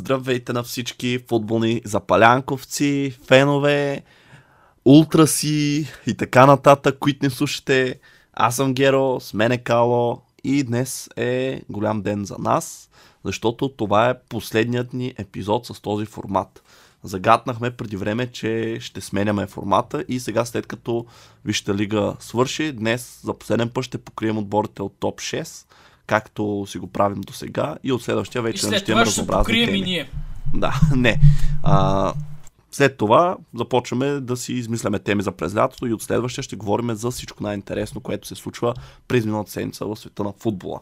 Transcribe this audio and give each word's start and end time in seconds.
Здравейте 0.00 0.52
на 0.52 0.62
всички 0.62 1.18
футболни 1.28 1.82
запалянковци, 1.84 3.18
фенове, 3.26 4.02
ултраси 4.84 5.86
и 6.06 6.14
така 6.16 6.46
нататък, 6.46 6.98
които 6.98 7.18
не 7.22 7.30
слушате. 7.30 8.00
Аз 8.32 8.56
съм 8.56 8.74
Геро, 8.74 9.20
с 9.20 9.34
мен 9.34 9.52
е 9.52 9.58
Кало 9.58 10.22
и 10.44 10.64
днес 10.64 11.08
е 11.16 11.62
голям 11.68 12.02
ден 12.02 12.24
за 12.24 12.36
нас, 12.38 12.90
защото 13.24 13.68
това 13.68 14.10
е 14.10 14.18
последният 14.28 14.92
ни 14.92 15.14
епизод 15.18 15.66
с 15.66 15.80
този 15.80 16.06
формат. 16.06 16.62
Загаднахме 17.04 17.70
преди 17.70 17.96
време, 17.96 18.26
че 18.26 18.78
ще 18.80 19.00
сменяме 19.00 19.46
формата 19.46 20.04
и 20.08 20.20
сега 20.20 20.44
след 20.44 20.66
като 20.66 21.06
Вижте 21.44 21.74
лига 21.74 22.16
свърши, 22.20 22.72
днес 22.72 23.20
за 23.24 23.34
последен 23.34 23.68
път 23.68 23.84
ще 23.84 23.98
покрием 23.98 24.38
отборите 24.38 24.82
от 24.82 24.96
топ 25.00 25.20
6, 25.20 25.66
както 26.10 26.66
си 26.68 26.78
го 26.78 26.86
правим 26.86 27.20
до 27.20 27.32
сега 27.32 27.76
и 27.84 27.92
от 27.92 28.02
следващия 28.02 28.42
вече 28.42 28.62
след 28.62 28.82
ще 28.82 28.92
имаме 28.92 29.06
разнообразни 29.06 29.42
покрием 29.42 29.68
и 29.68 29.72
теми. 29.72 29.80
ние. 29.80 30.10
Да, 30.54 30.80
не. 30.96 31.20
А, 31.62 32.12
след 32.70 32.96
това 32.96 33.36
започваме 33.54 34.06
да 34.06 34.36
си 34.36 34.52
измисляме 34.52 34.98
теми 34.98 35.22
за 35.22 35.32
през 35.32 35.56
лятото 35.56 35.86
и 35.86 35.92
от 35.92 36.02
следващия 36.02 36.42
ще 36.42 36.56
говорим 36.56 36.94
за 36.94 37.10
всичко 37.10 37.42
най-интересно, 37.42 38.00
което 38.00 38.28
се 38.28 38.34
случва 38.34 38.74
през 39.08 39.24
миналата 39.24 39.50
седмица 39.50 39.86
в 39.86 39.96
света 39.96 40.24
на 40.24 40.32
футбола. 40.38 40.80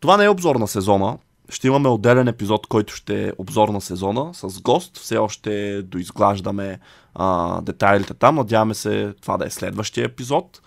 Това 0.00 0.16
не 0.16 0.24
е 0.24 0.28
обзор 0.28 0.56
на 0.56 0.68
сезона. 0.68 1.18
Ще 1.48 1.66
имаме 1.66 1.88
отделен 1.88 2.28
епизод, 2.28 2.66
който 2.66 2.94
ще 2.94 3.28
е 3.28 3.32
обзор 3.38 3.68
на 3.68 3.80
сезона 3.80 4.34
с 4.34 4.60
гост. 4.60 4.98
Все 4.98 5.16
още 5.16 5.82
доизглаждаме 5.82 6.78
а, 7.14 7.60
детайлите 7.60 8.14
там. 8.14 8.34
Надяваме 8.34 8.74
се 8.74 9.14
това 9.22 9.36
да 9.36 9.46
е 9.46 9.50
следващия 9.50 10.04
епизод, 10.04 10.60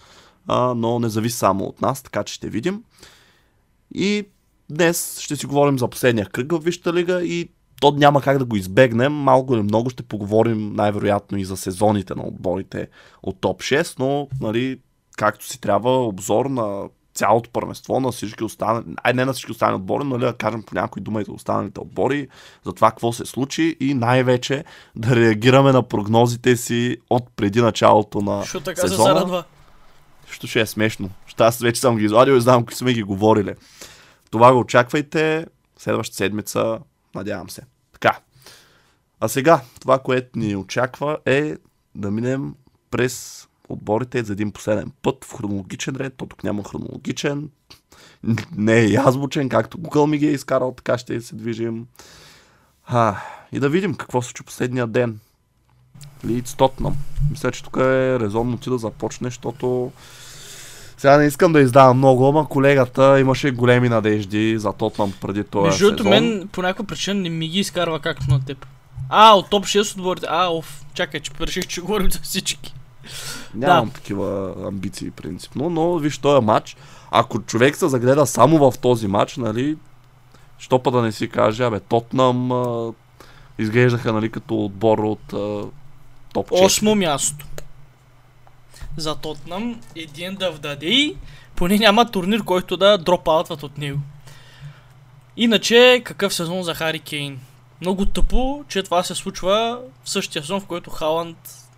а, 0.47 0.73
но 0.73 0.99
не 0.99 1.09
зависи 1.09 1.37
само 1.37 1.63
от 1.63 1.81
нас, 1.81 2.03
така 2.03 2.23
че 2.23 2.33
ще 2.33 2.49
видим. 2.49 2.83
И 3.95 4.23
днес 4.69 5.19
ще 5.19 5.35
си 5.35 5.45
говорим 5.45 5.79
за 5.79 5.87
последния 5.87 6.25
кръг 6.25 6.51
в 6.51 6.59
Висшата 6.59 6.93
лига 6.93 7.23
и 7.23 7.49
то 7.81 7.91
няма 7.91 8.21
как 8.21 8.37
да 8.37 8.45
го 8.45 8.55
избегнем. 8.55 9.13
Малко 9.13 9.53
или 9.53 9.61
много 9.61 9.89
ще 9.89 10.03
поговорим 10.03 10.73
най-вероятно 10.73 11.37
и 11.37 11.45
за 11.45 11.57
сезоните 11.57 12.15
на 12.15 12.23
отборите 12.23 12.87
от 13.23 13.41
топ 13.41 13.61
6, 13.61 13.99
но 13.99 14.27
нали, 14.41 14.79
както 15.17 15.45
си 15.45 15.61
трябва 15.61 16.07
обзор 16.07 16.45
на 16.45 16.89
цялото 17.13 17.49
първенство, 17.49 17.99
на 17.99 18.11
всички 18.11 18.43
останали, 18.43 18.83
ай 19.03 19.13
не 19.13 19.25
на 19.25 19.33
всички 19.33 19.51
останали 19.51 19.75
отбори, 19.75 20.03
но 20.03 20.09
нали, 20.17 20.25
да 20.25 20.33
кажем 20.33 20.63
по 20.63 20.75
някои 20.75 21.01
дума 21.01 21.21
и 21.21 21.25
за 21.25 21.31
останалите 21.31 21.79
отбори, 21.79 22.27
за 22.65 22.73
това 22.73 22.89
какво 22.89 23.13
се 23.13 23.25
случи 23.25 23.77
и 23.79 23.93
най-вече 23.93 24.63
да 24.95 25.15
реагираме 25.15 25.71
на 25.71 25.83
прогнозите 25.83 26.57
си 26.57 26.97
от 27.09 27.23
преди 27.35 27.61
началото 27.61 28.21
на 28.21 28.39
Защото 28.41 28.65
така 28.65 28.81
се 28.81 28.87
сезона. 28.87 29.13
зарадва. 29.13 29.43
Що 30.31 30.47
ще 30.47 30.61
е 30.61 30.65
смешно. 30.65 31.09
Що 31.25 31.43
аз 31.43 31.59
вече 31.59 31.81
съм 31.81 31.97
ги 31.97 32.05
извадил 32.05 32.33
и 32.33 32.41
знам 32.41 32.61
какви 32.61 32.75
сме 32.75 32.93
ги 32.93 33.03
говорили. 33.03 33.55
Това 34.31 34.53
го 34.53 34.59
очаквайте 34.59 35.45
следващата 35.77 36.17
седмица, 36.17 36.79
надявам 37.15 37.49
се. 37.49 37.61
Така. 37.93 38.19
А 39.19 39.27
сега, 39.27 39.61
това, 39.79 39.99
което 39.99 40.39
ни 40.39 40.55
очаква 40.55 41.17
е 41.25 41.55
да 41.95 42.11
минем 42.11 42.55
през 42.91 43.47
отборите 43.69 44.23
за 44.23 44.33
един 44.33 44.51
последен 44.51 44.91
път 45.01 45.25
в 45.25 45.33
хронологичен 45.37 45.95
ред. 45.95 46.13
То 46.17 46.25
тук 46.25 46.43
няма 46.43 46.63
хронологичен. 46.63 47.49
Не 48.55 48.79
е 48.79 48.85
и 48.85 48.95
азбучен, 48.95 49.49
както 49.49 49.77
Google 49.77 50.05
ми 50.05 50.17
ги 50.17 50.27
е 50.27 50.31
изкарал, 50.31 50.73
така 50.77 50.97
ще 50.97 51.21
се 51.21 51.35
движим. 51.35 51.87
А, 52.85 53.17
и 53.51 53.59
да 53.59 53.69
видим 53.69 53.95
какво 53.95 54.21
се 54.21 54.27
случи 54.27 54.43
последния 54.43 54.87
ден. 54.87 55.19
Лиц 56.25 56.55
Тотнам. 56.55 56.95
Мисля, 57.31 57.51
че 57.51 57.63
тук 57.63 57.77
е 57.77 58.19
резонно 58.19 58.57
ти 58.57 58.69
да 58.69 58.77
започнеш, 58.77 59.33
защото 59.33 59.91
сега 61.01 61.17
не 61.17 61.25
искам 61.25 61.53
да 61.53 61.61
издавам 61.61 61.97
много, 61.97 62.27
ама 62.27 62.47
колегата 62.47 63.19
имаше 63.19 63.51
големи 63.51 63.89
надежди 63.89 64.59
за 64.59 64.73
Тотнам 64.73 65.13
преди 65.21 65.43
този 65.43 65.67
Между 65.67 65.85
другото, 65.85 66.09
мен 66.09 66.49
по 66.51 66.61
някаква 66.61 66.85
причина 66.85 67.21
не 67.21 67.29
ми 67.29 67.47
ги 67.47 67.59
изкарва 67.59 67.99
както 67.99 68.25
на 68.29 68.45
теб. 68.45 68.65
А, 69.09 69.33
от 69.33 69.49
топ 69.49 69.65
6 69.65 69.97
отборите. 69.97 70.27
А, 70.29 70.47
оф, 70.49 70.81
чакай, 70.93 71.19
че 71.19 71.31
реших, 71.41 71.67
че 71.67 71.81
говорим 71.81 72.11
за 72.11 72.19
всички. 72.19 72.73
Нямам 73.55 73.89
такива 73.89 74.55
амбиции 74.67 75.11
принципно, 75.11 75.69
но 75.69 75.97
виж 75.97 76.17
този 76.17 76.45
матч, 76.45 76.77
ако 77.11 77.41
човек 77.41 77.75
се 77.75 77.87
загледа 77.87 78.25
само 78.25 78.71
в 78.71 78.79
този 78.79 79.07
матч, 79.07 79.37
нали, 79.37 79.77
що 80.57 80.79
па 80.79 80.91
да 80.91 81.01
не 81.01 81.11
си 81.11 81.29
каже, 81.29 81.63
абе, 81.63 81.79
Тотнам 81.79 82.51
а, 82.51 82.93
изглеждаха, 83.59 84.13
нали, 84.13 84.31
като 84.31 84.65
отбор 84.65 84.97
от 84.97 85.33
а, 85.33 85.63
топ 86.33 86.49
4. 86.49 86.65
Осмо 86.65 86.95
място. 86.95 87.45
За 88.97 89.15
Тотнам 89.15 89.81
един 89.95 90.35
да 90.35 90.51
вдаде 90.51 91.15
поне 91.55 91.77
няма 91.77 92.11
турнир, 92.11 92.43
който 92.43 92.77
да 92.77 92.97
дропаутват 92.97 93.63
от 93.63 93.77
него. 93.77 93.99
Иначе, 95.37 96.01
какъв 96.05 96.33
сезон 96.33 96.63
за 96.63 96.75
Хари 96.75 96.99
Кейн? 96.99 97.39
Много 97.81 98.05
тъпо, 98.05 98.65
че 98.67 98.83
това 98.83 99.03
се 99.03 99.15
случва 99.15 99.79
в 100.03 100.09
същия 100.09 100.41
сезон, 100.41 100.61
в 100.61 100.65
който 100.65 100.89
Халанд 100.89 101.37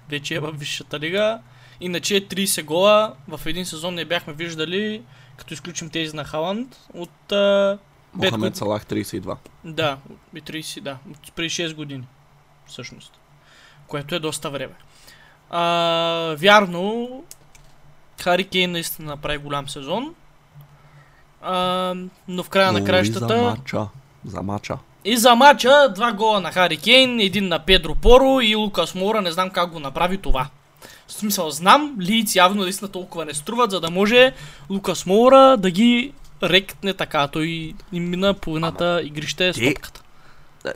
вече 0.10 0.36
е 0.36 0.40
в 0.40 0.52
Висшата 0.52 1.00
лига. 1.00 1.40
Иначе 1.82 2.28
30 2.28 2.64
гола 2.64 3.14
в 3.28 3.42
един 3.46 3.66
сезон 3.66 3.94
не 3.94 4.06
бяхме 4.06 4.34
виждали, 4.34 5.02
като 5.38 5.54
изключим 5.54 5.90
тези 5.90 6.16
на 6.16 6.24
Халанд, 6.24 6.80
от 6.94 7.32
а, 7.32 7.78
Мохамед. 8.14 8.56
Салах 8.56 8.86
32. 8.86 9.38
Да, 9.64 9.98
и 10.36 10.42
30, 10.42 10.82
да. 10.82 10.98
от 11.12 11.34
Преди 11.34 11.50
6 11.50 11.74
години, 11.74 12.04
всъщност. 12.68 13.20
Което 13.88 14.16
е 14.16 14.20
доста 14.20 14.50
време. 14.50 14.74
А, 15.56 16.36
вярно, 16.40 17.10
Хари 18.22 18.44
Кейн 18.44 18.72
наистина 18.72 19.08
направи 19.12 19.38
голям 19.38 19.70
сезон. 19.70 20.14
А, 21.42 21.94
но 22.28 22.44
в 22.44 22.50
края 22.50 22.72
на 22.72 22.80
Говори 22.80 22.92
краищата... 22.92 23.28
За 23.28 23.44
мача. 23.44 23.88
За 24.26 24.42
мача. 24.42 24.78
И 25.06 25.18
за 25.18 25.36
мача, 25.36 25.90
два 25.96 26.12
гола 26.12 26.40
на 26.40 26.52
Хари 26.52 26.78
Кейн, 26.78 27.20
един 27.20 27.48
на 27.48 27.60
Педро 27.60 27.96
Поро 27.96 28.42
и 28.42 28.56
Лукас 28.56 28.96
Мора, 28.96 29.22
не 29.22 29.32
знам 29.32 29.50
как 29.50 29.72
го 29.72 29.80
направи 29.80 30.18
това. 30.18 30.48
В 31.08 31.14
смисъл, 31.14 31.50
знам, 31.50 31.96
Лиц 32.00 32.36
явно 32.36 32.62
наистина 32.62 32.92
толкова 32.92 33.26
не 33.26 33.34
струват, 33.34 33.72
за 33.72 33.80
да 33.80 33.92
може 33.92 34.34
Лукас 34.70 35.06
Мора 35.06 35.58
да 35.58 35.72
ги 35.72 36.14
рекне 36.44 36.94
така. 36.94 37.28
Той 37.28 37.74
им 37.94 38.10
мина 38.10 38.34
половината 38.34 39.02
игрище 39.04 39.52
те- 39.52 39.62
стопката. 39.62 40.03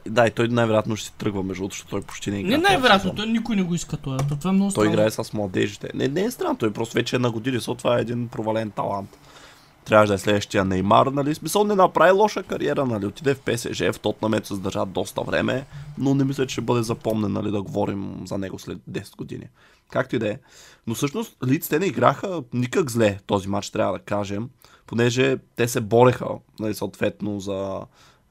Да, 0.06 0.28
и 0.28 0.31
той 0.31 0.48
най-вероятно 0.48 0.96
ще 0.96 1.08
си 1.08 1.14
тръгва, 1.18 1.44
между 1.44 1.62
другото, 1.62 1.74
защото 1.74 1.90
той 1.90 2.02
почти 2.02 2.31
не 2.31 2.40
играе. 2.40 2.58
Не 2.58 2.64
най-вероятно, 2.64 3.16
той 3.16 3.28
никой 3.28 3.56
не 3.56 3.64
го 3.64 3.75
иска 3.75 3.98
това. 3.98 4.18
Това 4.18 4.50
е 4.50 4.53
много 4.53 4.72
Той 4.72 4.86
странно. 4.86 4.94
играе 4.94 5.12
с 5.12 5.34
младежите. 5.34 5.90
Не, 5.94 6.08
не 6.08 6.22
е 6.22 6.31
странно, 6.31 6.58
той 6.58 6.74
просто 6.74 6.94
вече 6.94 7.16
е 7.16 7.20
на 7.20 7.31
години, 7.31 7.58
защото 7.58 7.78
това 7.78 7.97
е 7.97 8.02
един 8.02 8.28
провален 8.28 8.72
талант. 8.72 9.18
Трябваше 9.86 10.08
да 10.08 10.14
е 10.14 10.18
следващия 10.18 10.66
Неймар, 10.66 11.08
нали? 11.08 11.36
Смисъл 11.36 11.64
не 11.64 11.76
направи 11.76 12.12
лоша 12.12 12.44
кариера, 12.44 12.86
нали? 12.86 13.06
Отиде 13.06 13.34
в 13.34 13.40
ПСЖ, 13.40 13.80
в 13.80 14.00
Тотнамет 14.02 14.46
се 14.46 14.56
задържа 14.56 14.86
доста 14.86 15.22
време, 15.22 15.66
но 15.97 16.16
не 16.16 16.24
мисля, 16.24 16.47
че 16.47 16.53
ще 16.53 16.62
бъде 16.62 16.84
запомнен, 16.84 17.31
нали, 17.31 17.52
да 17.52 17.62
говорим 17.62 18.22
за 18.26 18.38
него 18.38 18.59
след 18.59 18.78
10 18.92 19.18
години. 19.18 19.46
Както 19.92 20.16
и 20.16 20.20
да 20.20 20.30
е. 20.30 20.38
Но 20.88 20.96
всъщност 20.96 21.38
Лиц 21.47 21.70
те 21.70 21.80
не 21.80 21.86
играха 21.86 22.44
никак 22.53 22.92
зле 22.92 23.20
този 23.28 23.47
матч, 23.47 23.70
трябва 23.70 23.94
да 23.94 24.00
кажем, 24.00 24.50
понеже 24.88 25.38
те 25.56 25.68
се 25.68 25.81
бореха, 25.81 26.28
нали, 26.59 26.74
съответно 26.74 27.40
за... 27.40 27.80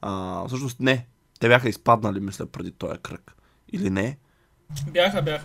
А, 0.02 0.44
всъщност 0.46 0.80
не, 0.80 1.06
те 1.38 1.48
бяха 1.48 1.68
изпаднали, 1.68 2.20
мисля, 2.20 2.46
преди 2.46 2.70
този 2.72 2.98
кръг. 2.98 3.36
Или 3.72 3.90
не? 3.90 4.18
Бяха, 4.92 5.22
бяха. 5.22 5.44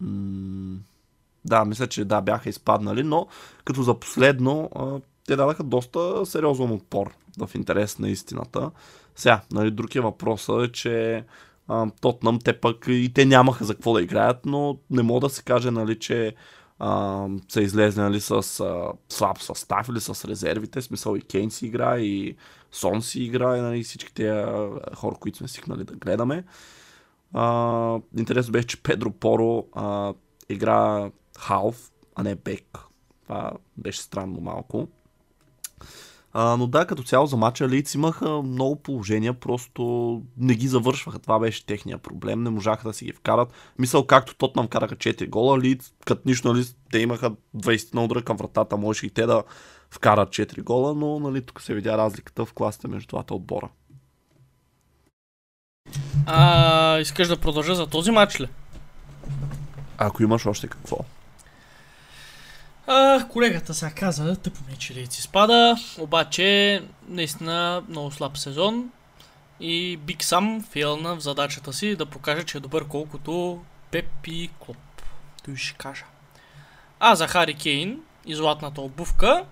М, 0.00 0.78
Да, 1.44 1.64
мисля, 1.64 1.86
че 1.86 2.04
да, 2.04 2.20
бяха 2.20 2.48
изпаднали, 2.48 3.02
но 3.02 3.26
като 3.64 3.82
за 3.82 4.00
последно, 4.00 4.70
а, 4.74 5.00
те 5.26 5.36
дадаха 5.36 5.62
доста 5.64 6.26
сериозен 6.26 6.70
отпор 6.70 7.14
в 7.38 7.50
интерес 7.54 7.98
на 7.98 8.08
истината. 8.08 8.70
Сега, 9.16 9.42
нали, 9.52 9.70
друг 9.70 9.94
е 9.94 10.00
въпросът 10.00 10.68
е, 10.68 10.72
че 10.72 11.24
а, 11.68 11.90
Тотнам 12.00 12.38
те 12.44 12.60
пък 12.60 12.84
и 12.88 13.12
те 13.14 13.24
нямаха 13.24 13.64
за 13.64 13.74
какво 13.74 13.92
да 13.94 14.02
играят, 14.02 14.46
но 14.46 14.78
не 14.90 15.02
мога 15.02 15.20
да 15.20 15.30
се 15.30 15.42
каже, 15.42 15.70
нали, 15.70 15.98
че 15.98 16.34
а, 16.78 17.26
са 17.48 17.62
излезли 17.62 18.00
нали, 18.00 18.20
с 18.20 18.30
а, 18.60 18.92
слаб 19.08 19.42
състав 19.42 19.88
или 19.88 20.00
с 20.00 20.24
резервите. 20.28 20.82
Смисъл 20.82 21.16
и 21.16 21.22
Кейн 21.22 21.50
си 21.50 21.66
играе, 21.66 22.00
и 22.00 22.36
Сон 22.72 23.02
си 23.02 23.22
играе, 23.22 23.60
нали, 23.60 23.82
всички 23.82 24.14
тези 24.14 24.30
хора, 24.94 25.16
които 25.20 25.38
сме 25.38 25.48
свикнали 25.48 25.84
да 25.84 25.94
гледаме. 25.94 26.44
А, 27.32 27.98
интересно 28.18 28.52
беше, 28.52 28.66
че 28.66 28.82
Педро 28.82 29.10
Поро 29.10 29.66
а, 29.72 30.14
игра 30.48 31.10
халф, 31.38 31.90
а 32.14 32.22
не 32.22 32.34
бек. 32.34 32.78
Това 33.22 33.52
беше 33.76 34.00
странно 34.00 34.40
малко. 34.40 34.88
А, 36.34 36.56
но 36.56 36.66
да, 36.66 36.86
като 36.86 37.02
цяло 37.02 37.26
за 37.26 37.36
мача 37.36 37.68
Лиц 37.68 37.94
имаха 37.94 38.42
много 38.42 38.76
положения, 38.76 39.34
просто 39.34 40.22
не 40.36 40.54
ги 40.54 40.68
завършваха. 40.68 41.18
Това 41.18 41.38
беше 41.38 41.66
техния 41.66 41.98
проблем. 41.98 42.42
Не 42.42 42.50
можаха 42.50 42.88
да 42.88 42.94
си 42.94 43.04
ги 43.04 43.12
вкарат. 43.12 43.52
Мисъл, 43.78 44.06
както 44.06 44.34
тот 44.34 44.56
нам 44.56 44.66
вкараха 44.66 44.96
4 44.96 45.28
гола, 45.28 45.58
Лиц, 45.58 45.92
като 46.06 46.22
нищо, 46.26 46.52
нали, 46.52 46.64
те 46.92 46.98
имаха 46.98 47.32
20 47.56 47.94
на 47.94 48.04
удара 48.04 48.22
към 48.22 48.36
вратата, 48.36 48.76
може 48.76 49.06
и 49.06 49.10
те 49.10 49.26
да 49.26 49.42
вкарат 49.92 50.28
4 50.28 50.62
гола, 50.62 50.94
но 50.94 51.18
нали, 51.18 51.42
тук 51.42 51.62
се 51.62 51.74
видя 51.74 51.98
разликата 51.98 52.44
в 52.44 52.52
класите 52.52 52.88
между 52.88 53.08
двата 53.08 53.34
отбора. 53.34 53.68
А, 56.26 56.98
искаш 56.98 57.28
да 57.28 57.36
продължа 57.36 57.74
за 57.74 57.86
този 57.86 58.10
матч 58.10 58.40
ли? 58.40 58.48
Ако 59.98 60.22
имаш 60.22 60.46
още 60.46 60.68
какво. 60.68 60.98
А, 62.86 63.28
колегата 63.28 63.74
сега 63.74 63.90
каза, 63.90 64.36
тъпо 64.36 64.60
ми, 64.70 64.76
че 64.76 64.94
Лейци 64.94 65.22
спада, 65.22 65.76
обаче 65.98 66.82
наистина 67.08 67.82
много 67.88 68.10
слаб 68.10 68.38
сезон 68.38 68.90
и 69.60 69.96
Биг 69.96 70.24
Сам 70.24 70.64
фейлна 70.70 71.16
в 71.16 71.20
задачата 71.20 71.72
си 71.72 71.96
да 71.96 72.06
покаже, 72.06 72.44
че 72.44 72.58
е 72.58 72.60
добър 72.60 72.88
колкото 72.88 73.62
Пеп 73.90 74.26
и 74.26 74.50
Клоп. 74.58 74.76
Той 75.44 75.56
ще 75.56 75.78
кажа. 75.78 76.04
А 77.00 77.14
за 77.14 77.28
Хари 77.28 77.54
Кейн 77.54 78.00
и 78.26 78.34
златната 78.34 78.80
обувка, 78.80 79.44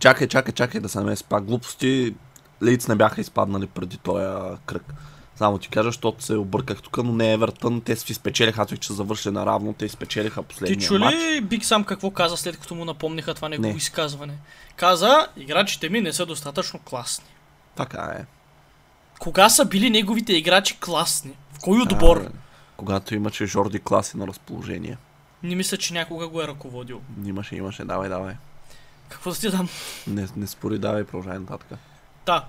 Чакай, 0.00 0.28
чакай, 0.28 0.54
чакай 0.54 0.80
да 0.80 0.88
се 0.88 0.98
намеси 0.98 1.24
пак 1.24 1.44
глупости. 1.44 2.14
Лейц 2.62 2.88
не 2.88 2.94
бяха 2.94 3.20
изпаднали 3.20 3.66
преди 3.66 3.96
този 3.96 4.56
кръг. 4.66 4.94
Само 5.36 5.58
ти 5.58 5.68
кажа, 5.68 5.88
защото 5.88 6.24
се 6.24 6.34
обърках 6.34 6.82
тук, 6.82 6.96
но 6.96 7.12
не 7.12 7.32
Евертън. 7.32 7.80
Те 7.80 7.96
си 7.96 8.14
спечелиха, 8.14 8.62
аз 8.62 8.78
че 8.78 8.92
завършили 8.92 9.32
наравно, 9.34 9.72
те 9.72 9.88
спечелиха 9.88 10.42
ти 10.42 10.48
последния 10.48 10.88
чу 10.88 10.98
матч. 10.98 11.14
ли 11.14 11.40
Биг 11.40 11.64
Сам 11.64 11.84
какво 11.84 12.10
каза 12.10 12.36
след 12.36 12.56
като 12.56 12.74
му 12.74 12.84
напомниха 12.84 13.34
това 13.34 13.48
негово 13.48 13.68
Не. 13.68 13.76
изказване? 13.76 14.38
Каза, 14.76 15.28
играчите 15.36 15.88
ми 15.88 16.00
не 16.00 16.12
са 16.12 16.26
достатъчно 16.26 16.80
класни. 16.84 17.24
Така 17.76 18.14
е. 18.18 18.24
Кога 19.18 19.48
са 19.48 19.64
били 19.64 19.90
неговите 19.90 20.32
играчи 20.32 20.78
класни? 20.80 21.32
В 21.52 21.58
кой 21.60 21.80
отбор? 21.80 22.16
А, 22.16 22.30
когато 22.76 23.14
имаше 23.14 23.46
Жорди 23.46 23.78
Класи 23.80 24.16
на 24.16 24.26
разположение. 24.26 24.96
Не 25.42 25.54
мисля, 25.54 25.76
че 25.76 25.94
някога 25.94 26.28
го 26.28 26.42
е 26.42 26.48
ръководил. 26.48 27.00
Имаше, 27.24 27.56
имаше, 27.56 27.84
давай, 27.84 28.08
давай. 28.08 28.34
Какво 29.10 29.30
да 29.30 29.36
ти 29.36 29.50
дам? 29.50 29.68
Не, 30.06 30.26
не 30.36 30.46
спори, 30.46 30.78
давай, 30.78 31.04
продължай 31.04 31.38
нататък. 31.38 31.78
Да. 32.26 32.44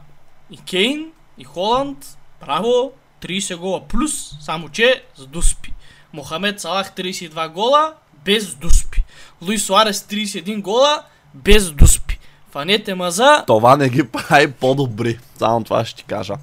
И 0.51 0.57
Кейн, 0.57 1.11
и 1.37 1.43
Холанд, 1.43 2.17
браво, 2.45 2.91
30 3.21 3.55
гола 3.55 3.87
плюс, 3.87 4.37
само 4.41 4.69
че 4.69 5.03
с 5.15 5.27
дуспи. 5.27 5.73
Мохамед 6.13 6.59
Салах 6.61 6.91
32 6.95 7.49
гола, 7.49 7.93
без 8.25 8.55
дуспи. 8.55 9.03
Луис 9.41 9.65
Суарес 9.65 10.01
31 10.03 10.61
гола, 10.61 11.03
без 11.33 11.71
дуспи. 11.71 12.19
Фанете 12.51 12.95
маза, 12.95 13.43
Това 13.47 13.75
не 13.77 13.89
ги 13.89 14.07
прави 14.07 14.51
по-добри. 14.51 15.19
Само 15.37 15.63
това 15.63 15.85
ще 15.85 15.95
ти 15.95 16.03
кажа. 16.03 16.33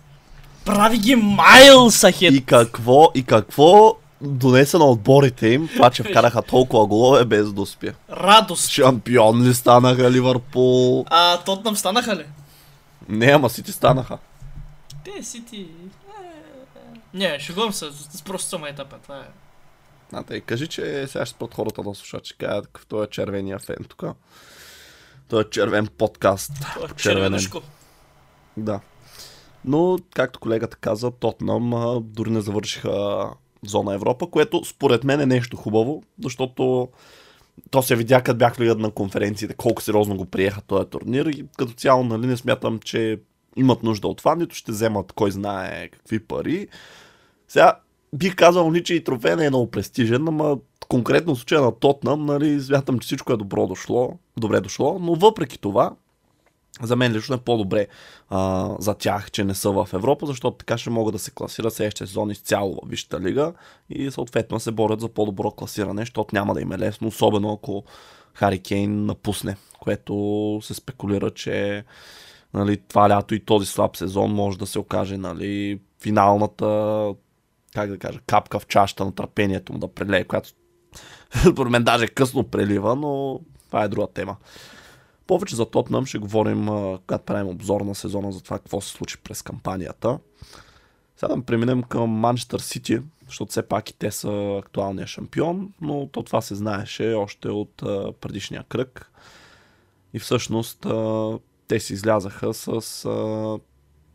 прави 0.64 0.98
ги 0.98 1.16
Майлс 1.16 2.02
Ахет. 2.02 2.34
И 2.34 2.44
какво, 2.44 3.10
и 3.14 3.22
какво 3.22 3.96
донесе 4.20 4.78
на 4.78 4.84
отборите 4.84 5.48
им, 5.48 5.68
това, 5.68 5.90
че 5.90 6.02
вкараха 6.02 6.42
толкова 6.42 6.86
голове 6.86 7.24
без 7.24 7.52
да 7.52 7.60
успя. 7.60 7.92
Радост. 8.10 8.68
Шампион 8.68 9.42
ли 9.42 9.54
станаха 9.54 10.10
Ливърпул? 10.10 11.04
А 11.10 11.38
Тотнам 11.38 11.76
станаха 11.76 12.16
ли? 12.16 12.26
Не, 13.08 13.26
ама 13.26 13.50
си 13.50 13.62
ти 13.62 13.72
станаха. 13.72 14.18
Те 15.04 15.22
си 15.22 15.44
ти... 15.44 15.68
Не, 17.14 17.38
шегувам 17.40 17.72
се, 17.72 17.86
просто 18.24 18.48
съм 18.48 18.64
етапа, 18.64 18.96
това 19.02 19.16
е. 19.16 19.28
А, 20.12 20.22
тъй, 20.22 20.40
кажи, 20.40 20.66
че 20.66 21.06
сега 21.06 21.26
ще 21.26 21.34
спрат 21.36 21.54
хората 21.54 21.82
да 21.82 21.94
слушат, 21.94 22.24
че 22.24 22.36
кажат 22.38 22.66
какъв 22.66 22.86
той 22.86 23.04
е 23.04 23.10
червения 23.10 23.58
фен 23.58 23.84
тук. 23.88 24.04
Той 25.28 25.42
е 25.42 25.50
червен 25.50 25.86
подкаст. 25.86 26.52
Това 26.74 26.86
е 26.90 26.96
червенешко. 26.96 27.60
Да. 28.56 28.80
Но, 29.64 29.98
както 30.14 30.40
колегата 30.40 30.76
каза, 30.76 31.10
Тотнам 31.10 32.00
дори 32.04 32.30
не 32.30 32.40
завършиха 32.40 33.24
зона 33.66 33.94
Европа, 33.94 34.26
което 34.26 34.64
според 34.64 35.04
мен 35.04 35.20
е 35.20 35.26
нещо 35.26 35.56
хубаво, 35.56 36.02
защото 36.24 36.88
то 37.70 37.82
се 37.82 37.96
видя, 37.96 38.22
като 38.22 38.38
бях 38.38 38.54
в 38.54 38.76
на 38.78 38.90
конференциите, 38.90 39.54
колко 39.54 39.82
сериозно 39.82 40.16
го 40.16 40.24
приеха 40.24 40.60
този 40.60 40.88
турнир 40.88 41.26
и 41.26 41.44
като 41.58 41.72
цяло, 41.72 42.04
нали, 42.04 42.26
не 42.26 42.36
смятам, 42.36 42.78
че 42.78 43.20
имат 43.56 43.82
нужда 43.82 44.08
от 44.08 44.18
това, 44.18 44.34
нито 44.34 44.54
ще 44.54 44.72
вземат 44.72 45.12
кой 45.12 45.30
знае 45.30 45.88
какви 45.88 46.20
пари. 46.20 46.68
Сега, 47.48 47.72
бих 48.14 48.36
казал, 48.36 48.70
ни, 48.70 48.84
че 48.84 48.94
и 48.94 49.04
трофей 49.04 49.36
не 49.36 49.44
е 49.44 49.50
много 49.50 49.70
престижен, 49.70 50.28
ама 50.28 50.58
конкретно 50.88 51.34
в 51.34 51.38
случая 51.38 51.60
на 51.60 51.72
Тотнам, 51.72 52.26
нали, 52.26 52.60
смятам, 52.60 52.98
че 52.98 53.06
всичко 53.06 53.32
е 53.32 53.36
добро 53.36 53.66
дошло, 53.66 54.18
добре 54.36 54.60
дошло, 54.60 54.98
но 54.98 55.14
въпреки 55.14 55.58
това, 55.58 55.92
за 56.82 56.96
мен 56.96 57.12
лично 57.12 57.34
е 57.34 57.38
по-добре 57.38 57.86
а, 58.28 58.70
за 58.78 58.94
тях, 58.94 59.30
че 59.30 59.44
не 59.44 59.54
са 59.54 59.70
в 59.70 59.88
Европа, 59.92 60.26
защото 60.26 60.56
така 60.56 60.78
ще 60.78 60.90
могат 60.90 61.12
да 61.12 61.18
се 61.18 61.30
класират 61.30 61.74
следващия 61.74 62.06
сезон 62.06 62.30
изцяло 62.30 62.80
в 62.84 62.88
Висшата 62.88 63.20
лига 63.20 63.52
и 63.90 64.10
съответно 64.10 64.60
се 64.60 64.70
борят 64.70 65.00
за 65.00 65.08
по-добро 65.08 65.50
класиране, 65.50 66.02
защото 66.02 66.34
няма 66.34 66.54
да 66.54 66.60
им 66.60 66.72
е 66.72 66.78
лесно, 66.78 67.08
особено 67.08 67.52
ако 67.52 67.84
Хари 68.34 68.58
Кейн 68.58 69.06
напусне, 69.06 69.56
което 69.80 70.60
се 70.62 70.74
спекулира, 70.74 71.30
че 71.30 71.84
нали, 72.54 72.76
това 72.88 73.08
лято 73.08 73.34
и 73.34 73.44
този 73.44 73.66
слаб 73.66 73.96
сезон 73.96 74.34
може 74.34 74.58
да 74.58 74.66
се 74.66 74.78
окаже 74.78 75.16
нали, 75.16 75.80
финалната 76.02 77.14
как 77.74 77.90
да 77.90 77.98
кажа, 77.98 78.20
капка 78.26 78.58
в 78.58 78.66
чашата 78.66 79.04
на 79.04 79.14
търпението 79.14 79.72
му 79.72 79.78
да 79.78 79.88
прелее, 79.88 80.24
която 80.24 80.50
според 81.52 81.72
мен 81.72 81.84
даже 81.84 82.08
късно 82.08 82.44
прелива, 82.44 82.96
но 82.96 83.40
това 83.66 83.84
е 83.84 83.88
друга 83.88 84.06
тема. 84.06 84.36
Повече 85.28 85.56
за 85.56 85.70
Тотнам 85.70 86.06
ще 86.06 86.18
говорим, 86.18 86.66
когато 86.66 87.24
правим 87.24 87.48
обзор 87.48 87.80
на 87.80 87.94
сезона 87.94 88.32
за 88.32 88.42
това 88.42 88.58
какво 88.58 88.80
се 88.80 88.90
случи 88.90 89.18
през 89.24 89.42
кампанията. 89.42 90.18
Сега 91.16 91.34
да 91.34 91.42
преминем 91.42 91.82
към 91.82 92.10
Манчестър 92.10 92.60
Сити, 92.60 93.00
защото 93.26 93.50
все 93.50 93.62
пак 93.62 93.90
и 93.90 93.98
те 93.98 94.10
са 94.10 94.60
актуалния 94.64 95.06
шампион, 95.06 95.72
но 95.80 96.08
то 96.12 96.22
това 96.22 96.40
се 96.40 96.54
знаеше 96.54 97.12
още 97.12 97.48
от 97.48 97.76
предишния 98.20 98.64
кръг. 98.68 99.12
И 100.14 100.18
всъщност 100.18 100.86
те 101.68 101.80
си 101.80 101.92
излязаха 101.92 102.54
с 102.54 103.06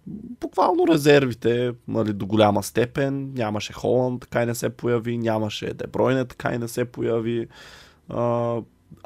буквално 0.07 0.88
резервите 0.88 1.74
нали, 1.88 2.13
до 2.13 2.25
голяма 2.25 2.63
степен. 2.63 3.33
Нямаше 3.33 3.74
Холанд, 3.74 4.21
така 4.21 4.44
и 4.44 4.45
не 4.45 4.56
се 4.56 4.69
появи, 4.69 5.18
нямаше 5.18 5.74
Дебройне, 5.74 6.25
така 6.25 6.54
и 6.54 6.57
не 6.57 6.68
се 6.68 6.86
появи. 6.86 7.48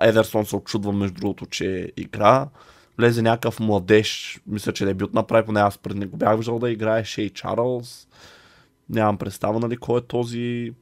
Едерсон 0.02 0.46
се 0.46 0.56
очудва 0.56 0.94
между 0.94 1.20
другото, 1.20 1.46
че 1.46 1.92
игра. 1.98 2.48
Влезе 2.98 3.22
някакъв 3.22 3.60
младеж, 3.60 4.42
мисля, 4.48 4.74
че 4.74 4.86
дебют 4.86 5.14
направи, 5.14 5.46
поне 5.46 5.60
аз 5.60 5.78
преди 5.78 6.00
не 6.00 6.06
го 6.06 6.18
бях 6.18 6.38
виждал 6.38 6.60
да 6.60 6.72
играе, 6.72 7.06
Шей 7.06 7.30
Чарлз. 7.30 8.08
Нямам 8.90 9.18
представа, 9.18 9.60
нали, 9.60 9.78
кой 9.78 10.00
е 10.00 10.04
този 10.04 10.74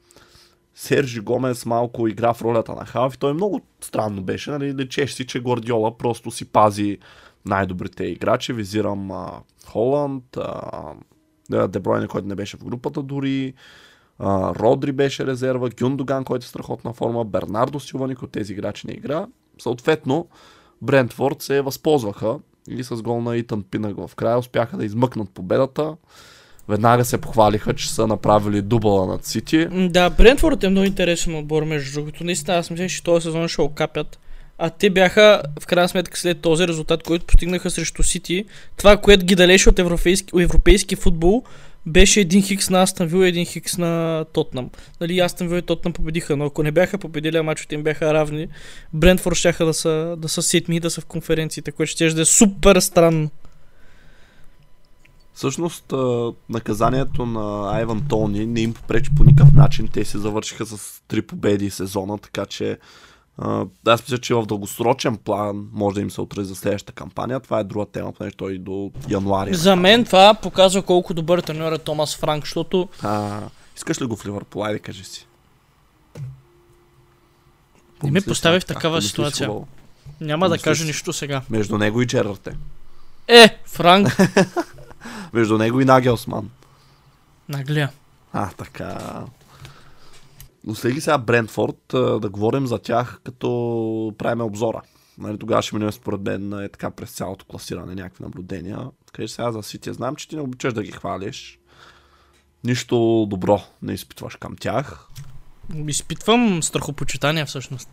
Сержи 0.75 1.19
Гомес 1.19 1.65
малко 1.65 2.07
игра 2.07 2.33
в 2.33 2.41
ролята 2.41 2.75
на 2.75 2.85
Халф 2.85 3.15
и 3.15 3.19
той 3.19 3.33
много 3.33 3.61
странно 3.81 4.23
беше, 4.23 4.51
нали, 4.51 4.75
лечеш 4.75 5.11
си, 5.13 5.27
че 5.27 5.41
Гвардиола 5.41 5.97
просто 5.97 6.31
си 6.31 6.45
пази 6.45 6.97
най-добрите 7.45 8.03
играчи, 8.03 8.53
визирам 8.53 9.11
а, 9.11 9.41
Холанд, 9.65 10.37
а, 10.37 11.67
Дебройне, 11.67 12.07
който 12.07 12.27
не 12.27 12.35
беше 12.35 12.57
в 12.57 12.65
групата 12.65 13.03
дори, 13.03 13.53
Родри 14.19 14.91
беше 14.91 15.25
резерва, 15.25 15.69
Гюндоган, 15.69 16.23
който 16.23 16.43
е 16.43 16.47
страхотна 16.47 16.93
форма, 16.93 17.25
Бернардо 17.25 17.79
Силва, 17.79 18.15
от 18.21 18.31
тези 18.31 18.53
играчи 18.53 18.87
не 18.87 18.93
игра. 18.93 19.25
Съответно, 19.61 20.27
Брентфорд 20.81 21.41
се 21.41 21.61
възползваха 21.61 22.39
и 22.69 22.83
с 22.83 22.95
гол 22.95 23.21
на 23.21 23.37
Итан 23.37 23.63
Пинък 23.71 23.97
в 24.07 24.15
края 24.15 24.37
успяха 24.37 24.77
да 24.77 24.85
измъкнат 24.85 25.29
победата. 25.29 25.95
Веднага 26.67 27.05
се 27.05 27.17
похвалиха, 27.17 27.73
че 27.73 27.93
са 27.93 28.07
направили 28.07 28.61
дубъла 28.61 29.05
над 29.05 29.25
Сити. 29.25 29.67
Да, 29.89 30.09
Брентфорд 30.09 30.63
е 30.63 30.69
много 30.69 30.85
интересен 30.85 31.35
отбор, 31.35 31.63
между 31.63 31.93
другото. 31.93 32.23
Наистина, 32.23 32.57
аз 32.57 32.69
мисля, 32.69 32.87
че 32.87 33.03
този 33.03 33.23
сезон 33.23 33.47
ще 33.47 33.61
окапят. 33.61 34.19
А 34.57 34.69
те 34.69 34.89
бяха, 34.89 35.41
в 35.59 35.65
крайна 35.65 35.89
сметка, 35.89 36.19
след 36.19 36.41
този 36.41 36.67
резултат, 36.67 37.03
който 37.03 37.25
постигнаха 37.25 37.69
срещу 37.69 38.03
Сити, 38.03 38.45
това, 38.77 38.97
което 38.97 39.25
ги 39.25 39.35
далеше 39.35 39.69
от 39.69 39.79
европейски, 39.79 40.41
европейски 40.41 40.95
футбол, 40.95 41.43
беше 41.85 42.19
един 42.21 42.43
хикс 42.43 42.69
на 42.69 42.81
Астан 42.81 43.07
Вил 43.07 43.25
и 43.25 43.27
един 43.27 43.45
хикс 43.45 43.77
на 43.77 44.25
Тотнам. 44.33 44.69
Нали, 45.01 45.19
Астан 45.19 45.47
Вил 45.47 45.57
и 45.57 45.61
Тотнам 45.61 45.93
победиха, 45.93 46.37
но 46.37 46.45
ако 46.45 46.63
не 46.63 46.71
бяха 46.71 46.97
победили, 46.97 47.37
а 47.37 47.43
мачовете 47.43 47.75
им 47.75 47.83
бяха 47.83 48.13
равни, 48.13 48.47
Брентфорд 48.93 49.35
ще 49.35 49.51
да 49.51 49.73
са, 49.73 50.15
да 50.17 50.29
са 50.29 50.41
седми 50.41 50.75
и 50.75 50.79
да 50.79 50.89
са 50.89 51.01
в 51.01 51.05
конференциите, 51.05 51.71
което 51.71 51.91
ще 51.91 52.09
да 52.09 52.21
е 52.21 52.25
супер 52.25 52.79
странно. 52.79 53.29
Всъщност, 55.33 55.93
наказанието 56.49 57.25
на 57.25 57.71
Айван 57.75 58.05
Тони 58.09 58.45
не 58.45 58.61
им 58.61 58.73
попречи 58.73 59.11
по 59.17 59.23
никакъв 59.23 59.53
начин. 59.53 59.87
Те 59.87 60.05
се 60.05 60.17
завършиха 60.17 60.65
с 60.65 61.01
три 61.07 61.21
победи 61.21 61.69
сезона, 61.69 62.17
така 62.17 62.45
че 62.45 62.77
аз 63.87 64.01
мисля, 64.01 64.17
че 64.17 64.33
в 64.33 64.45
дългосрочен 64.45 65.17
план 65.17 65.67
може 65.73 65.95
да 65.95 66.01
им 66.01 66.11
се 66.11 66.21
отрази 66.21 66.49
за 66.49 66.55
следващата 66.55 66.93
кампания. 66.93 67.39
Това 67.39 67.59
е 67.59 67.63
друга 67.63 67.85
тема, 67.85 68.11
понеже 68.11 68.35
той 68.35 68.57
до 68.57 68.91
януари. 69.09 69.53
За 69.53 69.75
мен 69.75 70.05
това 70.05 70.33
показва 70.33 70.81
колко 70.81 71.13
добър 71.13 71.41
треньор 71.41 71.71
е 71.71 71.77
Томас 71.77 72.15
Франк, 72.15 72.43
защото 72.43 72.89
А, 73.03 73.41
искаш 73.75 74.01
ли 74.01 74.05
го 74.05 74.15
в 74.15 74.25
Ливърпул? 74.25 74.63
Айде, 74.63 74.79
кажи 74.79 75.03
си. 75.03 75.27
Не 78.03 78.11
ме 78.11 78.21
постави 78.21 78.59
в 78.59 78.65
такава 78.65 79.01
ситуация. 79.01 79.47
хубаво. 79.47 79.67
няма 80.21 80.49
да 80.49 80.57
кажа 80.57 80.85
нищо 80.85 81.13
сега. 81.13 81.41
Между 81.49 81.77
него 81.77 82.01
и 82.01 82.07
Джерард 82.07 82.47
е. 82.47 82.53
Е, 83.27 83.59
Франк. 83.65 84.17
Между 85.33 85.57
него 85.57 85.81
и 85.81 85.85
Нагелсман. 85.85 86.49
Наглия. 87.49 87.91
А, 88.33 88.49
така. 88.49 89.21
Следи 90.73 91.01
сега 91.01 91.17
Брентфорд, 91.17 91.77
да 91.93 92.29
говорим 92.29 92.67
за 92.67 92.79
тях, 92.79 93.19
като 93.23 94.13
правим 94.17 94.41
обзора. 94.41 94.81
Нали, 95.17 95.37
тогава 95.37 95.61
ще 95.61 95.75
минем 95.75 95.91
според 95.91 96.21
мен 96.21 96.53
е 96.53 96.69
така 96.69 96.91
през 96.91 97.11
цялото 97.11 97.45
класиране, 97.45 97.95
някакви 97.95 98.23
наблюдения. 98.23 98.79
Че 99.15 99.27
сега 99.27 99.51
за 99.51 99.63
Сити 99.63 99.93
знам, 99.93 100.15
че 100.15 100.27
ти 100.27 100.35
не 100.35 100.41
обичаш 100.41 100.73
да 100.73 100.83
ги 100.83 100.91
хвалиш. 100.91 101.59
Нищо 102.63 103.27
добро 103.29 103.61
не 103.81 103.93
изпитваш 103.93 104.35
към 104.35 104.55
тях. 104.59 105.07
Изпитвам 105.87 106.63
страхопочитание 106.63 107.45
всъщност. 107.45 107.89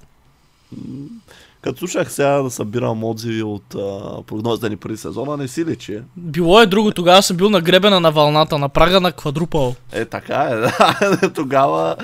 Като 1.62 1.78
слушах 1.78 2.12
сега 2.12 2.42
да 2.42 2.50
събирам 2.50 3.04
отзиви 3.04 3.42
от 3.42 3.74
а, 3.74 4.22
прогнозите 4.26 4.68
ни 4.68 4.76
преди 4.76 4.96
сезона, 4.96 5.36
не 5.36 5.48
си 5.48 5.64
личи. 5.64 6.00
Било 6.16 6.60
е 6.60 6.66
друго, 6.66 6.90
тогава 6.90 7.22
съм 7.22 7.36
бил 7.36 7.50
на 7.50 7.60
гребена 7.60 8.00
на 8.00 8.12
вълната, 8.12 8.58
на 8.58 8.68
прага 8.68 9.00
на 9.00 9.12
квадрупъл. 9.12 9.74
Е, 9.92 10.04
така 10.04 10.42
е. 10.42 10.56
да. 11.08 11.32
тогава, 11.34 11.96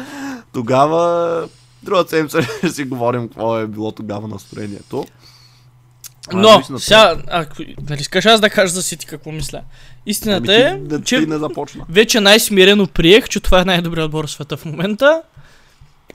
тогава, 0.52 1.48
другата 1.82 2.10
седмица 2.10 2.42
ще 2.58 2.68
си 2.68 2.84
говорим 2.84 3.28
какво 3.28 3.58
е 3.58 3.66
било 3.66 3.92
тогава 3.92 4.28
настроението. 4.28 5.06
Но, 6.32 6.62
сега, 6.78 7.16
ако, 7.30 7.54
нали 7.90 8.00
искаш 8.00 8.26
аз 8.26 8.40
да 8.40 8.50
кажа 8.50 8.74
за 8.74 8.82
Сити 8.82 9.06
какво 9.06 9.32
мисля? 9.32 9.60
Истината 10.06 10.52
Ами 10.52 10.62
е, 10.62 10.82
ти, 10.82 10.88
да, 10.88 11.02
че 11.02 11.20
не 11.20 11.38
започна. 11.38 11.84
вече 11.88 12.20
най-смирено 12.20 12.86
приех, 12.86 13.28
че 13.28 13.40
това 13.40 13.60
е 13.60 13.64
най-добрият 13.64 14.06
отбор 14.06 14.26
в 14.26 14.30
света 14.30 14.56
в 14.56 14.64
момента. 14.64 15.22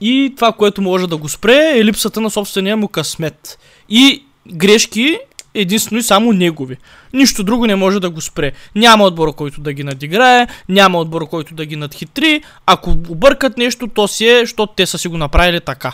И 0.00 0.32
това, 0.36 0.52
което 0.52 0.82
може 0.82 1.06
да 1.06 1.16
го 1.16 1.28
спре 1.28 1.72
е 1.76 1.84
липсата 1.84 2.20
на 2.20 2.30
собствения 2.30 2.76
му 2.76 2.88
късмет. 2.88 3.58
И 3.88 4.24
грешки 4.52 5.18
единствено 5.54 5.98
и 5.98 6.02
само 6.02 6.32
негови. 6.32 6.76
Нищо 7.12 7.44
друго 7.44 7.66
не 7.66 7.76
може 7.76 8.00
да 8.00 8.10
го 8.10 8.20
спре. 8.20 8.52
Няма 8.74 9.04
отбор, 9.04 9.34
който 9.34 9.60
да 9.60 9.72
ги 9.72 9.84
надиграе, 9.84 10.46
няма 10.68 10.98
отбор, 10.98 11.28
който 11.28 11.54
да 11.54 11.66
ги 11.66 11.76
надхитри. 11.76 12.42
Ако 12.66 12.90
объркат 12.90 13.58
нещо, 13.58 13.88
то 13.88 14.08
си 14.08 14.28
е, 14.28 14.40
защото 14.40 14.72
те 14.76 14.86
са 14.86 14.98
си 14.98 15.08
го 15.08 15.16
направили 15.16 15.60
така. 15.60 15.92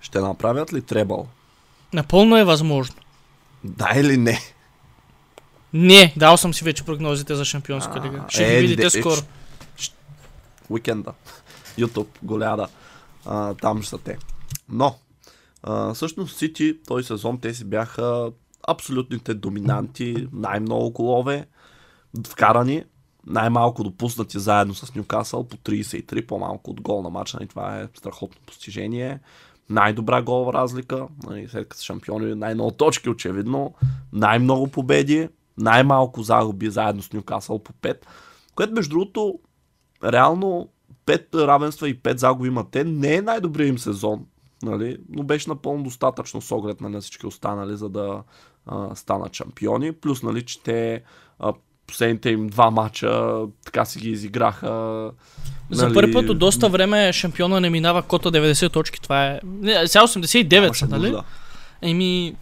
Ще 0.00 0.18
направят 0.20 0.72
ли 0.72 0.82
требъл? 0.82 1.26
Напълно 1.92 2.36
е 2.36 2.44
възможно. 2.44 2.96
Да 3.64 3.90
или 3.96 4.16
не? 4.16 4.40
Не, 5.72 6.12
дал 6.16 6.36
съм 6.36 6.54
си 6.54 6.64
вече 6.64 6.84
прогнозите 6.84 7.34
за 7.34 7.44
Шампионска 7.44 8.00
лига. 8.00 8.24
Ще 8.28 8.44
е, 8.44 8.54
ги 8.54 8.60
видите 8.60 8.82
де- 8.82 8.98
е, 8.98 9.02
скоро. 9.02 9.20
Уикенда. 10.68 11.12
YouTube, 11.78 12.06
голяда. 12.22 12.66
Там 13.60 13.82
ще 13.82 13.90
са 13.90 13.98
те. 13.98 14.16
Но, 14.68 14.94
а, 15.62 15.94
всъщност 15.94 16.38
Сити 16.38 16.76
този 16.86 17.06
сезон 17.06 17.38
те 17.40 17.54
си 17.54 17.64
бяха 17.64 18.30
абсолютните 18.68 19.34
доминанти, 19.34 20.28
най-много 20.32 20.90
голове, 20.90 21.46
вкарани, 22.26 22.84
най-малко 23.26 23.84
допуснати 23.84 24.38
заедно 24.38 24.74
с 24.74 24.94
Ньюкасъл 24.94 25.44
по 25.48 25.56
33, 25.56 26.26
по-малко 26.26 26.70
от 26.70 26.80
гол 26.80 27.02
на 27.02 27.10
матча. 27.10 27.38
И 27.42 27.46
това 27.46 27.80
е 27.80 27.88
страхотно 27.94 28.40
постижение. 28.46 29.20
Най-добра 29.70 30.22
голова 30.22 30.52
разлика, 30.52 31.06
нали, 31.26 31.48
след 31.48 31.68
като 31.68 31.78
са 31.78 31.84
шампиони, 31.84 32.34
най-много 32.34 32.70
точки 32.70 33.10
очевидно, 33.10 33.74
най-много 34.12 34.68
победи, 34.68 35.28
най-малко 35.58 36.22
загуби 36.22 36.70
заедно 36.70 37.02
с 37.02 37.12
Ньюкасъл 37.12 37.58
по 37.58 37.72
5, 37.72 37.96
което 38.54 38.72
между 38.72 38.90
другото 38.90 39.38
реално 40.04 40.68
5 41.06 41.46
равенства 41.46 41.88
и 41.88 42.00
5 42.00 42.16
загуби 42.16 42.48
имат 42.48 42.70
те. 42.70 42.84
Не 42.84 43.14
е 43.14 43.22
най-добрият 43.22 43.68
им 43.68 43.78
сезон, 43.78 44.26
нали? 44.62 44.98
но 45.08 45.22
беше 45.22 45.50
напълно 45.50 45.84
достатъчно 45.84 46.40
с 46.40 46.52
оглед 46.52 46.80
нали, 46.80 46.92
на 46.92 47.00
всички 47.00 47.26
останали, 47.26 47.76
за 47.76 47.88
да 47.88 48.22
а, 48.70 48.94
станат 48.94 49.34
шампиони. 49.34 49.92
Плюс, 49.92 50.22
нали, 50.22 50.42
че 50.42 50.62
те 50.62 51.02
а, 51.38 51.52
последните 51.86 52.30
им 52.30 52.46
два 52.46 52.70
мача 52.70 53.42
така 53.64 53.84
си 53.84 53.98
ги 53.98 54.10
изиграха. 54.10 55.10
За 55.70 55.84
нали, 55.84 55.94
първи 55.94 56.12
път 56.12 56.28
от 56.28 56.38
доста 56.38 56.68
време 56.68 57.12
шампиона 57.12 57.60
не 57.60 57.70
минава 57.70 58.02
кота 58.02 58.30
90 58.30 58.72
точки. 58.72 59.00
Това 59.00 59.26
е... 59.26 59.40
Не, 59.44 59.86
сега 59.88 60.04
89 60.04 60.60
нямаше 60.60 60.84
са, 60.84 60.90
нали? 60.90 61.16
Еми, 61.82 62.36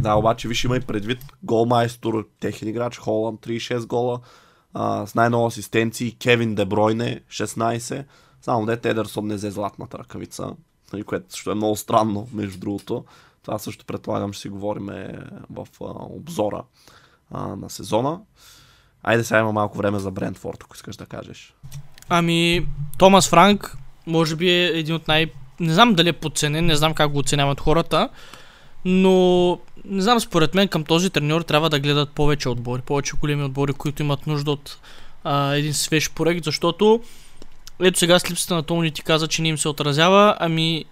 Да, 0.00 0.14
обаче 0.14 0.48
виж 0.48 0.64
има 0.64 0.76
и 0.76 0.80
предвид 0.80 1.18
голмайстор, 1.42 2.28
техен 2.40 2.68
играч, 2.68 2.98
Холанд 2.98 3.40
36 3.40 3.86
гола, 3.86 4.20
а, 4.74 5.06
с 5.06 5.14
най-много 5.14 5.46
асистенции, 5.46 6.16
Кевин 6.22 6.54
Дебройне 6.54 7.20
16, 7.30 8.04
само 8.42 8.66
дете 8.66 8.90
Едерсон 8.90 9.26
не 9.26 9.34
взе 9.34 9.50
златната 9.50 9.98
ръкавица, 9.98 10.50
нали, 10.92 11.02
което 11.02 11.32
също 11.32 11.50
е 11.50 11.54
много 11.54 11.76
странно, 11.76 12.28
между 12.34 12.58
другото. 12.58 13.04
Това 13.42 13.58
също 13.58 13.84
предполагам 13.84 14.32
ще 14.32 14.42
си 14.42 14.48
говорим 14.48 14.86
в 15.50 15.66
а, 15.80 15.84
обзора 16.00 16.62
на 17.32 17.70
сезона. 17.70 18.20
Айде 19.02 19.24
сега 19.24 19.40
има 19.40 19.52
малко 19.52 19.78
време 19.78 19.98
за 19.98 20.10
Брентфорд, 20.10 20.58
ако 20.64 20.76
искаш 20.76 20.96
да 20.96 21.06
кажеш. 21.06 21.54
ами, 22.08 22.66
Томас 22.98 23.28
Франк, 23.28 23.76
може 24.06 24.36
би 24.36 24.50
е 24.50 24.66
един 24.66 24.94
от 24.94 25.08
най... 25.08 25.32
Не 25.60 25.74
знам 25.74 25.94
дали 25.94 26.08
е 26.08 26.12
подценен, 26.12 26.66
не 26.66 26.76
знам 26.76 26.94
как 26.94 27.12
го 27.12 27.18
оценяват 27.18 27.60
хората, 27.60 28.08
но 28.84 29.58
не 29.84 30.02
знам, 30.02 30.20
според 30.20 30.54
мен 30.54 30.68
към 30.68 30.84
този 30.84 31.10
треньор 31.10 31.42
трябва 31.42 31.70
да 31.70 31.80
гледат 31.80 32.10
повече 32.10 32.48
отбори, 32.48 32.82
повече 32.82 33.16
големи 33.16 33.44
отбори, 33.44 33.72
които 33.72 34.02
имат 34.02 34.26
нужда 34.26 34.50
от 34.50 34.78
а, 35.24 35.54
един 35.54 35.74
свеж 35.74 36.10
проект, 36.10 36.44
защото 36.44 37.02
ето 37.80 37.98
сега 37.98 38.18
с 38.18 38.30
липсата 38.30 38.54
на 38.54 38.62
Тони 38.62 38.90
ти 38.90 39.02
каза, 39.02 39.28
че 39.28 39.42
не 39.42 39.48
им 39.48 39.58
се 39.58 39.68
отразява, 39.68 40.36
ами 40.40 40.84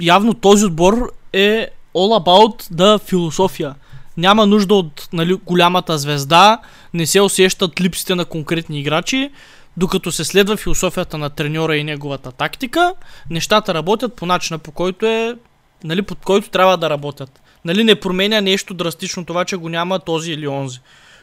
явно 0.00 0.34
този 0.34 0.64
отбор 0.64 1.12
е 1.34 1.68
all 1.94 2.24
about 2.24 2.62
the 2.74 3.02
философия. 3.02 3.74
Няма 4.16 4.46
нужда 4.46 4.74
от 4.74 5.08
нали, 5.12 5.34
голямата 5.34 5.98
звезда, 5.98 6.58
не 6.94 7.06
се 7.06 7.20
усещат 7.20 7.80
липсите 7.80 8.14
на 8.14 8.24
конкретни 8.24 8.80
играчи, 8.80 9.30
докато 9.76 10.12
се 10.12 10.24
следва 10.24 10.56
философията 10.56 11.18
на 11.18 11.30
треньора 11.30 11.76
и 11.76 11.84
неговата 11.84 12.32
тактика, 12.32 12.94
нещата 13.30 13.74
работят 13.74 14.14
по 14.14 14.26
начина 14.26 14.58
по 14.58 14.72
който 14.72 15.06
е, 15.06 15.36
нали, 15.84 16.02
под 16.02 16.18
който 16.24 16.50
трябва 16.50 16.76
да 16.76 16.90
работят. 16.90 17.40
Нали, 17.64 17.84
не 17.84 17.94
променя 17.94 18.40
нещо 18.40 18.74
драстично 18.74 19.24
това, 19.24 19.44
че 19.44 19.56
го 19.56 19.68
няма 19.68 19.98
този 19.98 20.32
или 20.32 20.48
онзи. 20.48 20.80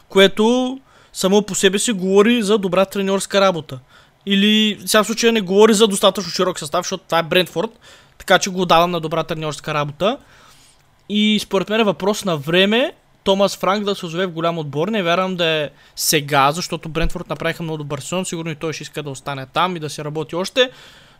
Което 0.10 0.80
само 1.13 1.41
по 1.41 1.56
себе 1.56 1.80
си 1.80 1.91
говори 1.91 2.44
за 2.44 2.58
добра 2.58 2.86
треньорска 2.86 3.41
работа. 3.41 3.80
Или 4.25 4.80
сега 4.86 5.03
в 5.03 5.08
случая 5.08 5.34
не 5.34 5.41
говори 5.41 5.74
за 5.74 5.88
достатъчно 5.88 6.32
широк 6.32 6.60
състав, 6.60 6.86
защото 6.86 7.03
това 7.03 7.20
е 7.20 7.24
Брентфорд, 7.24 7.70
така 8.22 8.40
че 8.40 8.50
го 8.50 8.66
давам 8.66 8.92
на 8.92 9.00
добра 9.00 9.24
треньорска 9.24 9.74
работа. 9.74 10.18
И 11.10 11.40
според 11.42 11.70
мен 11.70 11.80
е 11.80 11.84
въпрос 11.84 12.25
на 12.25 12.38
време 12.38 12.94
Томас 13.24 13.58
Франк 13.58 13.86
да 13.86 13.96
се 13.96 14.06
озове 14.06 14.25
в 14.25 14.32
голям 14.32 14.58
отбор. 14.58 14.88
Не 14.88 15.04
вярвам 15.04 15.36
да 15.36 15.46
е 15.46 15.70
сега, 15.96 16.51
защото 16.51 16.90
Брентфорд 16.90 17.30
направиха 17.30 17.63
много 17.63 17.78
добър 17.78 18.00
сезон. 18.00 18.25
Сигурно 18.25 18.51
и 18.51 18.56
той 18.56 18.74
ще 18.74 18.84
иска 18.84 19.04
да 19.04 19.10
остане 19.10 19.46
там 19.46 19.75
и 19.75 19.80
да 19.80 19.90
се 19.90 20.04
работи 20.04 20.36
още. 20.36 20.70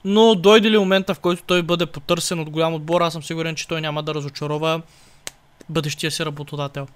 Но 0.06 0.36
дойде 0.36 0.72
ли 0.72 0.78
момента, 0.78 1.14
в 1.14 1.20
който 1.20 1.44
той 1.44 1.62
бъде 1.64 1.86
потърсен 1.86 2.40
от 2.40 2.50
голям 2.50 2.74
отбор, 2.74 3.02
аз 3.02 3.14
съм 3.14 3.24
сигурен, 3.24 3.56
че 3.56 3.68
той 3.68 3.82
няма 3.82 4.04
да 4.04 4.14
разочарова 4.14 4.82
бъдещия 5.70 6.12
си 6.12 6.26
работодател. 6.26 6.88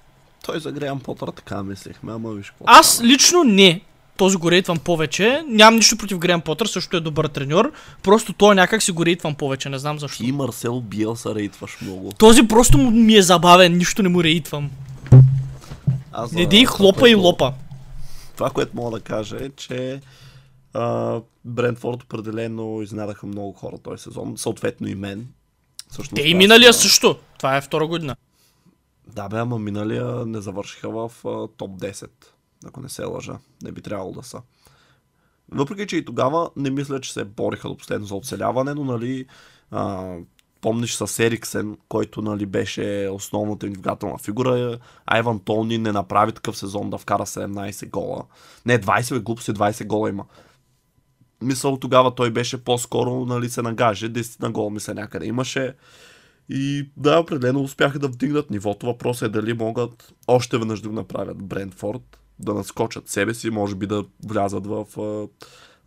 Той 0.45 0.59
за 0.59 0.71
Греъм 0.71 1.00
Потър 1.00 1.27
така 1.27 1.63
мислехме, 1.63 2.13
ама 2.13 2.31
виж 2.31 2.50
какво. 2.50 2.63
Аз 2.67 3.01
лично 3.03 3.43
не. 3.43 3.81
Този 4.17 4.38
го 4.38 4.51
рейтвам 4.51 4.77
повече. 4.77 5.43
Нямам 5.48 5.75
нищо 5.75 5.98
против 5.98 6.17
Греъм 6.17 6.41
Потър, 6.41 6.65
също 6.65 6.98
е 6.98 7.01
добър 7.01 7.27
треньор. 7.27 7.72
Просто 8.03 8.34
той 8.34 8.55
някак 8.55 8.84
си 8.84 8.91
го 8.91 9.05
рейтвам 9.05 9.36
повече, 9.36 9.69
не 9.69 9.79
знам 9.79 10.00
защо. 10.00 10.24
Ти 10.24 10.31
Марсел 10.31 10.81
Биелса 10.81 11.36
рейтваш 11.36 11.77
много. 11.81 12.12
Този 12.12 12.48
просто 12.48 12.77
ми 12.77 13.15
е 13.15 13.22
забавен, 13.22 13.77
нищо 13.77 14.03
не 14.03 14.10
му 14.10 14.24
рейтвам. 14.24 14.72
Аз, 16.12 16.31
Не 16.31 16.45
дей 16.45 16.63
това, 16.63 16.77
хлопа 16.77 17.10
и 17.10 17.13
което- 17.13 17.19
лопа. 17.19 17.53
Това, 18.36 18.50
което 18.50 18.75
мога 18.75 18.91
да 18.91 19.03
кажа 19.03 19.38
е, 19.38 19.50
че 19.50 20.01
а, 20.74 21.19
Брентфорд 21.45 22.03
определено 22.03 22.81
изненадаха 22.81 23.27
много 23.27 23.53
хора 23.53 23.77
този 23.77 24.03
сезон, 24.03 24.34
съответно 24.38 24.88
и 24.88 24.95
мен. 24.95 25.27
Всъщност, 25.91 26.15
Те 26.15 26.29
и 26.29 26.34
миналия 26.34 26.69
а, 26.69 26.74
също. 26.74 27.15
Това 27.38 27.57
е 27.57 27.62
втора 27.62 27.88
година. 27.88 28.15
Да, 29.07 29.29
бе, 29.29 29.38
ама 29.38 29.60
миналия 29.60 30.05
не 30.25 30.41
завършиха 30.41 30.89
в 30.89 31.12
а, 31.25 31.48
топ 31.48 31.72
10, 31.72 32.10
ако 32.65 32.81
не 32.81 32.89
се 32.89 33.05
лъжа. 33.05 33.38
Не 33.63 33.72
би 33.72 33.81
трябвало 33.81 34.12
да 34.12 34.24
са. 34.24 34.41
Въпреки, 35.51 35.88
че 35.88 35.98
и 35.98 36.05
тогава 36.05 36.50
не 36.55 36.69
мисля, 36.69 37.01
че 37.01 37.13
се 37.13 37.25
бориха 37.25 37.69
до 37.69 37.77
последно 37.77 38.05
за 38.05 38.15
оцеляване, 38.15 38.74
но 38.74 38.84
нали, 38.84 39.25
а, 39.72 40.15
помниш 40.62 40.95
с 40.95 41.19
Ериксен, 41.19 41.77
който 41.89 42.22
нали, 42.22 42.45
беше 42.45 43.10
основната 43.12 43.67
им 43.67 43.74
двигателна 43.74 44.17
фигура. 44.17 44.77
Айван 45.05 45.39
Тони 45.39 45.77
не 45.77 45.91
направи 45.91 46.31
такъв 46.31 46.57
сезон 46.57 46.89
да 46.89 46.98
вкара 46.98 47.25
17 47.25 47.89
гола. 47.89 48.24
Не, 48.65 48.79
20 48.79 49.13
бе, 49.13 49.19
глупости, 49.19 49.51
20 49.51 49.86
гола 49.86 50.10
има. 50.10 50.25
Мисъл 51.41 51.77
тогава 51.77 52.15
той 52.15 52.31
беше 52.31 52.63
по-скоро, 52.63 53.25
нали, 53.25 53.50
се 53.50 53.62
нагаже, 53.62 54.13
10 54.13 54.41
на 54.41 54.51
гол 54.51 54.69
мисля 54.69 54.93
някъде 54.93 55.25
имаше. 55.25 55.75
И 56.50 56.89
да, 56.98 57.19
определено 57.19 57.62
успяха 57.62 58.00
да 58.00 58.07
вдигнат 58.07 58.50
нивото. 58.50 58.86
Въпросът 58.86 59.27
е 59.27 59.41
дали 59.41 59.53
могат 59.53 60.13
още 60.27 60.57
веднъж 60.57 60.81
да 60.81 60.89
го 60.89 60.95
направят 60.95 61.43
Брентфорд, 61.43 62.19
да 62.39 62.53
наскочат 62.53 63.09
себе 63.09 63.33
си, 63.33 63.49
може 63.49 63.75
би 63.75 63.87
да 63.87 64.05
влязат 64.25 64.67
в 64.67 64.85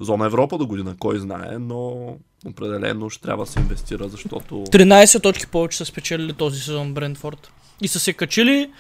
зона 0.00 0.26
Европа 0.26 0.58
до 0.58 0.66
година, 0.66 0.96
кой 0.98 1.18
знае, 1.18 1.58
но 1.58 2.16
определено 2.46 3.10
ще 3.10 3.22
трябва 3.22 3.44
да 3.44 3.50
се 3.50 3.60
инвестира, 3.60 4.08
защото 4.08 4.54
13 4.54 5.22
точки 5.22 5.46
повече 5.46 5.78
са 5.78 5.84
спечелили 5.84 6.32
този 6.32 6.60
сезон 6.60 6.94
Брентфорд. 6.94 7.50
И 7.80 7.88
са 7.88 8.00
се 8.00 8.12
качили 8.12 8.72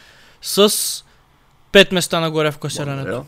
с 0.42 0.68
5 1.72 1.94
места 1.94 2.20
нагоре 2.20 2.50
в 2.50 2.58
класирането. 2.58 3.24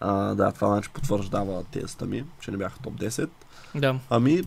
А, 0.00 0.34
да, 0.34 0.52
това 0.52 0.66
значи 0.66 0.88
потвърждава 0.92 1.64
тезата 1.64 2.06
ми, 2.06 2.24
че 2.40 2.50
не 2.50 2.56
бяха 2.56 2.78
топ 2.78 2.94
10. 2.94 3.28
Да. 3.74 3.98
Ами, 4.10 4.42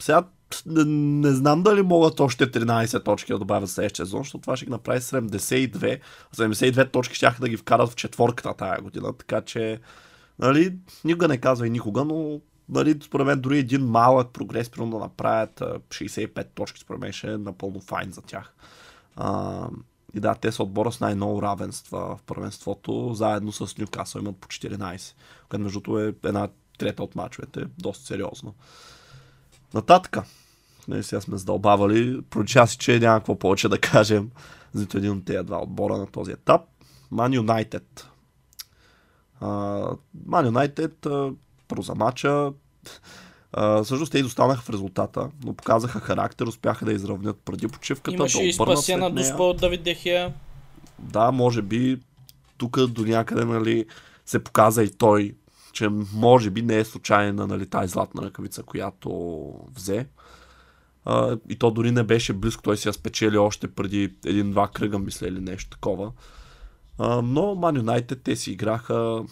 сега 0.00 0.22
не, 0.66 0.84
не 1.28 1.34
знам 1.34 1.62
дали 1.62 1.82
могат 1.82 2.20
още 2.20 2.50
13 2.50 3.04
точки 3.04 3.32
да 3.32 3.38
добавят 3.38 3.70
следващия 3.70 4.06
сезон, 4.06 4.20
защото 4.20 4.42
това 4.42 4.56
ще 4.56 4.66
ги 4.66 4.70
направи 4.70 5.00
72. 5.00 6.00
72 6.36 6.92
точки 6.92 7.14
ще 7.14 7.34
да 7.40 7.48
ги 7.48 7.56
вкарат 7.56 7.90
в 7.90 7.96
четворката 7.96 8.54
тая 8.54 8.80
година, 8.80 9.12
така 9.12 9.40
че, 9.40 9.80
нали, 10.38 10.76
никога 11.04 11.28
не 11.28 11.38
казвай 11.38 11.70
никога, 11.70 12.04
но 12.04 12.40
нали, 12.68 12.98
според 13.04 13.26
мен 13.26 13.40
дори 13.40 13.58
един 13.58 13.86
малък 13.86 14.30
прогрес, 14.32 14.70
примерно 14.70 14.98
да 14.98 14.98
направят 14.98 15.60
а, 15.60 15.78
65 15.88 16.46
точки, 16.54 16.80
според 16.80 17.00
мен 17.00 17.12
ще 17.12 17.32
е 17.32 17.38
напълно 17.38 17.80
файн 17.80 18.12
за 18.12 18.22
тях. 18.22 18.54
А, 19.16 19.68
и 20.14 20.20
да, 20.20 20.34
те 20.34 20.52
са 20.52 20.62
отбора 20.62 20.92
с 20.92 21.00
най-много 21.00 21.42
равенства 21.42 22.16
в 22.16 22.22
първенството, 22.22 23.14
заедно 23.14 23.52
с 23.52 23.78
Ньюкасъл 23.78 24.20
имат 24.20 24.36
по 24.36 24.48
14, 24.48 25.14
което 25.48 25.64
между 25.64 25.98
е 25.98 26.14
една 26.24 26.48
трета 26.78 27.02
от 27.02 27.14
мачовете, 27.14 27.66
доста 27.78 28.06
сериозно. 28.06 28.54
Нататъка, 29.74 30.24
нали, 30.88 31.02
сега 31.02 31.20
сме 31.20 31.38
задълбавали, 31.38 32.20
пролича 32.30 32.66
си, 32.66 32.78
че 32.78 33.00
няма 33.00 33.20
какво 33.20 33.38
повече 33.38 33.68
да 33.68 33.78
кажем 33.78 34.30
за 34.72 34.80
нито 34.80 34.98
един 34.98 35.10
от 35.10 35.24
тези 35.24 35.44
два 35.44 35.62
отбора 35.62 35.98
на 35.98 36.06
този 36.06 36.32
етап. 36.32 36.60
Uh, 39.42 39.98
Man 40.28 40.50
United 40.50 40.92
uh, 40.92 41.34
първо 41.68 41.82
за. 41.82 42.52
Uh, 43.56 43.82
всъщност 43.82 44.12
те 44.12 44.18
изостанаха 44.18 44.62
в 44.62 44.70
резултата, 44.70 45.30
но 45.44 45.54
показаха 45.54 46.00
характер, 46.00 46.46
успяха 46.46 46.84
да 46.84 46.92
изравнят 46.92 47.40
преди 47.44 47.68
почивката. 47.68 48.16
Имаше 48.16 48.38
да 48.38 48.44
и 48.44 48.52
спасена 48.52 49.10
дуспа 49.10 49.42
от 49.42 49.56
Давид 49.60 49.82
Дехия. 49.82 50.34
Да, 50.98 51.32
може 51.32 51.62
би 51.62 52.00
тук 52.58 52.86
до 52.86 53.04
някъде 53.04 53.44
нали, 53.44 53.86
се 54.26 54.44
показа 54.44 54.82
и 54.82 54.90
той, 54.90 55.34
че 55.72 55.88
може 56.14 56.50
би 56.50 56.62
не 56.62 56.78
е 56.78 56.84
случайна 56.84 57.46
нали, 57.46 57.66
тази 57.66 57.88
златна 57.88 58.22
ръкавица, 58.22 58.62
която 58.62 59.52
взе. 59.74 60.06
А, 61.04 61.36
и 61.48 61.56
то 61.56 61.70
дори 61.70 61.90
не 61.90 62.02
беше 62.02 62.32
близко, 62.32 62.62
той 62.62 62.76
си 62.76 62.88
я 62.88 62.92
спечели 62.92 63.38
още 63.38 63.68
преди 63.68 64.14
един-два 64.26 64.68
кръга, 64.68 64.98
мисля, 64.98 65.28
или 65.28 65.40
нещо 65.40 65.70
такова. 65.70 66.12
А, 66.98 67.22
но 67.22 67.40
Man 67.40 67.82
United 67.82 68.18
те 68.24 68.36
си 68.36 68.52
играха, 68.52 69.24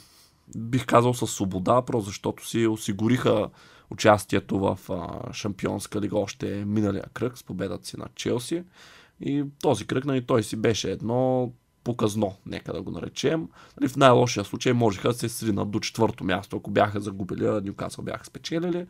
бих 0.57 0.87
казал, 0.87 1.15
с 1.15 1.27
свобода, 1.27 1.83
просто 1.83 2.07
защото 2.07 2.49
си 2.49 2.67
осигуриха 2.67 3.49
участието 3.91 4.59
в 4.59 4.79
а, 4.91 5.33
Шампионска 5.33 6.01
лига 6.01 6.19
още 6.19 6.65
миналия 6.67 7.05
кръг 7.15 7.39
с 7.39 7.45
победата 7.45 7.87
си 7.87 7.97
на 7.99 8.07
Челси. 8.15 8.65
И 9.21 9.45
този 9.63 9.87
кръг, 9.87 10.05
нали, 10.05 10.27
той 10.27 10.43
си 10.43 10.57
беше 10.57 10.91
едно 10.91 11.53
показно, 11.85 12.37
нека 12.47 12.73
да 12.73 12.83
го 12.83 12.91
наречем. 12.91 13.49
Нали, 13.81 13.89
в 13.89 13.97
най-лошия 13.97 14.45
случай 14.45 14.73
можеха 14.73 15.09
да 15.09 15.15
се 15.15 15.29
сринат 15.29 15.71
до 15.71 15.81
четвърто 15.81 16.25
място, 16.25 16.57
ако 16.57 16.71
бяха 16.71 17.01
загубили, 17.01 17.47
а 17.47 17.61
Ньюкасъл 17.65 18.05
бяха 18.05 18.25
спечелили. 18.25 18.87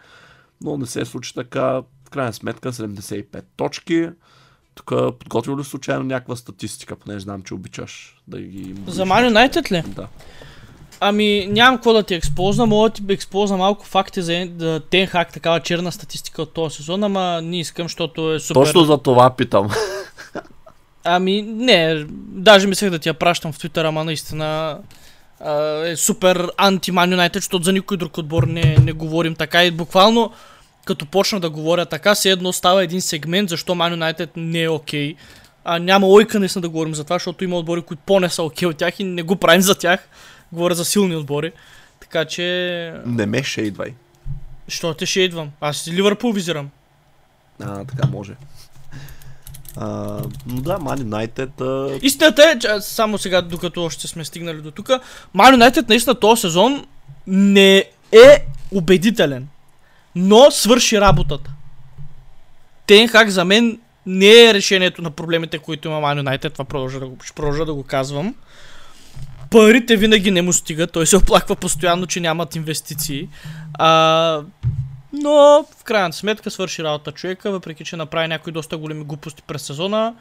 Но 0.63 0.77
не 0.77 0.87
се 0.87 1.05
случи 1.05 1.35
така. 1.35 1.83
В 2.07 2.11
крайна 2.11 2.33
сметка 2.33 2.73
75 2.73 3.43
точки. 3.57 4.09
Тук 4.75 5.19
подготвил 5.19 5.59
ли 5.59 5.65
случайно 5.65 6.05
някаква 6.05 6.37
статистика, 6.37 6.97
понеже 6.97 7.21
знам, 7.21 7.43
че 7.43 7.55
обичаш 7.55 8.23
да 8.29 8.41
ги... 8.41 8.75
За 8.87 9.07
Man 9.07 9.33
United 9.33 9.73
ли? 9.73 9.83
Да. 9.93 10.07
Ами 11.01 11.47
нямам 11.51 11.77
какво 11.77 11.93
да 11.93 12.03
ти 12.03 12.15
експозна, 12.15 12.67
мога 12.67 12.89
да 12.89 12.95
ти 12.95 13.13
експозна 13.13 13.57
малко 13.57 13.87
факти 13.87 14.23
за 14.23 14.47
да, 14.47 14.81
Тенхак, 14.81 15.33
такава 15.33 15.61
черна 15.61 15.93
статистика 15.93 16.43
от 16.43 16.53
този 16.53 16.77
сезон, 16.77 17.05
ама 17.05 17.41
не 17.43 17.61
искам, 17.61 17.85
защото 17.85 18.33
е 18.33 18.41
супер. 18.41 18.61
Точно 18.61 18.85
за 18.85 18.99
това 18.99 19.31
питам. 19.37 19.71
Ами 21.05 21.43
не, 21.43 22.05
даже 22.29 22.67
мислех 22.67 22.91
да 22.91 22.99
ти 22.99 23.09
я 23.09 23.15
пращам 23.15 23.53
в 23.53 23.59
Twitter, 23.59 23.89
ама 23.89 24.05
наистина 24.05 24.79
е 25.85 25.97
супер 25.97 26.37
анти-Man 26.59 27.15
United, 27.15 27.35
защото 27.35 27.65
за 27.65 27.73
никой 27.73 27.97
друг 27.97 28.19
отбор 28.19 28.43
не, 28.43 28.77
не 28.85 28.93
говорим 28.93 29.35
така 29.35 29.65
и 29.65 29.71
буквално 29.71 30.33
като 30.85 31.07
почна 31.07 31.41
да 31.41 31.51
говоря 31.51 31.87
така, 31.87 32.15
все 32.15 32.31
едно 32.31 32.53
става 32.53 32.85
един 32.85 33.01
сегмент, 33.01 33.49
защо 33.49 33.75
Man 33.75 33.95
United 33.95 34.31
не 34.37 34.63
е 34.63 34.69
окей. 34.69 35.15
А 35.65 35.79
няма 35.79 36.07
лойка 36.07 36.41
наистина 36.41 36.63
да 36.63 36.69
говорим 36.69 36.95
за 36.95 37.05
това, 37.05 37.17
защото 37.17 37.45
има 37.45 37.57
отбори, 37.57 37.83
които 37.83 38.03
по-не 38.07 38.29
са 38.29 38.43
окей 38.43 38.69
от 38.69 38.77
тях 38.77 39.01
и 39.01 39.05
не 39.05 39.23
го 39.23 39.37
правим 39.37 39.61
за 39.61 39.75
тях. 39.75 40.09
Говоря 40.53 40.75
за 40.75 40.85
силни 40.85 41.17
отбори. 41.17 41.53
Така 42.01 42.25
че... 42.25 42.95
Не 43.07 43.27
ме 43.27 43.43
шейдвай. 43.43 43.95
Що 44.69 44.95
те 44.95 45.07
ще 45.07 45.21
идвам? 45.21 45.51
Аз 45.61 45.89
Ливърпул 45.89 46.33
визирам. 46.33 46.71
А, 47.61 47.85
така 47.85 48.09
може. 48.09 48.37
Но 50.47 50.61
да, 50.61 50.79
Man 50.79 50.99
United... 51.03 51.61
А... 51.61 51.99
Истината 52.03 52.53
е, 52.55 52.59
че 52.59 52.69
само 52.81 53.19
сега, 53.19 53.43
докато 53.43 53.85
още 53.85 54.09
сме 54.09 54.25
стигнали 54.25 54.61
до 54.61 54.71
тук, 54.71 54.89
Man 55.37 55.57
United 55.57 55.89
наистина 55.89 56.15
този 56.15 56.41
сезон 56.41 56.87
не 57.27 57.85
е 58.13 58.47
убедителен, 58.73 59.49
но 60.15 60.51
свърши 60.51 61.01
работата. 61.01 61.51
Тенхак 62.87 63.31
за 63.31 63.45
мен 63.45 63.79
не 64.07 64.45
е 64.45 64.55
решението 64.55 65.03
на 65.03 65.11
проблемите, 65.11 65.59
които 65.59 65.89
има 65.89 65.97
Man 65.97 66.23
United, 66.23 66.53
това 66.53 66.65
продължа 66.65 67.01
да 67.01 67.07
го, 67.07 67.17
продължа 67.37 67.65
да 67.65 67.75
го 67.75 67.83
казвам. 67.83 68.35
Парите 69.51 69.97
винаги 69.97 70.31
не 70.31 70.43
му 70.43 70.53
стигат, 70.53 70.93
той 70.93 71.07
се 71.07 71.17
оплаква 71.17 71.57
постоянно, 71.57 72.07
че 72.07 72.21
нямат 72.21 72.57
инвестиции. 72.57 73.29
А, 73.75 74.43
но 75.13 75.65
в 75.81 75.85
крайна 75.85 76.13
сметка 76.13 76.51
свърши 76.51 76.85
работа 76.85 77.13
човека, 77.13 77.51
въпреки 77.51 77.85
че 77.85 77.97
направи 77.97 78.29
някои 78.29 78.53
доста 78.53 78.77
големи 78.77 79.05
глупости 79.05 79.43
през 79.43 79.63
сезона. 79.63 80.15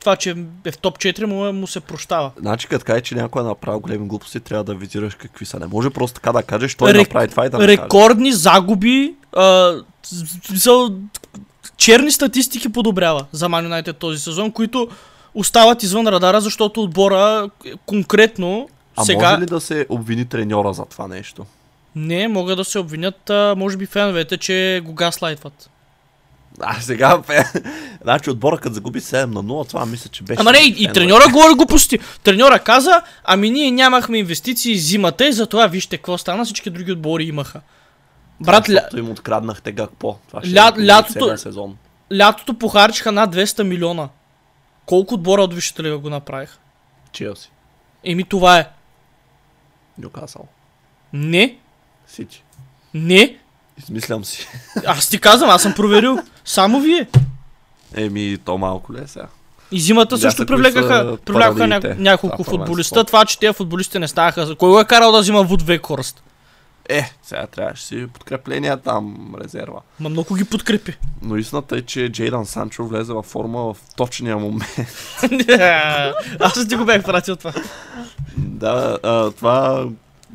Това, 0.00 0.16
че 0.16 0.34
е 0.64 0.70
в 0.72 0.78
топ 0.78 0.98
4 0.98 1.24
му, 1.24 1.52
му 1.52 1.66
се 1.66 1.80
прощава. 1.80 2.30
Значи, 2.38 2.68
като 2.68 2.84
кажеш, 2.84 3.02
че 3.02 3.14
някой 3.14 3.42
е 3.42 3.44
направил 3.44 3.80
големи 3.80 4.08
глупости, 4.08 4.40
трябва 4.40 4.64
да 4.64 4.74
визираш 4.74 5.14
какви 5.14 5.46
са. 5.46 5.58
Не 5.58 5.66
може 5.66 5.90
просто 5.90 6.14
така 6.14 6.32
да 6.32 6.42
кажеш, 6.42 6.74
той 6.74 6.92
Рек- 6.92 6.98
направи 6.98 7.28
това 7.28 7.46
и 7.46 7.50
да. 7.50 7.68
Рекордни 7.68 8.32
загуби, 8.32 9.14
а, 9.36 9.74
черни 11.76 12.10
статистики 12.12 12.72
подобрява 12.72 13.26
за 13.32 13.48
Man 13.48 13.68
United 13.68 13.98
този 13.98 14.18
сезон, 14.18 14.52
които 14.52 14.88
остават 15.34 15.82
извън 15.82 16.06
радара, 16.06 16.40
защото 16.40 16.82
отбора 16.82 17.48
е, 17.64 17.72
конкретно 17.86 18.68
А 18.96 19.04
сега... 19.04 19.30
може 19.30 19.42
ли 19.42 19.46
да 19.46 19.60
се 19.60 19.86
обвини 19.88 20.24
треньора 20.24 20.72
за 20.72 20.84
това 20.84 21.08
нещо? 21.08 21.46
Не, 21.96 22.28
могат 22.28 22.56
да 22.56 22.64
се 22.64 22.78
обвинят, 22.78 23.30
а, 23.30 23.54
може 23.58 23.76
би 23.76 23.86
феновете, 23.86 24.38
че 24.38 24.82
го 24.84 24.94
гаслайтват. 24.94 25.70
А, 26.60 26.80
сега, 26.80 27.22
значи 28.02 28.30
отбора 28.30 28.58
като 28.58 28.74
загуби 28.74 29.00
7 29.00 29.24
на 29.24 29.44
0, 29.44 29.68
това 29.68 29.86
мисля, 29.86 30.08
че 30.08 30.22
беше... 30.22 30.40
Ама 30.40 30.52
не, 30.52 30.58
и, 30.58 30.74
и 30.78 30.88
треньора 30.88 31.24
говори 31.32 31.54
глупости. 31.54 31.98
Треньора 32.22 32.58
каза, 32.58 33.02
ами 33.24 33.50
ние 33.50 33.70
нямахме 33.70 34.18
инвестиции 34.18 34.76
зимата 34.76 35.28
и 35.28 35.32
затова 35.32 35.66
вижте 35.66 35.96
какво 35.96 36.18
стана, 36.18 36.44
всички 36.44 36.70
други 36.70 36.92
отбори 36.92 37.24
имаха. 37.24 37.60
Брат, 38.40 38.68
ля, 38.70 38.80
им 38.96 39.10
откраднахте 39.10 39.72
Гакпо. 39.72 40.16
Това 40.28 40.40
ще 40.40 40.50
Ля- 40.50 40.78
е 40.78 40.80
лятото- 40.82 41.36
сезон. 41.36 41.76
лятото 42.12 42.54
похарчиха 42.54 43.12
над 43.12 43.34
200 43.34 43.62
милиона. 43.62 44.08
Колко 44.86 45.14
отбора 45.14 45.42
от 45.42 45.54
Висшата 45.54 45.82
лига 45.82 45.98
го 45.98 46.10
направиха? 46.10 46.58
Челси, 47.12 47.50
Еми 48.04 48.24
това 48.24 48.58
е. 48.58 48.68
Ньюкасъл, 49.98 50.48
Не, 51.12 51.56
Сити. 52.12 52.44
не. 52.94 53.36
Измислям 53.78 54.24
си. 54.24 54.48
Аз 54.86 55.08
ти 55.08 55.18
казвам, 55.18 55.50
аз 55.50 55.62
съм 55.62 55.74
проверил. 55.74 56.18
Само 56.44 56.80
вие. 56.80 57.08
Еми, 57.96 58.38
то 58.44 58.58
малко 58.58 58.92
ли 58.92 58.98
е 59.04 59.06
сега? 59.06 59.26
И 59.72 59.80
зимата 59.80 60.18
също 60.18 60.46
привлекаха, 60.46 61.16
привлекаха 61.24 61.66
ня, 61.66 61.80
няколко 61.98 62.44
това 62.44 62.58
футболиста. 62.58 63.04
Това, 63.04 63.24
че 63.24 63.38
тези 63.38 63.54
футболисти 63.54 63.98
не 63.98 64.08
ставаха. 64.08 64.56
Кой 64.56 64.70
го 64.70 64.80
е 64.80 64.84
карал 64.84 65.12
да 65.12 65.20
взима 65.20 65.42
Вуд 65.42 65.62
Векхорст? 65.62 66.22
Е, 66.88 67.12
сега 67.22 67.46
трябваше 67.46 67.84
си 67.84 68.06
подкрепления 68.14 68.76
там, 68.76 69.34
резерва. 69.44 69.80
Ма 70.00 70.08
много 70.08 70.34
ги 70.34 70.44
подкрепи. 70.44 70.96
Но 71.22 71.36
истината 71.36 71.76
е, 71.76 71.82
че 71.82 72.08
Джейдан 72.08 72.46
Санчо 72.46 72.84
влезе 72.84 73.12
във 73.12 73.26
форма 73.26 73.74
в 73.74 73.76
точния 73.96 74.36
момент. 74.36 74.68
Аз 76.40 76.68
ти 76.68 76.76
го 76.76 76.84
бях 76.84 77.04
пратил 77.04 77.36
това. 77.36 77.52
да, 78.36 78.98
а, 79.02 79.30
това 79.30 79.86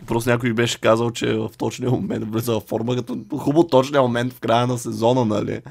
просто 0.05 0.29
някой 0.29 0.53
беше 0.53 0.81
казал, 0.81 1.11
че 1.11 1.33
в 1.33 1.49
точния 1.57 1.91
момент 1.91 2.31
влиза 2.31 2.53
във 2.53 2.63
форма, 2.63 2.95
като 2.95 3.17
хубаво 3.37 3.67
точния 3.67 4.01
момент 4.01 4.33
в 4.33 4.39
края 4.39 4.67
на 4.67 4.77
сезона, 4.77 5.25
нали? 5.25 5.61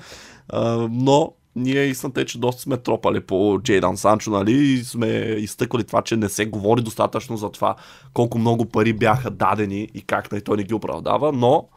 А, 0.48 0.88
но 0.90 1.32
ние 1.56 1.84
истината 1.84 2.20
е, 2.20 2.24
че 2.24 2.38
доста 2.38 2.62
сме 2.62 2.76
тропали 2.76 3.20
по 3.20 3.60
Джейдан 3.62 3.96
Санчо, 3.96 4.30
нали? 4.30 4.52
И 4.52 4.84
сме 4.84 5.06
изтъквали 5.38 5.84
това, 5.84 6.02
че 6.02 6.16
не 6.16 6.28
се 6.28 6.46
говори 6.46 6.82
достатъчно 6.82 7.36
за 7.36 7.50
това 7.50 7.76
колко 8.14 8.38
много 8.38 8.64
пари 8.64 8.92
бяха 8.92 9.30
дадени 9.30 9.88
и 9.94 10.02
как 10.02 10.32
нали, 10.32 10.42
той 10.42 10.56
не 10.56 10.64
ги 10.64 10.74
оправдава, 10.74 11.32
но 11.32 11.68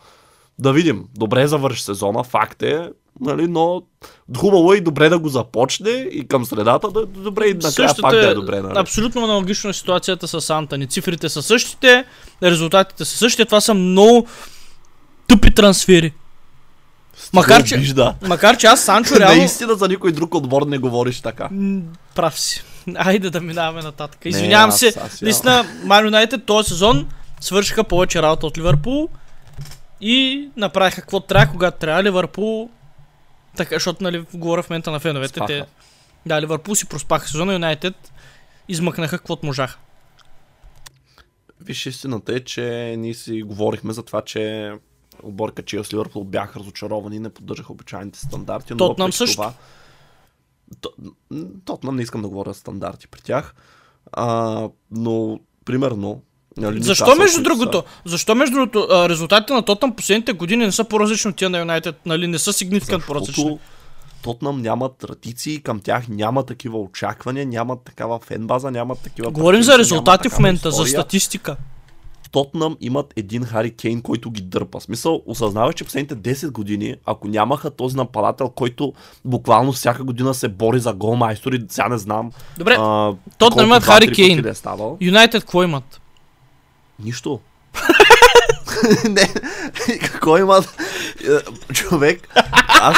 да 0.60 0.74
видим. 0.74 1.06
Добре 1.18 1.48
завърши 1.48 1.84
сезона, 1.84 2.24
факт 2.24 2.64
е, 2.64 2.90
нали, 3.22 3.48
но 3.48 3.82
хубаво 4.38 4.74
е 4.74 4.78
и 4.78 4.82
добре 4.82 5.10
да 5.10 5.20
го 5.20 5.30
започне 5.30 5.90
и 5.90 6.28
към 6.28 6.46
средата, 6.46 6.88
да 6.90 7.06
добре 7.06 7.46
и 7.46 7.54
накрая 7.54 7.72
Същата 7.72 8.02
пак 8.02 8.12
да 8.12 8.28
е 8.28 8.32
е 8.32 8.34
добре. 8.34 8.62
Нали? 8.62 8.74
Абсолютно 8.78 9.24
аналогично 9.24 9.70
е 9.70 9.74
ситуацията 9.74 10.28
с 10.28 10.50
Антони. 10.50 10.88
Цифрите 10.88 11.30
са 11.30 11.42
същите, 11.42 12.06
резултатите 12.44 13.06
са 13.06 13.18
същите. 13.18 13.46
Това 13.46 13.62
са 13.62 13.74
много 13.74 14.26
тъпи 15.28 15.52
трансфери. 15.52 16.14
Макар, 17.34 17.64
че- 17.64 17.78
Вижда. 17.78 18.16
Макар 18.22 18.58
че 18.58 18.68
аз 18.68 18.84
Санчо 18.84 19.16
реално... 19.20 19.38
Наистина 19.38 19.76
за 19.76 19.88
никой 19.88 20.12
друг 20.12 20.36
отбор 20.36 20.62
не 20.62 20.78
говориш 20.78 21.22
така. 21.22 21.50
Прав 22.16 22.40
си. 22.40 22.64
Айде 22.96 23.30
да 23.30 23.42
минаваме 23.42 23.82
нататък. 23.82 24.20
Извинявам 24.26 24.70
аз- 24.70 24.80
се, 24.80 24.94
аз 25.06 25.22
наистина, 25.22 25.66
Ман 25.84 26.06
Юнайтед 26.06 26.46
този 26.46 26.70
сезон 26.70 27.08
свършиха 27.42 27.84
повече 27.84 28.22
работа 28.22 28.48
от 28.48 28.58
Ливърпул 28.58 29.10
и 30.02 30.48
направиха 30.58 31.02
какво 31.02 31.20
трябва, 31.20 31.52
когато 31.52 31.78
трябва. 31.78 32.04
Ливърпул, 32.04 32.70
така, 33.64 33.76
защото 33.76 34.04
нали, 34.04 34.26
говоря 34.34 34.64
в 34.64 34.70
момента 34.70 34.92
на 34.92 35.00
феновете, 35.00 35.34
Спаха. 35.34 35.48
те, 35.48 35.66
да, 36.26 36.42
Ливърпул 36.42 36.76
си 36.76 36.86
проспаха 36.86 37.28
сезона, 37.28 37.54
Юнайтед 37.54 38.14
измъкнаха 38.68 39.18
каквото 39.18 39.46
можаха. 39.46 39.80
Виж, 41.62 41.86
истината 41.86 42.34
е, 42.34 42.40
че 42.40 42.96
ние 42.98 43.14
си 43.14 43.42
говорихме 43.42 43.94
за 43.94 44.04
това, 44.04 44.22
че 44.22 44.74
отборка 45.24 45.64
Челси 45.64 45.96
Ливърпул 45.96 46.24
бяха 46.24 46.60
разочаровани 46.60 47.16
и 47.16 47.20
не 47.20 47.30
поддържаха 47.30 47.72
обичайните 47.74 48.20
стандарти. 48.20 48.74
но 48.74 48.78
Тотнам 48.78 49.14
също. 49.14 49.36
Това, 49.36 49.54
Тотнам 51.66 51.96
не 51.96 52.02
искам 52.02 52.22
да 52.22 52.28
говоря 52.28 52.54
за 52.54 52.60
стандарти 52.60 53.08
при 53.08 53.22
тях. 53.22 53.56
А, 54.12 54.70
но, 54.92 55.40
примерно, 55.66 56.22
нали, 56.58 56.84
Защо 56.84 57.16
между 57.16 57.44
другото? 57.44 57.84
Защо 58.06 58.36
между 58.36 58.56
другото 58.56 59.10
резултатите 59.10 59.54
на 59.54 59.62
Тотъм 59.62 59.96
последните 59.96 60.34
години 60.34 60.66
не 60.66 60.72
са 60.72 60.84
по-различни 60.84 61.30
от 61.30 61.36
тия 61.36 61.50
на 61.50 61.60
Юнайтед? 61.60 61.96
Нали, 62.06 62.28
не 62.28 62.40
са 62.40 62.54
сигнификант 62.54 63.06
по-различни. 63.08 63.60
Тотнам 64.24 64.62
нямат 64.62 64.98
традиции, 64.98 65.62
към 65.62 65.80
тях 65.80 66.08
няма 66.08 66.46
такива 66.46 66.80
очаквания, 66.80 67.46
нямат 67.46 67.80
такава 67.86 68.20
фенбаза, 68.20 68.72
нямат 68.72 69.00
такива... 69.00 69.32
Говорим 69.32 69.64
за 69.64 69.78
резултати 69.78 70.28
няма 70.28 70.36
в 70.36 70.40
момента, 70.40 70.72
за 70.72 70.86
статистика. 70.86 71.56
Тотнам 72.32 72.78
имат 72.82 73.14
един 73.16 73.44
Хари 73.44 73.72
Кейн, 73.72 74.02
който 74.02 74.32
ги 74.32 74.42
дърпа. 74.42 74.82
Смисъл, 74.82 75.22
осъзнаваш, 75.26 75.76
че 75.76 75.84
последните 75.84 76.16
10 76.16 76.52
години, 76.52 76.96
ако 77.06 77.28
нямаха 77.28 77.72
този 77.72 77.98
нападател, 77.98 78.50
който 78.50 78.94
буквално 79.26 79.72
всяка 79.72 80.04
година 80.04 80.34
се 80.34 80.48
бори 80.48 80.80
за 80.80 80.94
гол 80.94 81.16
майстор 81.16 81.54
и 81.54 81.66
сега 81.70 81.90
не 81.90 81.98
знам. 81.98 82.32
Добре, 82.58 82.78
Тотнам 83.38 83.66
имат 83.66 83.84
Хари 83.84 84.14
Кейн. 84.14 84.46
е. 84.46 84.54
Юнайтед 85.02 85.42
какво 85.42 85.64
имат? 85.64 85.99
Нищо. 87.04 87.40
не, 89.10 89.34
какво 90.00 90.38
имат? 90.38 90.78
Е, 91.24 91.74
Човек, 91.74 92.28
аз 92.68 92.98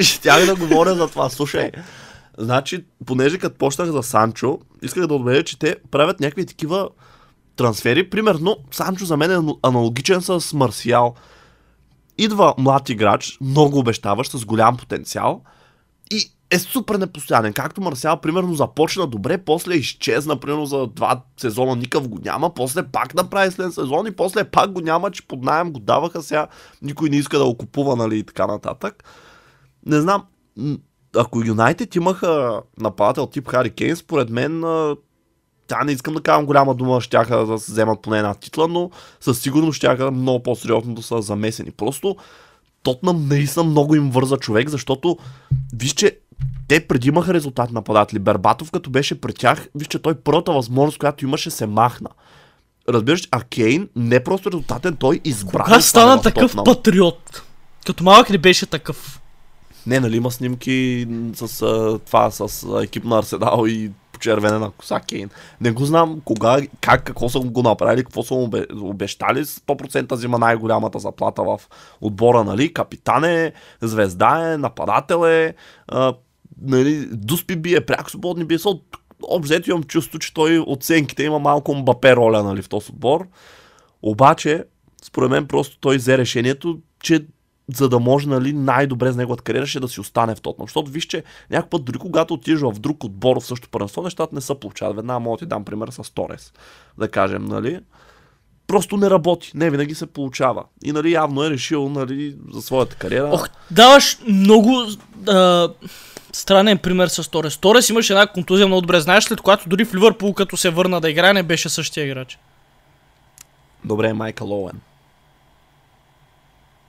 щях 0.00 0.46
да 0.46 0.56
говоря 0.56 0.94
за 0.94 1.08
това. 1.08 1.30
Слушай, 1.30 1.70
значи, 2.38 2.84
понеже 3.06 3.38
като 3.38 3.58
почнах 3.58 3.90
за 3.90 4.02
Санчо, 4.02 4.58
исках 4.82 5.06
да 5.06 5.14
отбележа, 5.14 5.44
че 5.44 5.58
те 5.58 5.76
правят 5.90 6.20
някакви 6.20 6.46
такива 6.46 6.88
трансфери. 7.56 8.10
Примерно, 8.10 8.56
Санчо 8.70 9.04
за 9.04 9.16
мен 9.16 9.30
е 9.30 9.52
аналогичен 9.62 10.22
с 10.22 10.52
Марсиал. 10.52 11.14
Идва 12.18 12.54
млад 12.58 12.88
играч, 12.88 13.38
много 13.40 13.78
обещаващ, 13.78 14.32
с 14.32 14.44
голям 14.44 14.76
потенциал 14.76 15.42
и 16.10 16.32
е 16.50 16.58
супер 16.58 16.94
непостоянен. 16.94 17.52
Както 17.52 17.80
Марсиал, 17.80 18.20
примерно, 18.20 18.54
започна 18.54 19.06
добре, 19.06 19.38
после 19.38 19.74
изчезна, 19.74 20.40
примерно, 20.40 20.66
за 20.66 20.86
два 20.86 21.22
сезона 21.36 21.76
никакъв 21.76 22.08
го 22.08 22.18
няма, 22.24 22.54
после 22.54 22.82
пак 22.82 23.14
направи 23.14 23.50
след 23.50 23.74
сезон 23.74 24.06
и 24.06 24.10
после 24.10 24.44
пак 24.44 24.72
го 24.72 24.80
няма, 24.80 25.10
че 25.10 25.26
под 25.26 25.42
найем 25.42 25.72
го 25.72 25.80
даваха 25.80 26.22
сега, 26.22 26.46
никой 26.82 27.10
не 27.10 27.16
иска 27.16 27.38
да 27.38 27.44
го 27.44 27.56
купува, 27.56 27.96
нали, 27.96 28.18
и 28.18 28.24
така 28.24 28.46
нататък. 28.46 29.04
Не 29.86 30.00
знам, 30.00 30.24
ако 31.16 31.42
Юнайтед 31.44 31.94
имаха 31.94 32.62
нападател 32.80 33.26
тип 33.26 33.48
Хари 33.48 33.70
Кейн, 33.70 33.96
според 33.96 34.30
мен 34.30 34.64
тя 35.66 35.84
не 35.84 35.92
искам 35.92 36.14
да 36.14 36.20
казвам 36.20 36.46
голяма 36.46 36.74
дума, 36.74 37.00
щяха 37.00 37.46
да 37.46 37.58
се 37.58 37.72
вземат 37.72 38.02
поне 38.02 38.18
една 38.18 38.34
титла, 38.34 38.68
но 38.68 38.90
със 39.20 39.40
сигурност 39.40 39.76
щяха 39.76 40.10
много 40.10 40.42
по-сериозно 40.42 40.94
да 40.94 41.02
са 41.02 41.22
замесени. 41.22 41.70
Просто 41.70 42.16
Тотнам 42.88 43.28
наистина 43.28 43.64
много 43.64 43.94
им 43.94 44.10
върза 44.10 44.36
човек, 44.36 44.68
защото 44.68 45.18
виж, 45.74 45.92
че 45.92 46.18
те 46.68 46.86
преди 46.86 47.08
имаха 47.08 47.34
резултат 47.34 47.72
нападатели. 47.72 48.18
Бербатов, 48.18 48.70
като 48.70 48.90
беше 48.90 49.20
при 49.20 49.32
тях, 49.32 49.68
виж, 49.74 49.88
че 49.88 49.98
той 49.98 50.14
първата 50.14 50.52
възможност, 50.52 50.98
която 50.98 51.24
имаше, 51.24 51.50
се 51.50 51.66
махна. 51.66 52.08
Разбираш, 52.88 53.28
а 53.30 53.42
Кейн 53.42 53.88
не 53.96 54.16
е 54.16 54.24
просто 54.24 54.50
резултатен, 54.50 54.96
той 54.96 55.20
избра. 55.24 55.64
Кога 55.64 55.80
стана 55.80 56.22
такъв 56.22 56.50
Тотнам. 56.50 56.64
патриот? 56.64 57.42
Като 57.86 58.04
малък 58.04 58.30
ли 58.30 58.38
беше 58.38 58.66
такъв? 58.66 59.20
Не, 59.86 60.00
нали 60.00 60.16
има 60.16 60.30
снимки 60.30 61.06
с 61.34 61.62
а, 61.62 61.98
това, 62.06 62.30
с 62.30 62.64
а, 62.64 62.82
екип 62.82 63.04
на 63.04 63.18
Арсенал 63.18 63.64
и 63.66 63.90
почервенена 64.18 64.70
коса 64.70 65.00
Кейн. 65.00 65.30
Не 65.60 65.70
го 65.70 65.84
знам 65.84 66.20
кога, 66.24 66.60
как, 66.80 67.04
какво 67.04 67.28
са 67.28 67.40
го 67.40 67.62
направили, 67.62 68.04
какво 68.04 68.22
са 68.22 68.34
му 68.34 68.42
обе, 68.42 68.66
обещали. 68.80 69.44
100% 69.44 70.12
взима 70.12 70.38
най-голямата 70.38 70.98
заплата 70.98 71.42
в 71.42 71.60
отбора, 72.00 72.44
нали? 72.44 72.72
Капитан 72.72 73.24
е, 73.24 73.52
звезда 73.80 74.52
е, 74.52 74.56
нападател 74.56 75.26
е, 75.26 75.54
а, 75.88 76.14
нали, 76.62 77.08
Дуспи 77.12 77.56
бие, 77.56 77.86
пряко 77.86 78.10
свободни 78.10 78.44
бие. 78.44 78.58
Са, 78.58 78.78
обзето 79.22 79.70
имам 79.70 79.82
чувство, 79.82 80.18
че 80.18 80.34
той 80.34 80.64
оценките 80.66 81.22
има 81.22 81.38
малко 81.38 81.74
Мбапе 81.74 82.16
роля, 82.16 82.42
нали, 82.42 82.62
в 82.62 82.68
този 82.68 82.92
отбор. 82.92 83.26
Обаче, 84.02 84.64
според 85.02 85.30
мен 85.30 85.46
просто 85.46 85.78
той 85.78 85.96
взе 85.96 86.18
решението, 86.18 86.78
че 87.00 87.26
за 87.74 87.88
да 87.88 87.98
може 87.98 88.28
нали, 88.28 88.52
най-добре 88.52 89.12
за 89.12 89.18
неговата 89.18 89.42
кариера 89.42 89.66
ще 89.66 89.80
да 89.80 89.88
си 89.88 90.00
остане 90.00 90.34
в 90.34 90.40
Тотнам. 90.40 90.66
Защото 90.66 90.90
виж, 90.90 91.04
че 91.04 91.22
някой 91.50 91.68
път, 91.68 91.84
дори 91.84 91.98
когато 91.98 92.34
отидеш 92.34 92.60
в 92.60 92.72
друг 92.72 93.04
отбор 93.04 93.40
в 93.40 93.46
същото 93.46 93.70
първенство, 93.70 94.02
нещата 94.02 94.34
не 94.34 94.40
са 94.40 94.54
получават. 94.54 94.96
Веднага 94.96 95.20
мога 95.20 95.36
да 95.36 95.38
ти 95.38 95.46
дам 95.46 95.64
пример 95.64 95.88
с 95.88 96.14
Торес. 96.14 96.52
Да 96.98 97.08
кажем, 97.08 97.44
нали? 97.44 97.80
Просто 98.66 98.96
не 98.96 99.10
работи. 99.10 99.52
Не 99.54 99.70
винаги 99.70 99.94
се 99.94 100.06
получава. 100.06 100.64
И 100.84 100.92
нали, 100.92 101.12
явно 101.12 101.44
е 101.44 101.50
решил 101.50 101.88
нали, 101.88 102.36
за 102.52 102.62
своята 102.62 102.96
кариера. 102.96 103.30
Ох, 103.32 103.48
даваш 103.70 104.18
много 104.26 104.86
а, 105.28 105.68
странен 106.32 106.78
пример 106.78 107.08
с 107.08 107.30
Торес. 107.30 107.56
Торес 107.56 107.88
имаше 107.88 108.12
една 108.12 108.26
контузия 108.26 108.66
много 108.66 108.80
добре, 108.80 109.00
знаеш, 109.00 109.24
след 109.24 109.40
която 109.40 109.68
дори 109.68 109.84
в 109.84 109.94
Ливърпул, 109.94 110.34
като 110.34 110.56
се 110.56 110.70
върна 110.70 111.00
да 111.00 111.10
играе, 111.10 111.32
не 111.32 111.42
беше 111.42 111.68
същия 111.68 112.06
играч. 112.06 112.38
Добре, 113.84 114.12
Майкъл 114.12 114.52
Оуен. 114.52 114.80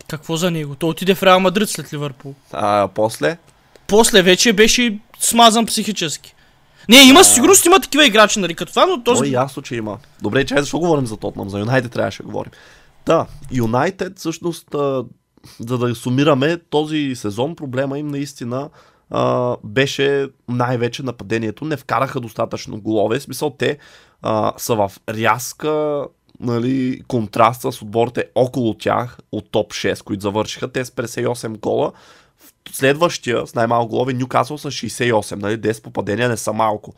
Какво 0.10 0.38
за 0.38 0.52
него? 0.52 0.76
Той 0.76 0.90
отиде 0.90 1.16
в 1.16 1.24
Реал 1.24 1.40
Мадрид 1.40 1.70
след 1.70 1.94
Ливърпул. 1.94 2.36
А 2.52 2.88
после? 2.96 3.38
После 3.88 4.22
вече 4.22 4.54
беше 4.54 5.00
смазан 5.20 5.66
психически. 5.66 6.36
Не, 6.90 6.98
има 6.98 7.24
със 7.24 7.34
сигурност 7.34 7.66
има 7.66 7.80
такива 7.80 8.06
играчи, 8.06 8.40
нали, 8.40 8.56
като 8.56 8.72
това, 8.72 8.86
но 8.86 9.04
То 9.04 9.14
този... 9.14 9.32
ясно, 9.32 9.62
че 9.62 9.76
има. 9.76 9.98
Добре, 10.22 10.46
чай, 10.46 10.62
защо 10.62 10.80
говорим 10.80 11.06
за 11.06 11.18
Тотнам? 11.18 11.50
За 11.50 11.60
Юнайтед 11.60 11.92
трябваше 11.92 12.24
да 12.24 12.28
говорим. 12.28 12.52
Да, 13.06 13.26
Юнайтед 13.52 14.20
всъщност, 14.20 14.68
за 15.60 15.78
да 15.78 15.96
сумираме 15.96 16.58
този 16.58 17.12
сезон, 17.16 17.56
проблема 17.56 18.00
им 18.00 18.08
наистина 18.08 18.70
а, 19.10 19.56
беше 19.64 20.28
най-вече 20.50 21.04
нападението. 21.04 21.66
Не 21.66 21.78
вкараха 21.78 22.20
достатъчно 22.20 22.82
голове. 22.82 23.20
В 23.20 23.24
смисъл, 23.24 23.50
те 23.50 23.78
а, 24.22 24.54
са 24.58 24.76
в 24.76 24.92
рязка 25.10 26.04
нали, 26.40 27.02
контраст 27.08 27.62
с 27.62 27.82
отборите 27.82 28.26
около 28.36 28.74
тях 28.74 29.18
от 29.32 29.52
топ 29.52 29.72
6, 29.72 30.04
които 30.04 30.22
завършиха. 30.22 30.72
Те 30.72 30.86
с 30.86 30.90
58 30.90 31.60
гола. 31.60 31.92
В 32.38 32.76
Следващия 32.76 33.48
с 33.48 33.56
най-малко 33.56 33.88
голове 33.88 34.14
Нюкасъл 34.14 34.58
с 34.58 34.72
68. 34.72 35.36
Нали, 35.36 35.58
10 35.58 35.84
попадения 35.84 36.30
не 36.30 36.38
са 36.38 36.54
малко. 36.54 36.94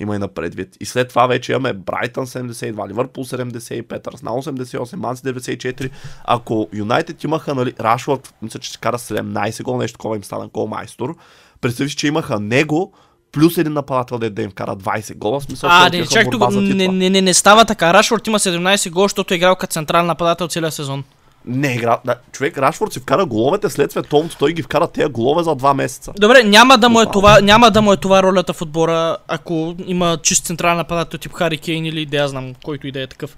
Има 0.00 0.16
и 0.16 0.18
на 0.18 0.28
предвид. 0.28 0.76
И 0.80 0.84
след 0.84 1.08
това 1.08 1.26
вече 1.26 1.52
имаме 1.52 1.72
Брайтън 1.72 2.26
72, 2.26 2.88
Ливърпул 2.88 3.24
75, 3.24 4.14
Арсенал 4.14 4.42
88, 4.42 4.96
Манси 4.96 5.22
94. 5.22 5.90
Ако 6.24 6.68
Юнайтед 6.72 7.24
имаха, 7.24 7.54
нали, 7.54 7.74
Рашфорд, 7.80 8.34
мисля, 8.42 8.60
че 8.60 8.68
ще 8.68 8.78
кара 8.78 8.98
17 8.98 9.62
гол, 9.62 9.78
нещо 9.78 9.98
такова 9.98 10.16
им 10.16 10.24
стана 10.24 10.48
гол 10.48 10.66
майстор. 10.66 11.16
Представи 11.60 11.90
си, 11.90 11.96
че 11.96 12.06
имаха 12.06 12.40
него, 12.40 12.92
плюс 13.34 13.58
един 13.58 13.72
нападател, 13.72 14.18
да, 14.18 14.30
да 14.30 14.42
им 14.42 14.50
вкара 14.50 14.76
20 14.76 15.16
гола. 15.16 15.40
Смисъл, 15.40 15.70
А, 15.72 15.90
те 15.90 15.98
не, 15.98 16.06
чак 16.06 16.30
тук, 16.30 16.50
не, 16.50 16.88
не, 16.88 17.10
не, 17.10 17.22
не 17.22 17.34
става 17.34 17.64
така. 17.64 17.94
Рашфорд 17.94 18.26
има 18.26 18.38
17 18.38 18.90
гол, 18.90 19.04
защото 19.04 19.34
е 19.34 19.36
играл 19.36 19.56
като 19.56 19.72
централен 19.72 20.06
нападател 20.06 20.48
целия 20.48 20.70
сезон. 20.70 21.04
Не, 21.46 21.74
игра... 21.74 21.98
да, 22.04 22.16
човек, 22.32 22.58
Рашфорд 22.58 22.92
си 22.92 23.00
вкара 23.00 23.26
головете 23.26 23.70
след 23.70 23.90
световното, 23.90 24.36
той 24.38 24.52
ги 24.52 24.62
вкара 24.62 24.86
тези 24.86 25.12
голове 25.12 25.42
за 25.42 25.50
2 25.50 25.74
месеца. 25.74 26.12
Добре, 26.18 26.42
няма 26.42 26.78
да 26.78 26.88
му 26.88 27.00
е 27.00 27.06
това, 27.12 27.40
няма 27.40 27.70
да 27.70 27.82
му 27.82 27.92
е 27.92 27.96
това 27.96 28.22
ролята 28.22 28.52
в 28.52 28.62
отбора, 28.62 29.16
ако 29.28 29.74
има 29.86 30.18
чист 30.22 30.46
централен 30.46 30.76
нападател 30.76 31.18
тип 31.18 31.32
Хари 31.32 31.58
Кейн 31.58 31.86
или 31.86 32.06
да 32.06 32.16
я 32.16 32.28
знам, 32.28 32.54
който 32.64 32.86
и 32.86 32.92
да 32.92 33.02
е 33.02 33.06
такъв. 33.06 33.36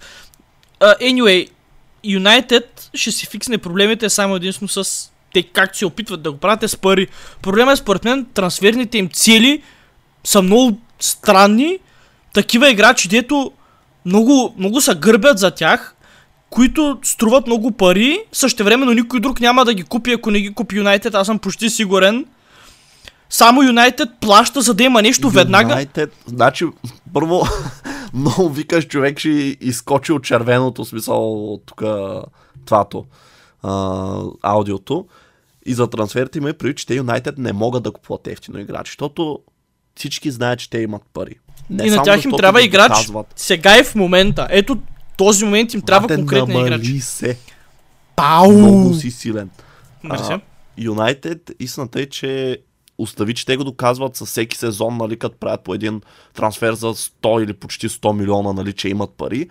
Uh, 0.80 0.98
anyway, 0.98 1.48
Юнайтед 2.04 2.90
ще 2.94 3.10
си 3.10 3.26
фиксне 3.26 3.58
проблемите 3.58 4.10
само 4.10 4.36
единствено 4.36 4.68
с 4.68 5.10
те 5.32 5.42
както 5.42 5.78
се 5.78 5.86
опитват 5.86 6.22
да 6.22 6.32
го 6.32 6.38
правят 6.38 6.62
е 6.62 6.68
с 6.68 6.76
пари. 6.76 7.08
Проблема 7.42 7.72
е 7.72 7.76
според 7.76 8.04
мен 8.04 8.26
трансферните 8.34 8.98
им 8.98 9.08
цели 9.08 9.62
са 10.26 10.42
много 10.42 10.78
странни. 11.00 11.78
Такива 12.34 12.70
играчи, 12.70 13.08
дето 13.08 13.52
много, 14.04 14.54
много 14.58 14.80
са 14.80 14.94
гърбят 14.94 15.38
за 15.38 15.50
тях, 15.50 15.94
които 16.50 16.98
струват 17.02 17.46
много 17.46 17.72
пари, 17.72 18.18
същевременно 18.32 18.92
никой 18.92 19.20
друг 19.20 19.40
няма 19.40 19.64
да 19.64 19.74
ги 19.74 19.82
купи, 19.82 20.12
ако 20.12 20.30
не 20.30 20.40
ги 20.40 20.54
купи 20.54 20.76
Юнайтед, 20.76 21.14
аз 21.14 21.26
съм 21.26 21.38
почти 21.38 21.70
сигурен. 21.70 22.26
Само 23.30 23.62
Юнайтед 23.62 24.08
плаща, 24.20 24.62
за 24.62 24.74
да 24.74 24.84
има 24.84 25.02
нещо 25.02 25.30
веднага. 25.30 25.70
Юнайтед, 25.70 26.12
значи, 26.26 26.64
първо, 27.14 27.42
много 28.14 28.48
викаш 28.48 28.86
човек 28.86 29.18
ще 29.18 29.28
изкочи 29.60 30.12
от 30.12 30.24
червеното 30.24 30.84
смисъл 30.84 31.58
тук 31.66 31.82
твато 32.66 33.04
а, 33.62 34.20
аудиото. 34.42 35.06
И 35.66 35.74
за 35.74 35.90
трансферите 35.90 36.38
има 36.38 36.50
и 36.50 36.52
преди, 36.52 36.74
че 36.74 36.86
те 36.86 36.94
Юнайтед 36.94 37.38
не 37.38 37.52
могат 37.52 37.82
да 37.82 37.90
купуват 37.90 38.26
ефтино 38.26 38.58
играчи, 38.58 38.90
защото 38.90 39.40
всички 39.96 40.30
знаят, 40.30 40.58
че 40.58 40.70
те 40.70 40.78
имат 40.78 41.02
пари. 41.12 41.34
Не 41.70 41.86
и 41.86 41.90
на 41.90 42.02
тях 42.02 42.24
им 42.24 42.30
трябва 42.30 42.62
играч. 42.62 42.88
доказват. 42.88 43.32
Сега 43.36 43.78
и 43.78 43.84
в 43.84 43.94
момента. 43.94 44.46
Ето 44.50 44.78
този 45.16 45.44
момент 45.44 45.74
им 45.74 45.82
трябва 45.82 46.08
Брате, 46.08 46.20
конкретен 46.20 46.66
играч. 46.66 46.86
се. 47.00 47.38
Пау! 48.16 48.52
Много 48.52 48.94
си 48.94 49.10
силен. 49.10 49.50
Юнайтед, 50.78 51.50
истината 51.60 52.00
е, 52.00 52.06
че 52.06 52.58
остави, 52.98 53.34
че 53.34 53.46
те 53.46 53.56
го 53.56 53.64
доказват 53.64 54.16
със 54.16 54.28
всеки 54.28 54.56
сезон, 54.58 54.96
нали, 54.96 55.18
като 55.18 55.36
правят 55.36 55.60
по 55.64 55.74
един 55.74 56.00
трансфер 56.34 56.74
за 56.74 56.86
100 56.86 57.44
или 57.44 57.52
почти 57.52 57.88
100 57.88 58.12
милиона, 58.12 58.52
нали, 58.52 58.72
че 58.72 58.88
имат 58.88 59.10
пари. 59.10 59.48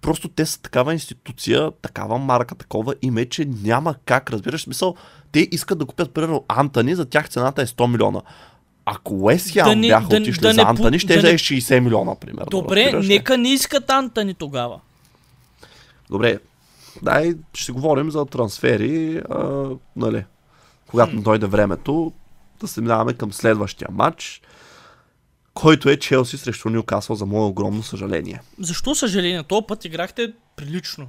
Просто 0.00 0.28
те 0.28 0.46
са 0.46 0.60
такава 0.60 0.92
институция, 0.92 1.70
такава 1.82 2.18
марка, 2.18 2.54
такова 2.54 2.94
име, 3.02 3.26
че 3.26 3.48
няма 3.62 3.94
как, 4.04 4.30
разбираш, 4.30 4.62
смисъл, 4.62 4.94
те 5.32 5.48
искат 5.52 5.78
да 5.78 5.86
купят, 5.86 6.14
примерно, 6.14 6.44
Антони, 6.48 6.94
за 6.94 7.04
тях 7.04 7.28
цената 7.28 7.62
е 7.62 7.66
100 7.66 7.90
милиона. 7.90 8.20
Ако 8.90 9.14
Уест 9.14 9.50
Хем 9.50 9.80
Да 9.80 9.88
бяха 9.88 10.08
да- 10.08 10.16
отишли 10.16 10.40
да 10.40 10.52
за 10.52 10.62
Антони, 10.62 10.98
ще 10.98 11.20
да 11.20 11.30
е 11.30 11.34
60 11.34 11.80
милиона, 11.80 12.14
примерно. 12.14 12.46
Добре, 12.50 12.84
разбираш 12.84 13.08
нека 13.08 13.38
не 13.38 13.48
искат 13.48 13.90
Антони 13.90 14.34
тогава. 14.34 14.80
Добре, 16.10 16.38
дай, 17.02 17.34
ще 17.54 17.72
говорим 17.72 18.10
за 18.10 18.26
трансфери, 18.26 19.22
а, 19.30 19.68
нали, 19.96 20.24
когато 20.86 21.12
Хм. 21.12 21.22
дойде 21.22 21.46
времето, 21.46 22.12
да 22.60 22.68
се 22.68 22.80
минаваме 22.80 23.12
към 23.12 23.32
следващия 23.32 23.88
матч, 23.90 24.42
който 25.54 25.88
е 25.88 25.96
Челси 25.96 26.38
срещу 26.38 26.70
Ньюкасъл, 26.70 27.16
за 27.16 27.26
мое 27.26 27.46
огромно 27.46 27.82
съжаление. 27.82 28.40
Защо 28.58 28.94
съжаление? 28.94 29.42
Този 29.42 29.64
път 29.68 29.84
играхте 29.84 30.32
прилично. 30.56 31.08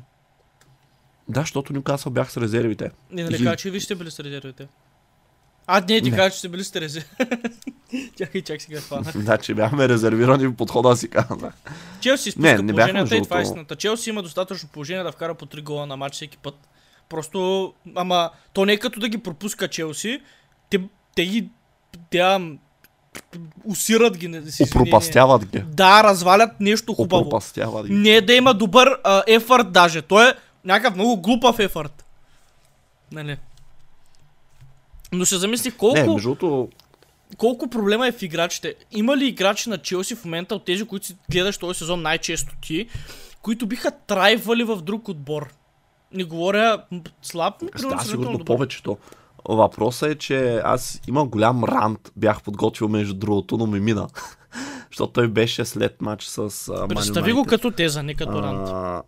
Да, 1.30 1.40
защото 1.40 1.74
Ньюкасъл 1.74 2.12
бях 2.12 2.32
с 2.32 2.38
резервите. 2.38 2.92
Не 3.12 3.24
нали 3.24 3.54
И- 3.54 3.58
че 3.58 3.72
вие 3.72 3.82
сте 3.82 3.96
били 3.96 4.12
с 4.12 4.20
резервите. 4.20 4.68
А, 5.72 5.80
не, 5.80 6.02
ти 6.02 6.12
Не. 6.12 6.18
кажа, 6.18 6.30
че 6.32 6.38
сте 6.38 6.50
били 6.50 6.64
с 6.64 6.76
резерви. 6.76 7.08
чакай, 8.18 8.42
чак 8.42 8.62
сега 8.62 8.80
това. 8.80 9.02
значи 9.06 9.54
бяхме 9.54 9.90
резервирани 9.90 10.48
в 10.48 10.56
подхода 10.56 10.96
си 10.96 11.10
казах. 11.10 11.54
Челси 12.00 12.34
Не, 12.38 12.48
изпуска 12.48 12.64
не 12.64 12.74
бяхме 12.74 12.94
положението 12.94 13.16
и 13.16 13.24
това 13.24 13.40
е 13.40 13.44
истината. 13.44 13.76
Челси 13.76 14.10
има 14.10 14.24
достатъчно 14.24 14.70
положение 14.70 15.04
да 15.04 15.12
вкара 15.12 15.36
по 15.36 15.46
3 15.46 15.64
гола 15.64 15.86
на 15.86 15.98
матч 15.98 16.16
всеки 16.16 16.38
път. 16.38 16.56
Просто, 17.10 17.74
ама, 17.96 18.30
то 18.54 18.66
не 18.66 18.74
е 18.74 18.78
като 18.78 19.00
да 19.00 19.10
ги 19.10 19.18
пропуска 19.18 19.68
Челси. 19.68 20.22
Те, 20.70 20.82
те 21.16 21.26
ги, 21.26 21.50
ам, 22.16 22.60
усират 23.66 24.18
ги. 24.18 24.28
не- 24.28 24.42
с 24.42 24.46
извинение. 24.50 24.72
Опропастяват 24.82 25.46
ги. 25.46 25.60
Да, 25.60 26.04
развалят 26.04 26.60
нещо 26.60 26.94
хубаво. 26.94 27.22
Опропастяват 27.22 27.88
ги. 27.88 27.94
Не 27.94 28.10
е 28.10 28.22
да 28.22 28.34
има 28.34 28.54
добър 28.54 29.00
а, 29.04 29.24
ефърт 29.28 29.72
даже. 29.72 30.02
Той 30.02 30.30
е 30.30 30.34
някакъв 30.66 30.96
много 30.96 31.18
глупав 31.18 31.60
ефърт. 31.60 32.06
Нали? 33.12 33.38
Но 35.12 35.26
се 35.26 35.38
замислих 35.38 35.78
колко, 35.78 36.00
Не, 36.00 36.08
между 36.08 36.68
колко 37.38 37.70
проблема 37.70 38.08
е 38.08 38.12
в 38.12 38.22
играчите. 38.22 38.76
Има 38.92 39.18
ли 39.18 39.28
играчи 39.28 39.70
на 39.70 39.78
Челси 39.78 40.16
в 40.16 40.26
момента 40.26 40.56
от 40.56 40.66
тези, 40.66 40.86
които 40.86 41.06
си 41.06 41.18
гледаш 41.32 41.58
този 41.58 41.80
сезон 41.80 42.02
най-често 42.02 42.56
ти, 42.62 42.88
които 43.42 43.68
биха 43.68 43.92
трайвали 44.08 44.64
в 44.64 44.82
друг 44.82 45.10
отбор? 45.10 45.54
Не 46.14 46.24
говоря 46.24 46.84
слаб, 47.22 47.54
но 47.84 47.90
да, 47.90 48.00
сигурно 48.00 48.32
добър. 48.32 48.46
повечето. 48.46 48.98
Въпросът 49.50 50.12
е, 50.12 50.16
че 50.16 50.62
аз 50.64 51.02
имам 51.08 51.30
голям 51.30 51.64
рант, 51.64 52.12
бях 52.16 52.44
подготвил 52.44 52.88
между 52.88 53.14
другото, 53.14 53.58
но 53.58 53.68
ми 53.68 53.80
мина. 53.80 54.08
Защото 54.92 55.14
той 55.14 55.28
беше 55.28 55.66
след 55.66 56.02
матч 56.02 56.24
с 56.24 56.50
uh, 56.50 56.88
Представи 56.88 57.34
го 57.34 57.46
като 57.46 57.72
теза, 57.72 58.04
не 58.04 58.14
като 58.14 58.42
рант. 58.42 58.68
А, 58.68 59.02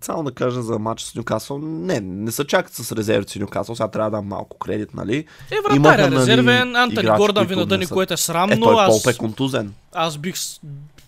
Само 0.00 0.24
да 0.24 0.32
кажа 0.32 0.62
за 0.62 0.78
матч 0.78 1.02
с 1.02 1.14
Нюкасъл. 1.14 1.58
Не, 1.58 2.00
не 2.00 2.32
са 2.32 2.44
чак 2.44 2.70
с 2.70 2.92
резервите 2.92 3.32
си 3.32 3.38
Нюкасъл. 3.38 3.74
Сега 3.74 3.88
трябва 3.88 4.10
да 4.10 4.16
дам 4.16 4.26
малко 4.26 4.58
кредит, 4.58 4.94
нали? 4.94 5.16
Е, 5.16 5.24
вратаря, 5.56 5.76
имаха, 5.76 5.96
нали, 6.02 6.16
резервен, 6.16 6.76
Антони 6.76 7.02
играчи, 7.02 7.18
Гордан 7.18 7.46
не 7.70 7.86
са- 7.86 7.94
което 7.94 8.12
е 8.12 8.14
Е, 8.14 8.16
срамно. 8.16 8.60
той 8.60 8.74
аз, 8.76 8.88
Полп 8.88 9.14
е 9.14 9.18
контузен. 9.18 9.74
аз 9.94 10.18
бих 10.18 10.38
с- 10.38 10.60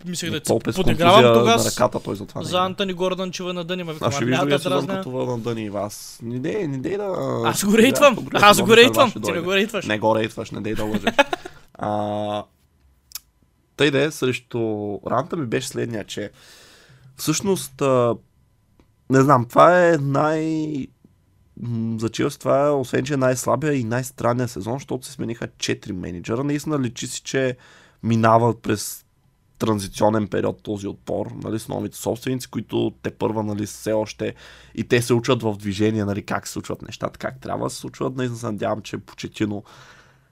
мислех 0.04 0.30
да 0.30 0.40
Полп 0.42 0.66
е 0.66 0.72
се 0.72 0.76
с 0.76 0.76
подигравам 0.76 1.22
тогава 1.22 1.44
на 1.46 1.58
с- 1.58 1.66
ръката, 1.68 2.00
той 2.00 2.16
затова 2.16 2.40
не 2.40 2.46
за 2.46 2.56
е. 2.56 2.60
Антони 2.60 2.92
Гордан, 2.92 3.30
че 3.30 3.42
на 3.42 3.64
дъни 3.64 3.84
ме 3.84 3.92
викам. 3.92 4.08
Аз 4.08 4.14
ще 4.14 4.24
«Ами, 4.24 4.26
ви 4.26 4.30
няма 4.30 4.40
другия 4.42 4.58
да 4.58 4.62
сезон 4.62 4.86
като 4.86 5.10
вън 5.10 5.40
Дъни 5.40 5.62
и 5.62 5.70
вас. 5.70 6.18
Не 6.22 6.38
дей, 6.38 6.68
не 6.68 6.78
дей 6.78 6.96
да... 6.96 7.14
Аз 7.44 7.64
го 7.64 7.78
рейтвам. 7.78 8.16
Аз 8.34 8.62
го 8.62 8.76
рейтвам. 8.76 9.12
Ти 9.14 9.32
не 9.32 9.40
го 9.40 9.54
рейтваш. 9.54 9.86
Не 9.86 9.98
го 9.98 10.16
рейтваш, 10.16 10.50
не 10.50 10.60
дей 10.60 10.74
да 10.74 10.84
лъжеш. 10.84 11.14
тъй 13.76 13.90
да 13.90 14.02
е, 14.02 14.10
срещу 14.10 14.58
ранта 15.06 15.36
ми 15.36 15.46
беше 15.46 15.68
следния, 15.68 16.04
че 16.04 16.30
всъщност 17.16 17.82
не 19.10 19.20
знам, 19.20 19.44
това 19.44 19.88
е 19.88 19.96
най... 19.96 20.86
За 21.98 22.10
това 22.38 22.66
е, 22.66 22.70
освен 22.70 23.04
че 23.04 23.14
е 23.14 23.16
най-слабия 23.16 23.74
и 23.74 23.84
най-странния 23.84 24.48
сезон, 24.48 24.74
защото 24.74 25.06
се 25.06 25.12
смениха 25.12 25.48
4 25.48 25.92
менеджера. 25.92 26.44
Наистина 26.44 26.80
личи 26.80 27.06
си, 27.06 27.22
че 27.22 27.56
минават 28.02 28.62
през 28.62 29.04
транзиционен 29.58 30.28
период 30.28 30.62
този 30.62 30.86
отбор, 30.86 31.30
нали, 31.42 31.58
с 31.58 31.68
новите 31.68 31.96
собственици, 31.96 32.50
които 32.50 32.92
те 33.02 33.10
първа, 33.10 33.42
нали, 33.42 33.66
все 33.66 33.92
още 33.92 34.34
и 34.74 34.84
те 34.84 35.02
се 35.02 35.14
учат 35.14 35.42
в 35.42 35.56
движение, 35.56 36.04
нали, 36.04 36.22
как 36.22 36.46
се 36.46 36.52
случват 36.52 36.82
нещата, 36.82 37.18
как 37.18 37.40
трябва 37.40 37.66
да 37.66 37.70
се 37.70 37.76
случват. 37.76 38.16
Наистина 38.16 38.38
се 38.38 38.46
надявам, 38.46 38.82
че 38.82 38.98
Почетино, 38.98 39.64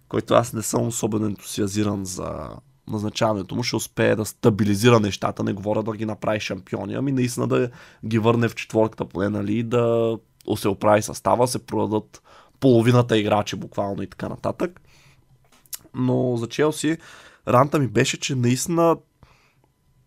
който 0.08 0.34
аз 0.34 0.52
не 0.52 0.62
съм 0.62 0.86
особено 0.86 1.26
ентусиазиран 1.26 2.04
за 2.04 2.48
назначаването 2.90 3.54
му, 3.54 3.62
ще 3.62 3.76
успее 3.76 4.16
да 4.16 4.24
стабилизира 4.24 5.00
нещата, 5.00 5.44
не 5.44 5.52
говоря 5.52 5.82
да 5.82 5.96
ги 5.96 6.06
направи 6.06 6.40
шампиони, 6.40 6.94
ами 6.94 7.12
наистина 7.12 7.48
да 7.48 7.70
ги 8.06 8.18
върне 8.18 8.48
в 8.48 8.54
четворката 8.54 9.04
поне, 9.04 9.28
нали, 9.28 9.62
да 9.62 10.16
се 10.56 10.68
оправи 10.68 11.02
състава, 11.02 11.48
се 11.48 11.66
продадат 11.66 12.22
половината 12.60 13.18
играчи 13.18 13.56
буквално 13.56 14.02
и 14.02 14.06
така 14.06 14.28
нататък. 14.28 14.80
Но 15.94 16.36
за 16.36 16.48
Челси 16.48 16.98
ранта 17.48 17.78
ми 17.78 17.88
беше, 17.88 18.20
че 18.20 18.34
наистина 18.34 18.96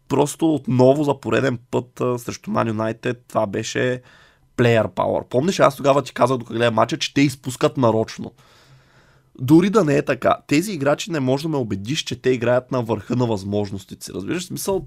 просто 0.08 0.54
отново 0.54 1.04
за 1.04 1.20
пореден 1.20 1.60
път 1.72 1.88
срещу 1.98 2.52
Man 2.52 2.72
United 2.72 3.17
това 3.28 3.48
беше 3.48 4.02
player 4.58 4.88
power. 4.88 5.28
Помниш, 5.28 5.60
аз 5.60 5.76
тогава 5.76 6.04
ти 6.04 6.13
казах, 6.13 6.38
докато 6.38 6.58
гледам 6.58 6.74
матча, 6.74 6.98
че 6.98 7.13
те 7.13 7.22
изпускат 7.22 7.78
нарочно. 7.78 8.32
Дори 9.39 9.70
да 9.70 9.84
не 9.84 9.98
е 9.98 10.02
така, 10.02 10.38
тези 10.48 10.72
играчи 10.72 11.12
не 11.12 11.20
може 11.20 11.44
да 11.44 11.50
ме 11.50 11.58
убедиш, 11.58 12.04
че 12.04 12.22
те 12.22 12.30
играят 12.30 12.72
на 12.72 12.82
върха 12.82 13.15
на 13.15 13.26
възможностите 13.26 14.06
си. 14.06 14.13
Разбираш, 14.13 14.46
смисъл, 14.46 14.86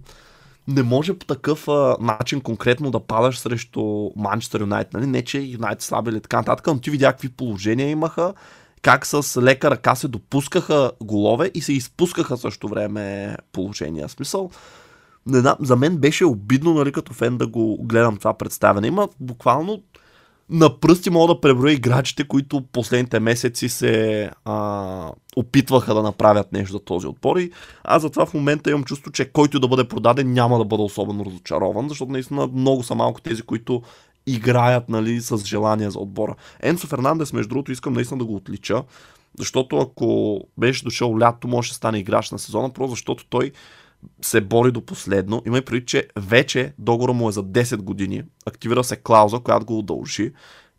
не 0.69 0.83
може 0.83 1.15
по 1.15 1.27
такъв 1.27 1.69
а, 1.69 1.97
начин 2.01 2.41
конкретно 2.41 2.91
да 2.91 3.01
падаш 3.01 3.39
срещу 3.39 4.11
Манчестър 4.17 4.61
Юнайтед. 4.61 4.93
Нали? 4.93 5.07
Не, 5.07 5.23
че 5.23 5.41
Юнайтед 5.41 5.83
слаби 5.83 6.11
или 6.11 6.21
така 6.21 6.37
нататък, 6.37 6.67
но 6.67 6.81
ти 6.81 6.91
видя 6.91 7.13
какви 7.13 7.29
положения 7.29 7.91
имаха, 7.91 8.35
как 8.83 9.07
с 9.07 9.43
лека 9.43 9.71
ръка 9.71 9.95
се 9.95 10.09
допускаха 10.09 10.93
голове 11.03 11.51
и 11.55 11.61
се 11.61 11.73
изпускаха 11.73 12.37
също 12.37 12.69
време 12.69 13.37
положения. 13.53 14.09
Смисъл, 14.09 14.51
не 15.27 15.55
за 15.61 15.77
мен 15.77 15.97
беше 15.97 16.25
обидно, 16.25 16.75
нали, 16.75 16.93
като 16.93 17.13
фен 17.13 17.39
да 17.39 17.47
го 17.47 17.79
гледам 17.83 18.17
това 18.17 18.35
представяне. 18.35 18.87
Има 18.87 19.09
буквално 19.21 19.83
на 20.51 20.81
пръсти 20.81 21.11
мога 21.11 21.35
да 21.35 21.41
преброя 21.41 21.73
играчите, 21.73 22.25
които 22.25 22.63
последните 22.73 23.21
месеци 23.21 23.69
се 23.69 24.31
а, 24.45 25.11
опитваха 25.37 25.95
да 25.95 26.03
направят 26.03 26.53
нещо 26.53 26.73
за 26.73 26.81
този 26.81 27.07
отбор. 27.07 27.37
И 27.37 27.51
аз 27.85 28.03
затова 28.03 28.27
в 28.27 28.35
момента 28.35 28.71
имам 28.71 28.85
чувство, 28.85 29.13
че 29.13 29.33
който 29.33 29.61
да 29.61 29.69
бъде 29.69 29.89
продаден 29.89 30.33
няма 30.33 30.59
да 30.59 30.65
бъда 30.65 30.83
особено 30.83 31.25
разочарован, 31.25 31.89
защото 31.89 32.13
наистина 32.13 32.47
много 32.47 32.83
са 32.83 32.95
малко 32.95 33.21
тези, 33.21 33.43
които 33.43 33.83
играят 34.27 34.89
нали, 34.89 35.21
с 35.21 35.39
желание 35.39 35.91
за 35.91 35.99
отбора. 35.99 36.35
Енцо 36.61 36.87
Фернандес, 36.87 37.33
между 37.33 37.49
другото, 37.49 37.73
искам 37.73 37.93
наистина 37.93 38.19
да 38.19 38.25
го 38.25 38.37
отлича, 38.37 38.83
защото 39.39 39.77
ако 39.77 40.41
беше 40.59 40.85
дошъл 40.85 41.19
лято, 41.19 41.49
може 41.49 41.69
да 41.69 41.75
стане 41.75 41.99
играч 41.99 42.31
на 42.31 42.39
сезона, 42.39 42.71
просто 42.71 42.91
защото 42.91 43.27
той 43.31 43.53
се 44.23 44.41
бори 44.41 44.73
до 44.73 44.81
последно. 44.81 45.43
Има 45.47 45.59
и 45.59 45.65
преди, 45.65 45.87
че 45.87 46.09
вече 46.17 46.73
договора 46.79 47.13
му 47.13 47.29
е 47.29 47.33
за 47.33 47.45
10 47.45 47.77
години. 47.77 48.23
Активира 48.47 48.85
се 48.85 48.97
клауза, 48.97 49.41
която 49.41 49.67
го 49.67 49.79
удължи. 49.79 50.33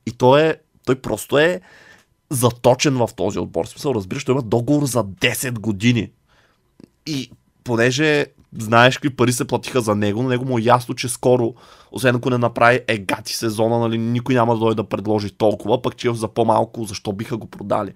И 0.06 0.12
той, 0.12 0.42
е, 0.42 0.56
той 0.86 0.96
просто 0.96 1.38
е 1.38 1.62
заточен 2.30 2.98
в 2.98 3.10
този 3.16 3.40
отбор. 3.40 3.66
Смисъл, 3.66 3.94
разбираш, 3.94 4.26
той 4.26 4.34
има 4.34 4.42
договор 4.42 4.86
за 4.86 5.04
10 5.04 5.60
години. 5.60 6.12
И 7.06 7.32
понеже 7.64 8.26
знаеш 8.58 8.98
какви 8.98 9.16
пари 9.16 9.34
се 9.34 9.46
платиха 9.46 9.82
за 9.82 9.96
него, 9.96 10.24
на 10.24 10.30
него 10.30 10.46
му 10.46 10.58
е 10.58 10.62
ясно, 10.62 10.96
че 10.96 11.10
скоро, 11.10 11.54
освен 11.92 12.16
ако 12.16 12.30
не 12.30 12.38
направи 12.38 12.80
егати 12.88 13.34
сезона, 13.34 13.80
нали, 13.80 13.98
никой 13.98 14.36
няма 14.36 14.54
да 14.54 14.60
дойде 14.60 14.76
да 14.76 14.90
предложи 14.90 15.32
толкова, 15.32 15.82
пък 15.82 15.96
че 15.96 16.14
за 16.14 16.28
по-малко, 16.28 16.84
защо 16.84 17.14
биха 17.14 17.38
го 17.38 17.48
продали. 17.48 17.94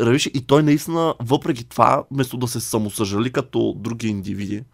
Равиш, 0.00 0.26
и 0.26 0.46
той 0.46 0.62
наистина, 0.62 1.14
въпреки 1.20 1.64
това, 1.64 2.04
вместо 2.10 2.36
да 2.36 2.48
се 2.48 2.60
самосъжали 2.60 3.32
като 3.32 3.74
други 3.76 4.08
индивиди, 4.08 4.64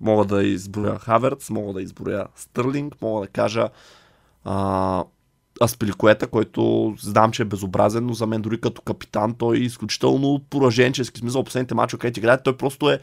мога 0.00 0.24
да 0.24 0.44
изброя 0.44 0.98
Хаверц, 0.98 1.50
мога 1.50 1.72
да 1.72 1.82
изброя 1.82 2.26
Стърлинг, 2.36 2.94
мога 3.02 3.20
да 3.20 3.26
кажа 3.26 3.68
а, 4.44 5.04
Аспиликуета, 5.62 6.26
който 6.26 6.94
знам, 7.00 7.30
че 7.32 7.42
е 7.42 7.44
безобразен, 7.44 8.06
но 8.06 8.12
за 8.12 8.26
мен 8.26 8.42
дори 8.42 8.60
като 8.60 8.82
капитан 8.82 9.34
той 9.34 9.56
е 9.56 9.60
изключително 9.60 10.40
пораженчески. 10.50 11.20
Смисъл, 11.20 11.44
последните 11.44 11.74
мачове, 11.74 12.00
където 12.00 12.20
играе, 12.20 12.42
той 12.42 12.56
просто 12.56 12.90
е 12.90 13.00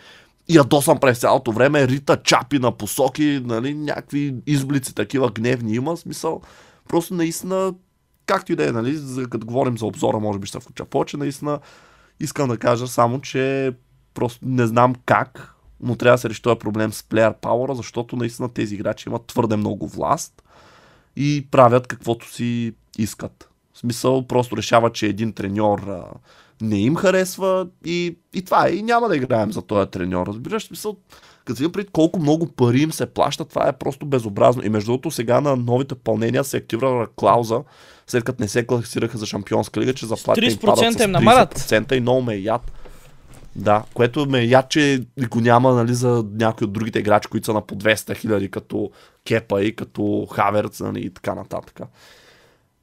ядосан 0.49 0.99
през 0.99 1.19
цялото 1.19 1.51
време, 1.51 1.87
рита 1.87 2.17
чапи 2.23 2.59
на 2.59 2.71
посоки, 2.71 3.41
нали, 3.45 3.73
някакви 3.73 4.35
изблици 4.47 4.95
такива 4.95 5.29
гневни 5.29 5.73
има, 5.73 5.97
смисъл. 5.97 6.41
Просто 6.89 7.13
наистина, 7.13 7.73
както 8.25 8.51
и 8.51 8.55
да 8.55 8.67
е, 8.67 8.71
нали, 8.71 8.95
за, 8.95 9.29
като 9.29 9.45
говорим 9.45 9.77
за 9.77 9.85
обзора, 9.85 10.19
може 10.19 10.39
би 10.39 10.47
ще 10.47 10.59
включа 10.59 10.85
повече, 10.85 11.17
наистина 11.17 11.59
Искам 12.19 12.49
да 12.49 12.57
кажа 12.57 12.87
само, 12.87 13.21
че 13.21 13.73
просто 14.13 14.39
не 14.45 14.67
знам 14.67 14.95
как, 15.05 15.55
но 15.79 15.95
трябва 15.95 16.13
да 16.13 16.21
се 16.21 16.29
реши 16.29 16.41
този 16.41 16.59
проблем 16.59 16.93
с 16.93 17.01
player 17.01 17.41
power, 17.41 17.73
защото 17.73 18.15
наистина 18.15 18.53
тези 18.53 18.75
играчи 18.75 19.09
имат 19.09 19.25
твърде 19.25 19.55
много 19.55 19.87
власт 19.87 20.43
и 21.15 21.47
правят 21.51 21.87
каквото 21.87 22.33
си 22.33 22.73
искат. 22.97 23.49
В 23.73 23.77
смисъл, 23.77 24.27
просто 24.27 24.57
решават, 24.57 24.93
че 24.93 25.07
един 25.07 25.33
треньор 25.33 25.79
а, 25.79 26.03
не 26.61 26.79
им 26.79 26.95
харесва 26.95 27.67
и, 27.85 28.17
и 28.33 28.45
това 28.45 28.67
е. 28.67 28.71
И 28.71 28.83
няма 28.83 29.07
да 29.07 29.15
играем 29.15 29.51
за 29.51 29.61
този 29.61 29.89
треньор. 29.89 30.27
Разбираш, 30.27 30.65
смисъл, 30.65 30.97
като 31.45 31.57
си 31.57 31.71
пред 31.71 31.91
колко 31.91 32.19
много 32.19 32.47
пари 32.47 32.81
им 32.81 32.91
се 32.91 33.05
плаща, 33.05 33.45
това 33.45 33.67
е 33.67 33.77
просто 33.77 34.05
безобразно. 34.05 34.65
И 34.65 34.69
между 34.69 34.91
другото, 34.91 35.11
сега 35.11 35.41
на 35.41 35.55
новите 35.55 35.95
пълнения 35.95 36.43
се 36.43 36.57
активира 36.57 37.07
клауза, 37.15 37.61
след 38.07 38.23
като 38.23 38.43
не 38.43 38.47
се 38.47 38.67
класираха 38.67 39.17
за 39.17 39.25
шампионска 39.25 39.81
лига, 39.81 39.93
че 39.93 40.05
заплатите 40.05 40.45
им 40.45 40.57
падат 41.25 41.57
с 41.57 41.67
30% 41.71 41.93
и 41.93 41.99
много 41.99 42.21
ме 42.21 42.33
е 42.33 42.39
яд. 42.39 42.71
Да, 43.55 43.83
което 43.93 44.25
ме 44.25 44.43
яд, 44.43 44.69
че 44.69 45.05
го 45.29 45.41
няма 45.41 45.73
нали, 45.73 45.93
за 45.93 46.25
някои 46.31 46.65
от 46.65 46.73
другите 46.73 46.99
играчи, 46.99 47.29
които 47.29 47.45
са 47.45 47.53
на 47.53 47.61
по 47.61 47.75
200 47.75 48.17
хиляди, 48.17 48.51
като 48.51 48.91
Кепа 49.27 49.63
и 49.63 49.75
като 49.75 50.27
Хаверц 50.31 50.79
нали, 50.79 51.05
и 51.05 51.09
така 51.09 51.35
нататък. 51.35 51.79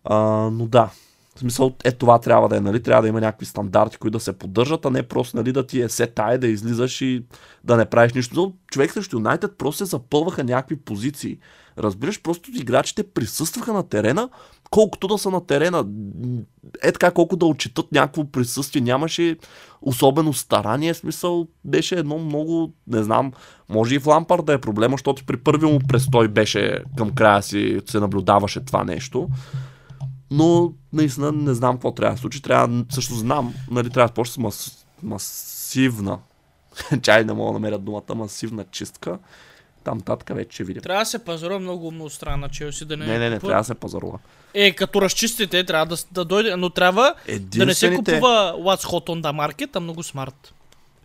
А, 0.04 0.16
но 0.52 0.66
да, 0.66 0.90
в 1.36 1.38
смисъл, 1.38 1.72
е 1.84 1.92
това 1.92 2.18
трябва 2.18 2.48
да 2.48 2.56
е, 2.56 2.60
нали? 2.60 2.82
Трябва 2.82 3.02
да 3.02 3.08
има 3.08 3.20
някакви 3.20 3.46
стандарти, 3.46 3.96
които 3.96 4.18
да 4.18 4.24
се 4.24 4.32
поддържат, 4.32 4.86
а 4.86 4.90
не 4.90 5.02
просто 5.02 5.36
нали, 5.36 5.52
да 5.52 5.66
ти 5.66 5.82
е 5.82 5.88
се 5.88 6.06
тая 6.06 6.38
да 6.38 6.46
излизаш 6.46 7.00
и 7.00 7.24
да 7.64 7.76
не 7.76 7.84
правиш 7.84 8.12
нищо. 8.12 8.34
Но 8.36 8.52
човек 8.70 8.92
срещу 8.92 9.16
Юнайтед 9.16 9.58
просто 9.58 9.78
се 9.78 9.90
запълваха 9.90 10.44
някакви 10.44 10.76
позиции. 10.76 11.38
Разбираш, 11.78 12.22
просто 12.22 12.50
играчите 12.54 13.02
присъстваха 13.02 13.72
на 13.72 13.88
терена, 13.88 14.28
колкото 14.70 15.08
да 15.08 15.18
са 15.18 15.30
на 15.30 15.46
терена. 15.46 15.86
Е 16.82 16.92
така, 16.92 17.10
колко 17.10 17.36
да 17.36 17.46
отчитат 17.46 17.92
някакво 17.92 18.24
присъствие. 18.24 18.82
Нямаше 18.82 19.36
особено 19.82 20.32
старание, 20.32 20.94
смисъл 20.94 21.46
беше 21.64 21.94
едно 21.94 22.18
много, 22.18 22.72
не 22.86 23.02
знам, 23.02 23.32
може 23.68 23.94
и 23.94 23.98
в 23.98 24.06
Лампар 24.06 24.42
да 24.42 24.52
е 24.52 24.58
проблема, 24.58 24.92
защото 24.92 25.24
при 25.24 25.36
първи 25.36 25.66
му 25.66 25.78
престой 25.88 26.28
беше 26.28 26.82
към 26.96 27.10
края 27.10 27.42
си, 27.42 27.80
се 27.86 28.00
наблюдаваше 28.00 28.64
това 28.64 28.84
нещо 28.84 29.28
но 30.32 30.72
наистина 30.92 31.32
не 31.32 31.54
знам 31.54 31.76
какво 31.76 31.92
трябва 31.92 32.14
да 32.14 32.20
случи. 32.20 32.42
Трябва, 32.42 32.84
също 32.90 33.14
знам, 33.14 33.54
нали, 33.70 33.90
трябва 33.90 34.08
да 34.08 34.14
почне 34.14 34.32
с 34.32 34.38
мас, 34.38 34.86
масивна, 35.02 36.18
чай 37.02 37.24
не 37.24 37.32
мога 37.32 37.48
да 37.48 37.52
намеря 37.52 37.78
думата, 37.78 38.14
масивна 38.14 38.64
чистка. 38.70 39.18
Там 39.84 40.00
татка 40.00 40.34
вече 40.34 40.54
ще 40.54 40.64
видим. 40.64 40.82
Трябва 40.82 41.02
да 41.02 41.06
се 41.06 41.24
пазарува 41.24 41.58
много 41.60 41.88
умно 41.88 42.04
от 42.04 42.12
страна 42.12 42.36
на 42.36 42.48
Челси. 42.48 42.84
Да 42.84 42.96
не, 42.96 43.06
не, 43.06 43.18
не, 43.18 43.30
не, 43.30 43.40
трябва 43.40 43.60
да 43.60 43.64
се 43.64 43.74
пазарува. 43.74 44.18
Е, 44.54 44.72
като 44.72 45.02
разчистите, 45.02 45.64
трябва 45.64 45.86
да, 45.86 46.02
да 46.12 46.24
дойде, 46.24 46.56
но 46.56 46.70
трябва 46.70 47.14
да 47.40 47.66
не 47.66 47.74
се 47.74 47.94
купува 47.94 48.54
What's 48.58 48.84
Hot 48.84 49.06
on 49.06 49.22
the 49.22 49.48
Market, 49.48 49.76
а 49.76 49.80
много 49.80 50.02
смарт. 50.02 50.54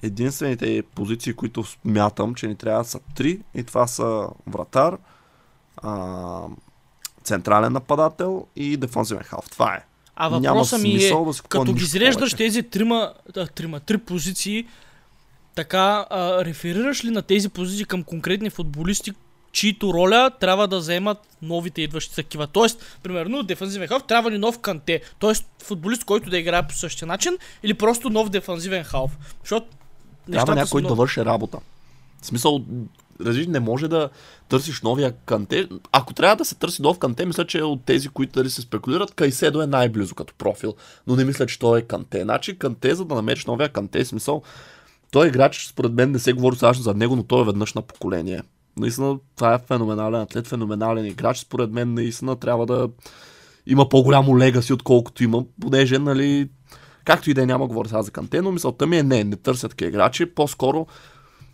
Единствените 0.04 0.84
позиции, 0.96 1.34
които 1.34 1.64
смятам, 1.64 2.36
че 2.36 2.48
ни 2.48 2.56
трябва 2.56 2.86
са 2.86 3.00
три 3.16 3.40
и 3.56 3.64
това 3.64 3.88
са 3.88 4.28
вратар, 4.48 4.98
а, 5.78 6.42
централен 7.28 7.74
нападател 7.74 8.48
и 8.56 8.78
дефанзивен 8.78 9.24
халф. 9.24 9.50
Това 9.50 9.76
е. 9.76 9.86
А 10.16 10.30
въпросът 10.30 10.82
ми 10.82 10.90
е, 10.90 11.10
да 11.10 11.34
като 11.50 11.74
ги 11.74 11.84
изреждаш 11.84 12.34
тези 12.34 12.64
трима, 12.64 13.14
да, 13.34 13.48
трима, 13.48 13.80
три 13.80 13.98
позиции, 13.98 14.68
така, 15.56 16.06
а, 16.10 16.46
реферираш 16.46 17.06
ли 17.06 17.10
на 17.10 17.22
тези 17.22 17.50
позиции 17.50 17.86
към 17.86 18.04
конкретни 18.04 18.50
футболисти, 18.50 19.12
чието 19.52 19.94
роля 19.94 20.32
трябва 20.40 20.68
да 20.68 20.78
вземат 20.78 21.18
новите 21.42 21.82
идващи 21.82 22.16
такива. 22.16 22.48
Тоест, 22.48 23.00
примерно, 23.04 23.44
дефанзивен 23.44 23.88
халф 23.88 24.04
трябва 24.04 24.32
ли 24.32 24.38
нов 24.38 24.60
канте? 24.60 25.02
Тоест, 25.20 25.46
футболист, 25.64 26.04
който 26.04 26.30
да 26.30 26.38
играе 26.38 26.68
по 26.68 26.76
същия 26.76 27.08
начин 27.08 27.38
или 27.64 27.74
просто 27.74 28.10
нов 28.10 28.30
дефанзивен 28.30 28.84
халф? 28.84 29.18
Защото 29.44 29.68
трябва 30.32 30.56
някой 30.56 30.82
да 30.82 30.96
върши 30.96 31.26
работа. 31.26 31.60
В 32.22 32.26
смисъл, 32.26 32.66
Различ, 33.26 33.48
не 33.48 33.60
може 33.60 33.88
да 33.88 34.10
търсиш 34.50 34.82
новия 34.82 35.12
канте. 35.12 35.70
Ако 35.92 36.14
трябва 36.14 36.36
да 36.36 36.46
се 36.46 36.56
търси 36.56 36.82
нов 36.82 37.00
канте, 37.00 37.26
мисля, 37.26 37.48
че 37.48 37.64
от 37.64 37.86
тези, 37.86 38.10
които 38.10 38.34
дали 38.34 38.50
се 38.50 38.62
спекулират, 38.62 39.14
Кайседо 39.14 39.62
е 39.62 39.68
най-близо 39.68 40.16
като 40.16 40.34
профил. 40.34 40.76
Но 41.08 41.16
не 41.16 41.26
мисля, 41.26 41.46
че 41.46 41.60
той 41.60 41.80
е 41.80 41.82
канте. 41.82 42.22
Значи 42.22 42.60
канте, 42.60 42.96
за 42.96 43.06
да 43.06 43.16
намериш 43.16 43.46
новия 43.46 43.70
канте, 43.70 44.06
смисъл, 44.06 44.42
той 45.12 45.26
е 45.26 45.30
играч, 45.30 45.68
според 45.68 45.94
мен 45.94 46.12
не 46.12 46.20
се 46.20 46.34
говори 46.34 46.56
страшно 46.56 46.84
за 46.84 46.94
него, 46.94 47.16
но 47.16 47.24
той 47.24 47.42
е 47.42 47.46
веднъж 47.46 47.74
на 47.74 47.82
поколение. 47.82 48.42
Наистина, 48.78 49.18
това 49.36 49.54
е 49.54 49.60
феноменален 49.68 50.22
атлет, 50.22 50.48
феноменален 50.48 51.06
играч. 51.06 51.38
Според 51.38 51.72
мен, 51.72 51.94
наистина 51.94 52.36
трябва 52.36 52.66
да 52.66 52.90
има 53.68 53.90
по-голямо 53.90 54.38
легаси, 54.38 54.74
отколкото 54.74 55.24
има, 55.24 55.44
понеже, 55.62 56.00
нали, 56.00 56.50
както 57.06 57.30
и 57.30 57.34
да 57.34 57.42
е, 57.42 57.46
няма 57.46 57.68
говоря 57.68 57.88
сега 57.88 58.02
за 58.02 58.12
Канте, 58.12 58.42
но 58.42 58.52
мисълта 58.52 58.88
ми 58.88 58.98
е 58.98 59.04
не, 59.04 59.24
не 59.24 59.36
търсят 59.36 59.72
такива 59.72 59.90
играчи, 59.90 60.26
по-скоро 60.26 60.88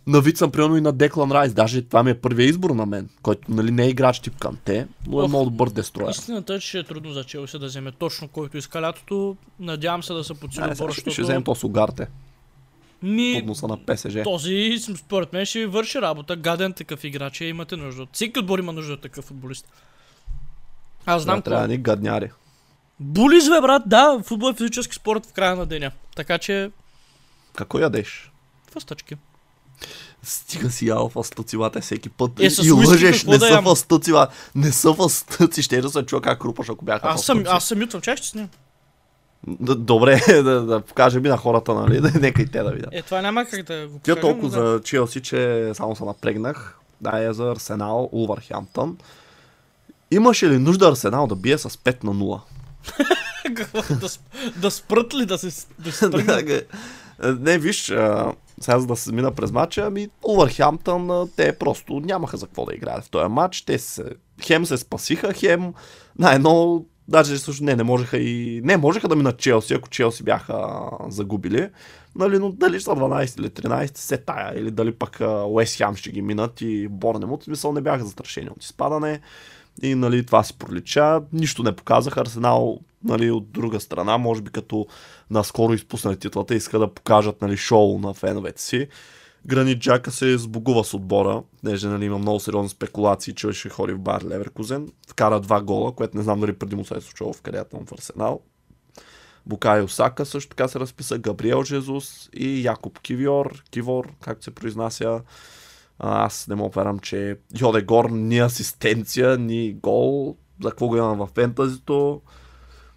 навицам 0.06 0.50
примерно 0.50 0.76
и 0.76 0.80
на 0.80 0.92
Деклан 0.92 1.32
Райс. 1.32 1.54
Даже 1.54 1.82
това 1.82 2.02
ми 2.02 2.10
е 2.10 2.14
първият 2.20 2.50
избор 2.50 2.70
на 2.70 2.86
мен, 2.86 3.08
който 3.22 3.42
нали, 3.48 3.70
не 3.70 3.84
е 3.84 3.88
играч 3.88 4.20
тип 4.20 4.38
Канте, 4.38 4.86
но 5.06 5.22
е 5.22 5.28
много 5.28 5.44
добър 5.44 5.70
дестроя. 5.70 6.10
Истината 6.10 6.54
е, 6.54 6.58
че 6.58 6.78
е 6.78 6.84
трудно 6.84 7.12
за 7.12 7.24
Челси 7.24 7.58
да 7.58 7.66
вземе 7.66 7.92
точно 7.92 8.28
който 8.28 8.56
иска 8.56 8.82
лятото. 8.82 9.36
Надявам 9.60 10.02
се 10.02 10.12
да 10.12 10.24
се 10.24 10.34
подсили 10.34 10.64
по 10.78 10.92
Ще, 10.92 11.10
ще 11.10 11.22
вземем 11.22 11.42
то 11.42 11.54
с 11.54 11.64
Угарте. 11.64 12.08
Ми, 13.02 13.34
Подноса 13.38 13.68
на 13.68 13.78
ПСЖ. 13.86 14.16
Този, 14.24 14.78
според 14.96 15.32
мен, 15.32 15.46
ще 15.46 15.66
върши 15.66 16.00
работа. 16.00 16.36
Гаден 16.36 16.72
такъв 16.72 17.04
играч 17.04 17.40
е, 17.40 17.44
имате 17.44 17.76
нужда. 17.76 18.06
Всеки 18.12 18.38
отбор 18.38 18.58
има 18.58 18.72
нужда 18.72 18.92
от 18.92 19.00
такъв 19.00 19.24
футболист. 19.24 19.68
Аз 21.06 21.22
знам. 21.22 21.38
Да, 21.38 21.42
трябва 21.42 21.68
ни 21.68 21.76
гадняри. 21.76 22.30
Булиз, 23.00 23.48
бе, 23.48 23.60
брат, 23.60 23.82
да, 23.86 24.20
футбол 24.24 24.50
е 24.50 24.54
физически 24.54 24.94
спорт 24.94 25.26
в 25.26 25.32
края 25.32 25.56
на 25.56 25.66
деня. 25.66 25.90
Така 26.16 26.38
че... 26.38 26.70
Какво 27.54 27.78
ядеш? 27.78 28.30
Фъстъчки. 28.72 29.16
Стига 30.22 30.70
си 30.70 30.86
ял 30.86 31.08
фастъцилата 31.08 31.80
всеки 31.80 32.08
път. 32.08 32.40
Е, 32.40 32.48
и 32.62 32.72
лъжеш, 32.72 33.24
не 33.24 33.38
да 33.38 33.46
са 33.46 33.62
фастъцила. 33.62 34.28
Не 34.54 34.72
са 34.72 34.94
фастъци. 34.94 35.62
Ще 35.62 35.80
да 35.80 35.90
се 35.90 36.02
чуя 36.02 36.22
как 36.22 36.40
крупаш, 36.40 36.68
ако 36.68 36.84
бяха 36.84 37.08
аз 37.08 37.24
съм, 37.24 37.44
аз 37.46 37.64
съм 37.64 37.80
ютвам 37.80 38.02
чаще 38.02 38.26
с 38.26 38.34
нея. 38.34 38.48
Добре, 39.60 40.20
да, 40.42 40.60
да 40.60 40.80
покажем 40.80 41.26
и 41.26 41.28
на 41.28 41.36
хората, 41.36 41.74
нали? 41.74 42.00
Нека 42.20 42.42
и 42.42 42.46
те 42.46 42.62
да 42.62 42.70
видят. 42.70 42.88
Е, 42.92 43.02
това 43.02 43.22
няма 43.22 43.44
как 43.44 43.62
да 43.62 43.88
го 43.88 43.98
покажем. 43.98 44.20
толкова 44.20 44.48
да... 44.48 44.72
за 44.72 44.80
Челси, 44.82 45.22
че 45.22 45.70
само 45.74 45.96
се 45.96 46.04
напрегнах. 46.04 46.78
Да, 47.00 47.24
е 47.24 47.32
за 47.32 47.50
Арсенал, 47.50 48.08
Улвърхемптън. 48.12 48.96
Имаше 50.10 50.50
ли 50.50 50.58
нужда 50.58 50.88
Арсенал 50.88 51.26
да 51.26 51.36
бие 51.36 51.58
с 51.58 51.70
5 51.70 52.04
на 52.04 52.14
0? 52.14 52.40
да, 54.00 54.08
да 54.56 54.70
спрат 54.70 55.14
ли 55.14 55.26
да 55.26 55.38
се 55.38 55.66
да 56.08 56.62
Не, 57.40 57.58
виж, 57.58 57.92
сега 58.60 58.78
за 58.78 58.86
да 58.86 58.96
се 58.96 59.12
мина 59.12 59.32
през 59.32 59.52
матча, 59.52 59.84
ами 59.86 60.08
Улвърхемптън, 60.22 61.28
те 61.36 61.58
просто 61.58 62.00
нямаха 62.00 62.36
за 62.36 62.46
какво 62.46 62.64
да 62.64 62.74
играят 62.74 63.04
в 63.04 63.10
този 63.10 63.28
матч. 63.28 63.62
Те 63.62 63.78
се, 63.78 64.04
хем 64.42 64.66
се 64.66 64.76
спасиха, 64.76 65.32
хем 65.32 65.74
на 66.18 66.34
едно, 66.34 66.84
даже 67.08 67.38
също 67.38 67.64
не, 67.64 67.76
не 67.76 67.82
можеха 67.82 68.18
и, 68.18 68.60
не, 68.64 68.76
можеха 68.76 69.08
да 69.08 69.16
минат 69.16 69.38
Челси, 69.38 69.74
ако 69.74 69.88
Челси 69.88 70.22
бяха 70.22 70.80
загубили. 71.08 71.70
Нали, 72.16 72.38
но 72.38 72.52
дали 72.52 72.80
са 72.80 72.90
12 72.90 73.40
или 73.40 73.48
13, 73.48 73.98
се 73.98 74.16
тая, 74.16 74.60
или 74.60 74.70
дали 74.70 74.94
пък 74.94 75.20
Уест 75.46 75.76
Хем 75.76 75.96
ще 75.96 76.10
ги 76.10 76.22
минат 76.22 76.60
и 76.60 76.88
Борнемут, 76.88 77.44
смисъл 77.44 77.72
не 77.72 77.80
бяха 77.80 78.04
застрашени 78.04 78.50
от 78.50 78.64
изпадане. 78.64 79.20
И 79.82 79.94
нали, 79.94 80.26
това 80.26 80.42
се 80.42 80.52
пролича. 80.52 81.22
Нищо 81.32 81.62
не 81.62 81.76
показаха. 81.76 82.20
Арсенал 82.20 82.78
нали, 83.04 83.30
от 83.30 83.50
друга 83.50 83.80
страна, 83.80 84.18
може 84.18 84.42
би 84.42 84.50
като 84.50 84.86
наскоро 85.30 85.72
изпуснали 85.74 86.16
титлата, 86.16 86.54
иска 86.54 86.78
да 86.78 86.94
покажат 86.94 87.42
нали, 87.42 87.56
шоу 87.56 87.98
на 87.98 88.14
феновете 88.14 88.62
си. 88.62 88.88
Гранит 89.46 89.78
Джака 89.78 90.10
се 90.10 90.38
сбогува 90.38 90.84
с 90.84 90.94
отбора, 90.94 91.42
неже 91.62 91.88
нали, 91.88 92.04
има 92.04 92.18
много 92.18 92.40
сериозни 92.40 92.68
спекулации, 92.68 93.34
че 93.34 93.52
ще 93.52 93.68
ходи 93.68 93.92
в 93.92 93.98
Бар 93.98 94.22
Леверкузен. 94.22 94.88
Вкара 95.08 95.40
два 95.40 95.62
гола, 95.62 95.92
което 95.92 96.16
не 96.16 96.22
знам 96.22 96.40
дали 96.40 96.52
преди 96.52 96.76
му 96.76 96.84
се 96.84 96.94
е 96.96 97.00
случило 97.00 97.32
в 97.32 97.42
кариерата 97.42 97.76
му 97.76 97.84
в 97.86 97.92
Арсенал. 97.92 98.40
Букай 99.46 99.82
Осака 99.82 100.26
също 100.26 100.48
така 100.48 100.68
се 100.68 100.80
разписа, 100.80 101.18
Габриел 101.18 101.64
Жезус 101.64 102.30
и 102.32 102.66
Якоб 102.66 102.98
Кивиор, 103.00 103.62
Кивор, 103.70 104.12
както 104.20 104.44
се 104.44 104.50
произнася. 104.50 105.20
Аз 105.98 106.48
не 106.48 106.54
мога 106.54 106.80
верам, 106.80 106.98
че 106.98 107.38
Йодегор 107.60 108.10
ни 108.10 108.38
асистенция, 108.38 109.38
ни 109.38 109.72
гол. 109.72 110.36
За 110.62 110.70
какво 110.70 110.88
го 110.88 110.96
имам 110.96 111.18
в 111.18 111.28
фентазито? 111.34 112.20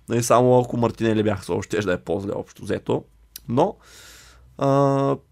Нали, 0.09 0.23
само 0.23 0.59
ако 0.59 0.77
Мартинели 0.77 1.23
бяха 1.23 1.43
с 1.43 1.49
още 1.49 1.81
да 1.81 1.93
е 1.93 1.97
по-зле 1.97 2.31
общо 2.35 2.63
взето. 2.63 3.03
Но, 3.49 3.75
а, 4.57 4.67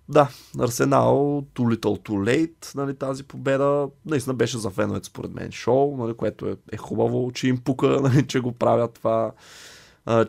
да, 0.10 0.30
Арсенал, 0.60 1.44
too 1.56 1.76
little 1.76 2.10
too 2.10 2.10
late, 2.10 2.76
нали, 2.76 2.96
тази 2.96 3.24
победа, 3.24 3.90
наистина 4.06 4.34
беше 4.34 4.58
за 4.58 4.70
феновете 4.70 5.08
според 5.08 5.34
мен 5.34 5.52
шоу, 5.52 5.98
нали, 5.98 6.14
което 6.14 6.48
е, 6.48 6.56
е 6.72 6.78
хубаво, 6.78 7.32
че 7.32 7.48
им 7.48 7.58
пука, 7.58 7.88
нали, 8.04 8.28
че 8.28 8.40
го 8.40 8.52
правят 8.52 8.94
това. 8.94 9.32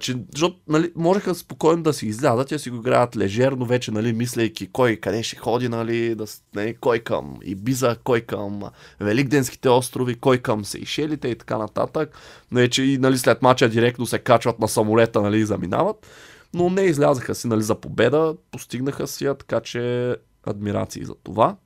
Че, 0.00 0.16
защото, 0.32 0.56
нали, 0.68 0.92
можеха 0.96 1.34
спокойно 1.34 1.82
да 1.82 1.92
си 1.92 2.06
излязат 2.06 2.50
и 2.50 2.58
си 2.58 2.70
го 2.70 2.76
играят 2.76 3.16
лежерно, 3.16 3.66
вече, 3.66 3.90
нали, 3.90 4.12
мислейки 4.12 4.66
кой 4.72 4.96
къде 4.96 5.22
ще 5.22 5.36
ходи, 5.36 5.68
нали, 5.68 6.14
да, 6.14 6.24
нали, 6.54 6.74
кой 6.74 6.98
към 6.98 7.36
Ибиза, 7.42 7.96
кой 8.04 8.20
към 8.20 8.62
Великденските 9.00 9.68
острови, 9.68 10.14
кой 10.14 10.38
към 10.38 10.64
Сейшелите 10.64 11.28
и 11.28 11.38
така 11.38 11.58
нататък. 11.58 12.10
Нали, 12.50 12.70
че 12.70 12.82
и 12.82 12.98
нали, 12.98 13.18
след 13.18 13.42
мача 13.42 13.68
директно 13.68 14.06
се 14.06 14.18
качват 14.18 14.58
на 14.58 14.68
самолета 14.68 15.22
нали, 15.22 15.38
и 15.38 15.46
заминават. 15.46 16.06
но 16.54 16.70
не 16.70 16.82
излязаха 16.82 17.34
си 17.34 17.48
нали, 17.48 17.62
за 17.62 17.74
победа, 17.74 18.34
постигнаха 18.50 19.06
си 19.06 19.24
я, 19.24 19.34
така 19.34 19.60
че 19.60 20.16
адмирации 20.46 21.04
за 21.04 21.14
това. 21.14 21.56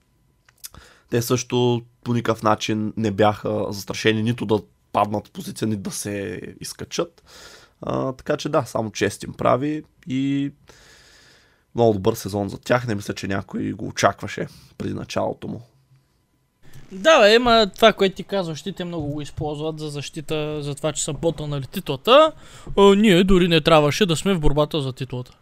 Те 1.11 1.23
също 1.23 1.83
по 2.05 2.15
никакъв 2.15 2.43
начин 2.43 2.93
не 2.97 3.11
бяха 3.11 3.67
застрашени 3.71 4.23
нито 4.23 4.47
да 4.47 4.61
паднат 4.93 5.29
в 5.29 5.31
позиция, 5.31 5.69
нито 5.69 5.81
да 5.81 5.91
се 5.91 6.41
изкачат. 6.61 7.23
А, 7.83 8.13
така 8.13 8.37
че 8.37 8.49
да, 8.49 8.65
само 8.65 8.91
чест 8.91 9.23
им 9.23 9.33
прави 9.33 9.83
и 10.07 10.53
много 11.75 11.93
добър 11.93 12.15
сезон 12.15 12.49
за 12.49 12.59
тях. 12.59 12.87
Не 12.87 12.95
мисля, 12.95 13.15
че 13.15 13.29
някой 13.29 13.73
го 13.73 13.87
очакваше 13.87 14.47
преди 14.79 14.95
началото 14.95 15.49
му. 15.49 15.63
Да, 16.93 17.29
има 17.29 17.71
това, 17.75 17.93
което 17.93 18.17
ти 18.17 18.25
казваш, 18.25 18.63
те 18.63 18.85
много 18.85 19.07
го 19.07 19.21
използват 19.21 19.79
за 19.79 19.89
защита, 19.89 20.63
за 20.63 20.75
това, 20.75 20.93
че 20.93 21.05
са 21.05 21.15
потънали 21.15 21.67
титлата. 21.67 22.33
А, 22.79 22.95
ние 22.95 23.25
дори 23.25 23.49
не 23.49 23.61
трябваше 23.61 24.07
да 24.07 24.17
сме 24.17 24.35
в 24.35 24.41
борбата 24.41 24.81
за 24.83 24.93
титлата. 24.93 25.33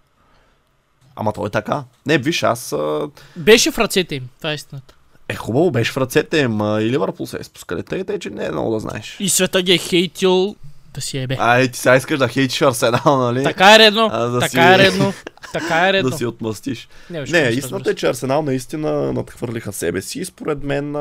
Ама 1.16 1.32
то 1.32 1.47
е 1.47 1.51
така. 1.51 1.84
Не, 2.07 2.18
виж, 2.18 2.43
аз... 2.43 2.72
А... 2.72 3.09
Беше 3.36 3.70
в 3.70 3.78
ръцете 3.78 4.14
им, 4.14 4.28
това 4.39 4.51
е 4.51 4.55
истината. 4.55 4.95
Е, 5.28 5.34
хубаво, 5.34 5.70
беше 5.70 5.93
в 5.93 5.97
ръцете 5.97 6.39
им 6.39 6.61
а, 6.61 6.82
и 6.82 6.91
Ливърпул 6.91 7.26
се 7.26 7.39
е 7.41 7.45
спускали. 7.45 7.82
Тъй, 7.82 8.05
тъй, 8.05 8.18
че 8.18 8.30
не 8.30 8.45
е 8.45 8.51
много 8.51 8.74
да 8.74 8.80
знаеш. 8.80 9.16
И 9.20 9.28
света 9.28 9.62
ги 9.62 9.72
е 9.72 9.78
хейтил 9.78 10.57
да 10.99 11.03
си 11.03 11.19
ебе. 11.19 11.37
А, 11.39 11.59
е, 11.59 11.69
ти 11.69 11.79
сега 11.79 11.97
искаш 11.97 12.19
да 12.19 12.29
хейтиш 12.29 12.63
Арсенал, 12.63 13.19
нали? 13.19 13.45
Така 13.45 13.75
е 13.75 13.79
редно, 13.79 14.09
А, 14.13 14.27
да 14.27 14.41
така 14.41 14.51
си- 14.51 14.59
е 14.59 14.79
редно, 14.79 15.13
така 15.53 15.89
е 15.89 15.93
редно. 15.93 16.11
да 16.11 16.17
си 16.17 16.27
отмъстиш. 16.27 16.89
Не, 17.11 17.21
Не, 17.21 17.39
истината 17.39 17.91
е, 17.91 17.95
че 17.95 18.07
Арсенал 18.07 18.43
наистина 18.43 19.13
надхвърлиха 19.13 19.73
себе 19.73 20.03
си. 20.03 20.25
Според 20.25 20.63
мен, 20.63 20.93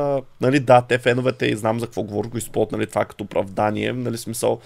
нали, 0.41 0.60
да, 0.60 0.82
те 0.82 0.98
феновете 0.98 1.45
и 1.45 1.56
знам 1.56 1.80
за 1.80 1.86
какво 1.86 2.04
говоря, 2.04 2.28
го 2.28 2.38
използват, 2.38 2.72
нали, 2.72 2.88
това 2.88 3.06
като 3.06 3.24
оправдание, 3.24 3.93
нали, 3.93 4.18
смисъл. 4.18 4.60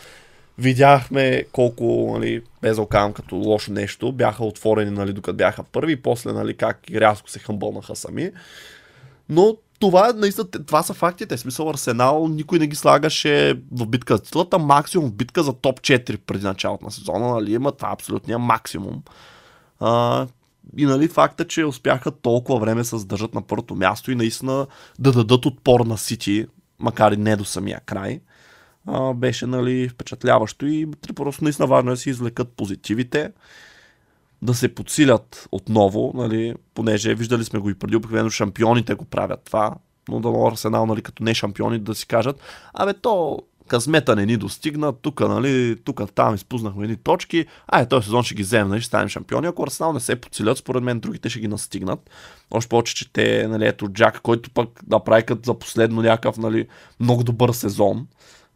Видяхме 0.57 1.43
колко, 1.51 2.11
нали, 2.13 2.41
без 2.61 2.77
казвам 2.89 3.13
като 3.13 3.35
лошо 3.35 3.71
нещо, 3.71 4.11
бяха 4.11 4.45
отворени, 4.45 4.91
нали, 4.91 5.13
докато 5.13 5.37
бяха 5.37 5.63
първи, 5.63 5.95
после, 5.95 6.31
нали, 6.31 6.57
как 6.57 6.79
рязко 6.95 7.29
се 7.29 7.39
хъмбълнаха 7.39 7.95
сами. 7.95 8.31
Но 9.29 9.57
това, 9.81 10.13
наистина, 10.13 10.47
това 10.51 10.83
са 10.83 10.93
фактите. 10.93 11.37
В 11.37 11.39
смисъл 11.39 11.69
Арсенал 11.69 12.27
никой 12.27 12.59
не 12.59 12.67
ги 12.67 12.75
слагаше 12.75 13.61
в 13.71 13.87
битка 13.87 14.17
за 14.17 14.23
титлата, 14.23 14.59
максимум 14.59 15.09
в 15.09 15.13
битка 15.13 15.43
за 15.43 15.53
топ 15.53 15.81
4 15.81 16.17
преди 16.17 16.45
началото 16.45 16.85
на 16.85 16.91
сезона, 16.91 17.27
нали, 17.27 17.53
има 17.53 17.71
това 17.71 17.89
е 17.89 17.93
абсолютния 17.93 18.39
максимум. 18.39 19.03
А, 19.79 20.27
и 20.77 20.85
нали 20.85 21.07
факта, 21.07 21.47
че 21.47 21.65
успяха 21.65 22.11
толкова 22.11 22.59
време 22.59 22.83
се 22.83 22.97
задържат 22.97 23.33
на 23.33 23.41
първото 23.41 23.75
място 23.75 24.11
и 24.11 24.15
наистина 24.15 24.67
да 24.99 25.11
дадат 25.11 25.45
отпор 25.45 25.79
на 25.79 25.97
Сити, 25.97 26.45
макар 26.79 27.11
и 27.11 27.17
не 27.17 27.35
до 27.35 27.45
самия 27.45 27.79
край, 27.79 28.19
а, 28.87 29.13
беше 29.13 29.45
нали, 29.45 29.89
впечатляващо 29.89 30.65
и 30.65 30.87
три 31.01 31.13
просто 31.13 31.43
наистина 31.43 31.67
важно 31.67 31.91
е 31.91 31.93
да 31.93 31.97
си 31.97 32.09
извлекат 32.09 32.49
позитивите, 32.49 33.31
да 34.41 34.53
се 34.53 34.75
подсилят 34.75 35.47
отново, 35.51 36.11
нали, 36.15 36.53
понеже 36.73 37.15
виждали 37.15 37.43
сме 37.43 37.59
го 37.59 37.69
и 37.69 37.73
преди, 37.73 37.95
обикновено 37.95 38.29
шампионите 38.29 38.93
го 38.93 39.05
правят 39.05 39.41
това, 39.45 39.75
но 40.09 40.19
да 40.19 40.47
Арсенал, 40.51 40.85
нали, 40.85 41.01
като 41.01 41.23
не 41.23 41.33
шампиони, 41.33 41.79
да 41.79 41.95
си 41.95 42.07
кажат, 42.07 42.41
абе 42.73 42.93
то 42.93 43.39
късмета 43.67 44.15
не 44.15 44.25
ни 44.25 44.37
достигна, 44.37 44.93
тук, 44.93 45.19
нали, 45.19 45.77
тук 45.83 46.01
там 46.15 46.35
изпуснахме 46.35 46.83
едни 46.83 46.95
точки, 46.95 47.45
ай, 47.67 47.87
този 47.87 48.05
сезон 48.05 48.23
ще 48.23 48.35
ги 48.35 48.43
вземем, 48.43 48.67
нали, 48.69 48.81
ще 48.81 48.87
станем 48.87 49.09
шампиони. 49.09 49.47
Ако 49.47 49.63
Арсенал 49.63 49.93
не 49.93 49.99
се 49.99 50.15
подсилят, 50.15 50.57
според 50.57 50.83
мен 50.83 50.99
другите 50.99 51.29
ще 51.29 51.39
ги 51.39 51.47
настигнат. 51.47 52.09
Още 52.51 52.69
повече, 52.69 52.95
че 52.95 53.13
те, 53.13 53.47
нали, 53.47 53.67
ето 53.67 53.87
Джак, 53.87 54.21
който 54.21 54.49
пък 54.49 54.79
да 54.87 54.99
прави 54.99 55.23
като 55.23 55.41
за 55.45 55.59
последно 55.59 56.01
някакъв, 56.01 56.37
нали, 56.37 56.67
много 56.99 57.23
добър 57.23 57.51
сезон, 57.51 58.07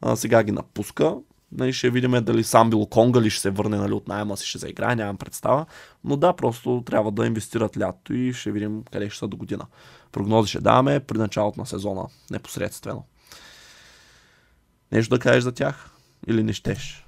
а, 0.02 0.16
сега 0.16 0.44
ги 0.44 0.52
напуска. 0.52 1.16
Нали, 1.58 1.74
ще 1.74 1.89
видим 1.89 2.12
дали 2.12 2.43
сам 2.43 2.70
бил 2.70 2.86
Конга 2.86 3.22
ли 3.22 3.30
ще 3.30 3.41
се 3.41 3.49
върне 3.49 3.78
нали, 3.78 3.93
от 3.93 4.08
найема 4.08 4.38
си, 4.38 4.47
ще 4.47 4.58
заиграе, 4.58 4.95
нямам 4.95 5.18
представа. 5.18 5.66
Но 6.03 6.18
да, 6.18 6.34
просто 6.34 6.84
трябва 6.86 7.12
да 7.12 7.26
инвестират 7.26 7.78
лято 7.78 8.14
и 8.14 8.34
ще 8.34 8.51
видим 8.51 8.84
къде 8.91 9.10
ще 9.10 9.20
са 9.20 9.28
до 9.28 9.38
година. 9.38 9.66
Прогнози 10.12 10.49
ще 10.49 10.60
даваме 10.60 10.99
при 10.99 11.18
началото 11.18 11.60
на 11.60 11.66
сезона, 11.66 12.06
непосредствено. 12.32 13.06
Нещо 14.91 15.16
да 15.16 15.20
кажеш 15.20 15.43
за 15.43 15.51
тях? 15.51 15.89
Или 16.28 16.43
не 16.43 16.53
щеш? 16.53 17.06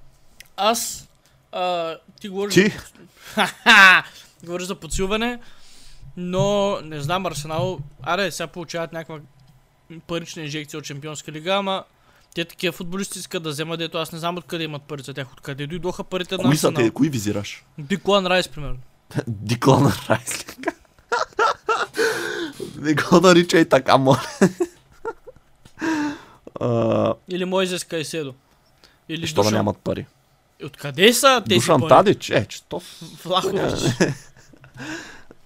Аз, 0.57 1.09
а, 1.51 1.95
ти 2.21 2.29
говориш... 2.29 2.53
Ти? 2.53 2.69
Ха-ха! 3.33 4.03
говориш 4.43 4.67
за 4.67 4.75
подсилване, 4.75 5.39
но 6.17 6.77
не 6.81 7.01
знам, 7.01 7.25
Арсенал, 7.25 7.79
аре, 8.01 8.31
сега 8.31 8.47
получават 8.47 8.93
някаква 8.93 9.19
парична 10.07 10.41
инжекция 10.41 10.77
от 10.77 10.85
Чемпионска 10.85 11.31
лига, 11.31 11.53
ама 11.53 11.83
те 12.37 12.45
такива 12.45 12.71
футболисти 12.71 13.19
искат 13.19 13.43
да 13.43 13.49
вземат, 13.49 13.79
дето 13.79 13.97
аз 13.97 14.11
не 14.11 14.19
знам 14.19 14.37
откъде 14.37 14.63
имат 14.63 14.81
пари 14.83 15.01
за 15.01 15.13
тях, 15.13 15.33
откъде 15.33 15.67
дойдоха 15.67 16.03
парите 16.03 16.37
на 16.37 16.43
Кои 16.43 16.57
са 16.57 16.73
те? 16.73 16.89
Кои 16.89 17.09
визираш? 17.09 17.65
Диклан 17.77 18.25
Райс, 18.25 18.47
примерно. 18.47 18.77
Диклана 19.27 19.93
Райслинг. 20.09 20.67
не 22.77 22.93
го 22.93 23.19
наричай 23.21 23.65
така, 23.65 23.97
моля. 23.97 24.21
Или 27.29 27.45
Мойзес 27.45 27.83
Кайседо. 27.83 28.33
Или 29.09 29.27
Що 29.27 29.43
да 29.43 29.51
нямат 29.51 29.77
пари? 29.77 30.05
Откъде 30.65 31.13
са 31.13 31.43
тези 31.49 31.59
Душан 31.59 31.81
пари? 31.81 31.89
Тадич? 31.89 32.29
Е, 32.29 32.45
че 32.45 32.63
то... 32.63 32.81
Влахович. 33.25 33.95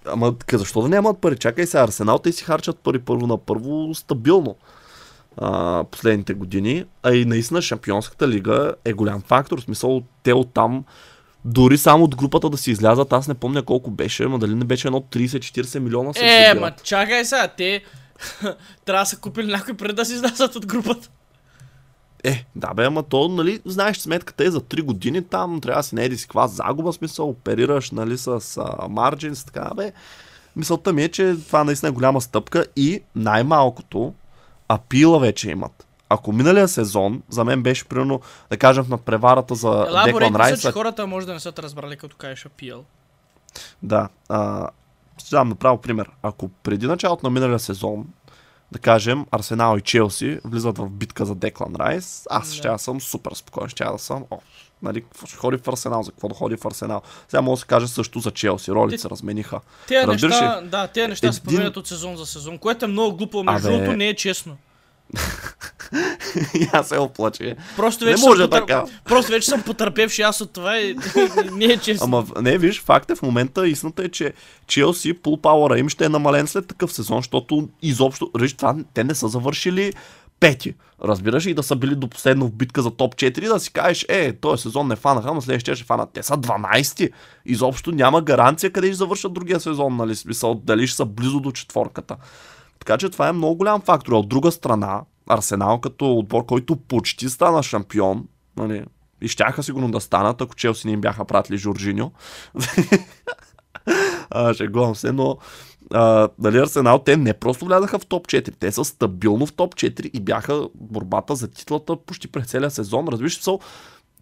Ама 0.06 0.34
защо 0.52 0.82
да 0.82 0.88
нямат 0.88 1.18
пари? 1.18 1.36
Чакай 1.38 1.66
се, 1.66 1.78
Арсенал 1.78 2.18
те 2.18 2.32
си 2.32 2.44
харчат 2.44 2.78
пари 2.78 2.98
първо 2.98 3.26
на 3.26 3.38
първо 3.38 3.94
стабилно 3.94 4.56
а, 5.36 5.84
последните 5.84 6.34
години. 6.34 6.84
А 7.02 7.14
и 7.14 7.24
наистина 7.24 7.62
Шампионската 7.62 8.28
лига 8.28 8.74
е 8.84 8.92
голям 8.92 9.22
фактор. 9.22 9.60
В 9.60 9.64
смисъл, 9.64 10.02
те 10.22 10.34
оттам 10.34 10.84
дори 11.44 11.78
само 11.78 12.04
от 12.04 12.16
групата 12.16 12.50
да 12.50 12.56
си 12.56 12.70
излязат, 12.70 13.12
аз 13.12 13.28
не 13.28 13.34
помня 13.34 13.62
колко 13.62 13.90
беше, 13.90 14.24
но 14.24 14.38
дали 14.38 14.54
не 14.54 14.64
беше 14.64 14.88
едно 14.88 15.00
30-40 15.00 15.78
милиона 15.78 16.12
се 16.12 16.20
Е, 16.24 16.54
ма 16.54 16.72
чакай 16.82 17.24
сега, 17.24 17.48
те 17.48 17.82
трябва 18.84 19.02
да 19.02 19.06
са 19.06 19.16
купили 19.16 19.46
някой 19.46 19.74
преди 19.74 19.94
да 19.94 20.04
си 20.04 20.14
излязат 20.14 20.56
от 20.56 20.66
групата. 20.66 21.08
Е, 22.24 22.44
да 22.56 22.74
бе, 22.74 22.84
ама 22.84 23.02
то, 23.02 23.28
нали, 23.28 23.60
знаеш, 23.64 23.98
сметката 23.98 24.44
е 24.44 24.50
за 24.50 24.60
3 24.60 24.82
години, 24.82 25.24
там 25.24 25.60
трябва 25.60 25.78
да 25.78 25.82
си 25.82 25.94
не 25.94 26.04
еди 26.04 26.16
си 26.16 26.24
каква 26.24 26.48
загуба, 26.48 26.92
смисъл, 26.92 27.28
оперираш, 27.28 27.90
нали, 27.90 28.18
с 28.18 28.40
марджинс, 28.90 29.44
така, 29.44 29.70
бе. 29.76 29.92
Мисълта 30.56 30.92
ми 30.92 31.02
е, 31.02 31.08
че 31.08 31.36
това 31.46 31.64
наистина 31.64 31.88
е 31.88 31.92
голяма 31.92 32.20
стъпка 32.20 32.66
и 32.76 33.02
най-малкото 33.14 34.14
апила 34.68 35.18
вече 35.20 35.50
имат. 35.50 35.86
Ако 36.08 36.32
миналия 36.32 36.68
сезон, 36.68 37.22
за 37.28 37.44
мен 37.44 37.62
беше 37.62 37.84
примерно, 37.84 38.20
да 38.50 38.56
кажем, 38.56 38.84
в 38.84 38.88
надпреварата 38.88 39.54
за 39.54 40.02
Деклан 40.04 40.36
Райс, 40.36 40.60
че 40.60 40.72
хората 40.72 41.06
може 41.06 41.26
да 41.26 41.32
не 41.32 41.40
са 41.40 41.52
те 41.52 41.62
разбрали, 41.62 41.96
като 41.96 42.16
кажеш 42.16 42.46
апил. 42.46 42.84
Да. 43.82 44.08
А, 44.28 44.68
ще 45.18 45.30
дам 45.36 45.48
направо 45.48 45.78
пример. 45.78 46.10
Ако 46.22 46.48
преди 46.48 46.86
началото 46.86 47.26
на 47.26 47.30
миналия 47.30 47.58
сезон, 47.58 48.04
да 48.72 48.78
кажем, 48.78 49.26
Арсенал 49.30 49.78
и 49.78 49.80
Челси 49.80 50.38
влизат 50.44 50.78
в 50.78 50.90
битка 50.90 51.24
за 51.26 51.34
Деклан 51.34 51.74
Райс, 51.76 52.26
аз 52.30 52.48
Да. 52.48 52.54
ще 52.54 52.68
да 52.68 52.78
съм 52.78 53.00
супер 53.00 53.32
спокоен, 53.34 53.68
ще 53.68 53.84
да 53.84 53.98
съм, 53.98 54.24
о, 54.30 54.38
нали, 54.82 55.04
ще 55.26 55.36
ходи 55.36 55.56
в 55.56 55.68
Арсенал, 55.68 56.02
за 56.02 56.10
какво 56.10 56.28
да 56.28 56.34
ходи 56.34 56.56
в 56.56 56.64
Арсенал. 56.64 57.02
Сега 57.28 57.40
мога 57.40 57.56
да 57.56 57.60
се 57.60 57.66
каже 57.66 57.88
също 57.88 58.18
за 58.18 58.30
Челси, 58.30 58.70
ролите 58.70 58.98
се 58.98 59.10
размениха. 59.10 59.60
Разбираш 59.90 60.22
неща, 60.22 60.60
да, 60.62 60.86
тези 60.86 61.08
неща 61.08 61.32
се 61.32 61.40
Един- 61.40 61.54
променят 61.54 61.76
от 61.76 61.86
сезон 61.86 62.16
за 62.16 62.26
сезон, 62.26 62.58
което 62.58 62.84
е 62.84 62.88
много 62.88 63.16
глупо, 63.16 63.42
между 63.42 63.68
Абе. 63.68 63.76
другото 63.76 63.96
не 63.96 64.08
е 64.08 64.14
честно. 64.14 64.56
и 66.54 66.68
аз 66.72 66.88
се 66.88 66.98
оплаче. 66.98 67.56
Просто 67.76 68.04
Не 68.04 68.10
вече, 68.10 68.22
може 68.22 68.42
съм, 68.42 68.50
така. 68.50 68.84
просто 69.04 69.30
вече 69.32 69.46
съм 69.46 69.62
потърпевши 69.62 70.22
аз 70.22 70.40
от 70.40 70.50
това 70.50 70.78
и 70.78 70.96
не 71.52 71.64
е 71.64 71.76
честно. 71.76 72.04
Ама 72.04 72.26
не, 72.40 72.58
виж, 72.58 72.82
факт 72.82 73.10
е 73.10 73.14
в 73.14 73.22
момента, 73.22 73.68
истината 73.68 74.04
е, 74.04 74.08
че 74.08 74.32
Челси, 74.66 75.12
пул 75.12 75.36
пауъра 75.36 75.78
им 75.78 75.88
ще 75.88 76.04
е 76.04 76.08
намален 76.08 76.46
след 76.46 76.66
такъв 76.66 76.92
сезон, 76.92 77.18
защото 77.18 77.68
изобщо, 77.82 78.30
виж, 78.38 78.52
това, 78.52 78.76
те 78.94 79.04
не 79.04 79.14
са 79.14 79.28
завършили 79.28 79.92
пети. 80.42 80.74
Разбираш 81.04 81.46
и 81.46 81.54
да 81.54 81.62
са 81.62 81.76
били 81.76 81.94
до 81.94 82.08
последно 82.08 82.46
в 82.46 82.52
битка 82.52 82.82
за 82.82 82.90
топ 82.90 83.14
4, 83.14 83.48
да 83.48 83.60
си 83.60 83.72
кажеш, 83.72 84.06
е, 84.08 84.32
този 84.32 84.62
сезон 84.62 84.88
не 84.88 84.96
фанаха, 84.96 85.34
но 85.34 85.40
следващия 85.40 85.76
ще 85.76 85.84
фанат. 85.84 86.10
Те 86.12 86.22
са 86.22 86.34
12-ти. 86.34 87.10
Изобщо 87.46 87.92
няма 87.92 88.22
гаранция 88.22 88.72
къде 88.72 88.86
ще 88.86 88.96
завършат 88.96 89.32
другия 89.32 89.60
сезон, 89.60 89.96
нали? 89.96 90.16
Смисъл, 90.16 90.54
дали 90.54 90.86
ще 90.86 90.96
са 90.96 91.04
близо 91.04 91.40
до 91.40 91.52
четворката. 91.52 92.16
Така 92.78 92.98
че 92.98 93.10
това 93.10 93.28
е 93.28 93.32
много 93.32 93.56
голям 93.56 93.80
фактор. 93.80 94.12
От 94.12 94.28
друга 94.28 94.52
страна, 94.52 95.02
Арсенал 95.30 95.80
като 95.80 96.18
отбор, 96.18 96.46
който 96.46 96.76
почти 96.76 97.28
стана 97.28 97.62
шампион, 97.62 98.24
нали, 98.56 98.84
и 99.20 99.28
щяха 99.28 99.62
сигурно 99.62 99.90
да 99.90 100.00
станат, 100.00 100.40
ако 100.40 100.54
Челси 100.54 100.86
не 100.86 100.92
им 100.92 101.00
бяха 101.00 101.24
пратили 101.24 101.58
Жоржиньо. 101.58 102.12
шегувам 104.56 104.96
се, 104.96 105.12
но 105.12 105.36
а, 105.90 106.28
нали, 106.38 106.58
Арсенал, 106.58 106.98
те 106.98 107.16
не 107.16 107.32
просто 107.32 107.64
влязаха 107.64 107.98
в 107.98 108.06
топ 108.06 108.26
4, 108.26 108.54
те 108.58 108.72
са 108.72 108.84
стабилно 108.84 109.46
в 109.46 109.52
топ 109.52 109.74
4 109.74 110.10
и 110.10 110.20
бяха 110.20 110.68
борбата 110.74 111.34
за 111.34 111.48
титлата 111.48 111.96
почти 111.96 112.28
през 112.28 112.46
целия 112.46 112.70
сезон. 112.70 113.08
Разбираш, 113.08 113.34
смисъл, 113.34 113.60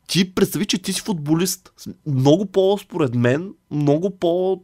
ти 0.09 0.35
представи, 0.35 0.67
че 0.67 0.83
ти 0.83 0.93
си 0.93 1.01
футболист. 1.01 1.73
Много 2.07 2.47
по, 2.47 2.79
според 2.79 3.15
мен, 3.15 3.55
много 3.71 4.11
по 4.11 4.63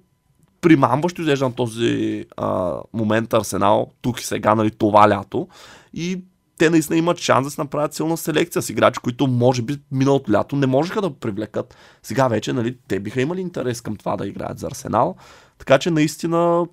примамващо 0.60 1.20
изглежда 1.20 1.44
на 1.44 1.54
този 1.54 2.24
а, 2.36 2.80
момент 2.92 3.34
Арсенал, 3.34 3.90
тук 4.02 4.20
и 4.20 4.24
сега, 4.24 4.54
нали, 4.54 4.70
това 4.70 5.08
лято. 5.08 5.48
И 5.94 6.20
те 6.58 6.70
наистина 6.70 6.98
имат 6.98 7.18
шанс 7.18 7.46
да 7.46 7.50
се 7.50 7.60
направят 7.60 7.94
силна 7.94 8.16
селекция 8.16 8.62
с 8.62 8.70
играчи, 8.70 9.00
които 9.00 9.26
може 9.26 9.62
би 9.62 9.78
миналото 9.92 10.32
лято 10.32 10.56
не 10.56 10.66
можеха 10.66 11.02
да 11.02 11.14
привлекат. 11.14 11.76
Сега 12.02 12.28
вече, 12.28 12.52
нали, 12.52 12.76
те 12.88 13.00
биха 13.00 13.20
имали 13.20 13.40
интерес 13.40 13.80
към 13.80 13.96
това 13.96 14.16
да 14.16 14.26
играят 14.26 14.58
за 14.58 14.66
Арсенал. 14.66 15.16
Така 15.58 15.78
че 15.78 15.90
наистина 15.90 16.66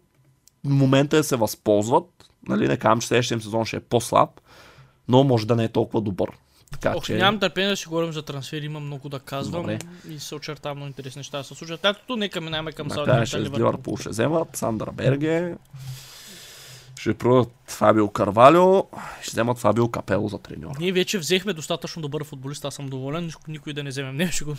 момента 0.66 1.18
да 1.18 1.24
се 1.24 1.36
възползват. 1.36 2.30
Нали, 2.48 2.68
не 2.68 2.78
казвам, 2.78 3.02
че 3.02 3.08
следващия 3.08 3.42
сезон 3.42 3.66
ще 3.66 3.78
е 3.78 3.80
по-слаб, 3.80 4.30
но 5.08 5.24
може 5.24 5.48
да 5.48 5.56
не 5.56 5.64
е 5.64 5.70
толкова 5.70 6.02
добър. 6.02 6.30
Така, 6.72 6.94
Ох, 6.98 7.06
че... 7.06 7.16
нямам 7.16 7.40
търпение 7.40 7.70
да 7.70 7.78
си 7.78 7.88
говорим 7.88 8.12
за 8.12 8.22
трансфери, 8.22 8.66
има 8.66 8.80
много 8.80 9.10
да 9.10 9.20
казвам 9.20 9.62
Добре. 9.62 9.80
и 10.10 10.20
се 10.20 10.36
очертава 10.36 10.76
много 10.76 10.88
интересни 10.88 11.20
неща 11.20 11.38
да 11.38 11.44
се 11.44 11.56
случат. 11.56 11.86
Лятото 11.86 12.16
нека 12.16 12.42
минаваме 12.42 12.72
към 12.72 12.90
Саутгемптън 12.90 13.46
с 13.46 13.58
Ливърпул 13.58 13.98
ще 13.98 14.10
вземат, 14.10 14.58
Сандър 14.58 14.92
Берге, 14.92 15.56
ще 17.00 17.14
продадат 17.14 17.52
Фабио 17.68 18.10
Карвалио, 18.10 18.84
ще 19.22 19.32
вземат 19.32 19.58
Фабио 19.58 19.88
Капело 19.90 20.28
за 20.28 20.38
треньор. 20.38 20.72
Ние 20.80 20.92
вече 20.92 21.18
взехме 21.18 21.54
достатъчно 21.54 22.02
добър 22.02 22.24
футболист, 22.24 22.66
аз 22.66 22.76
съм 22.76 22.88
доволен, 22.88 23.32
никой- 23.48 23.74
да 23.74 23.84
не 23.84 23.90
вземем. 23.90 24.16
Не, 24.16 24.32
ще 24.32 24.46
го. 24.46 24.56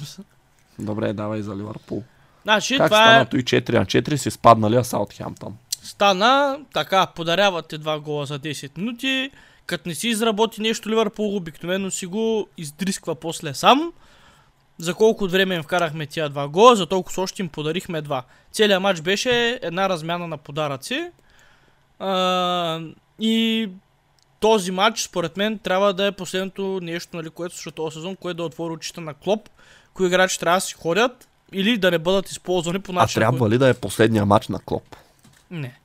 Добре, 0.78 1.12
давай 1.12 1.42
за 1.42 1.56
Ливърпул. 1.56 2.02
Значи, 2.42 2.76
как 2.76 2.86
това 2.86 2.96
стана 2.96 3.20
е, 3.20 3.26
той 3.26 3.40
4 3.40 3.72
на 3.72 3.86
4 3.86 4.16
си 4.16 4.30
спаднали, 4.30 4.76
а 4.76 4.84
Саутхемптън? 4.84 5.56
Стана 5.84 6.58
така, 6.74 7.06
подарявате 7.06 7.78
два 7.78 8.00
гола 8.00 8.26
за 8.26 8.38
10 8.38 8.78
минути, 8.78 9.30
като 9.66 9.88
не 9.88 9.94
си 9.94 10.08
изработи 10.08 10.60
нещо 10.60 10.88
Ливърпул, 10.90 11.36
обикновено 11.36 11.90
си 11.90 12.06
го 12.06 12.48
издрисква 12.56 13.14
после 13.14 13.54
сам. 13.54 13.92
За 14.78 14.94
колко 14.94 15.28
време 15.28 15.54
им 15.54 15.62
вкарахме 15.62 16.06
тия 16.06 16.28
два 16.28 16.48
гола, 16.48 16.76
за 16.76 16.86
толкова 16.86 17.22
още 17.22 17.42
им 17.42 17.48
подарихме 17.48 18.02
два. 18.02 18.22
Целият 18.52 18.82
матч 18.82 19.00
беше 19.00 19.58
една 19.62 19.88
размяна 19.88 20.26
на 20.28 20.36
подаръци. 20.36 21.10
А, 21.98 22.80
и 23.20 23.68
този 24.40 24.70
матч, 24.70 25.02
според 25.02 25.36
мен, 25.36 25.58
трябва 25.58 25.94
да 25.94 26.06
е 26.06 26.12
последното 26.12 26.78
нещо, 26.82 27.16
нали, 27.16 27.30
което 27.30 27.54
слуша 27.56 27.70
този 27.70 27.94
сезон, 27.94 28.16
което 28.16 28.36
да 28.36 28.42
отвори 28.42 28.72
очите 28.72 29.00
на 29.00 29.14
Клоп, 29.14 29.48
кои 29.94 30.06
играчи 30.06 30.40
трябва 30.40 30.56
да 30.56 30.60
си 30.60 30.74
ходят 30.74 31.28
или 31.52 31.78
да 31.78 31.90
не 31.90 31.98
бъдат 31.98 32.30
използвани 32.30 32.80
по 32.80 32.92
А 32.92 32.94
начин. 32.94 33.20
трябва 33.20 33.50
ли 33.50 33.58
да 33.58 33.68
е 33.68 33.74
последния 33.74 34.26
матч 34.26 34.48
на 34.48 34.58
Клоп? 34.58 34.96
Не. 35.50 35.78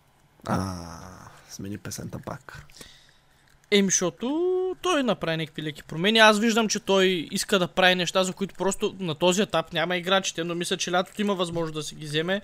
А, 0.46 0.86
смени 1.50 1.78
песента 1.78 2.20
пак. 2.26 2.66
Еми, 3.72 3.88
защото 3.88 4.56
той 4.82 5.04
направи 5.04 5.38
някакви 5.38 5.64
леки 5.64 5.84
промени. 5.84 6.20
Аз 6.20 6.40
виждам, 6.40 6.68
че 6.68 6.80
той 6.80 7.28
иска 7.32 7.60
да 7.60 7.68
прави 7.68 7.96
неща, 7.96 8.24
за 8.24 8.34
които 8.34 8.56
просто 8.56 8.96
на 9.00 9.16
този 9.16 9.42
етап 9.42 9.74
няма 9.74 9.98
играчите, 9.98 10.44
но 10.44 10.56
мисля, 10.56 10.78
че 10.78 10.92
лятото 10.92 11.22
има 11.22 11.36
възможност 11.36 11.74
да 11.74 11.84
си 11.84 11.96
ги 11.96 12.06
вземе. 12.06 12.42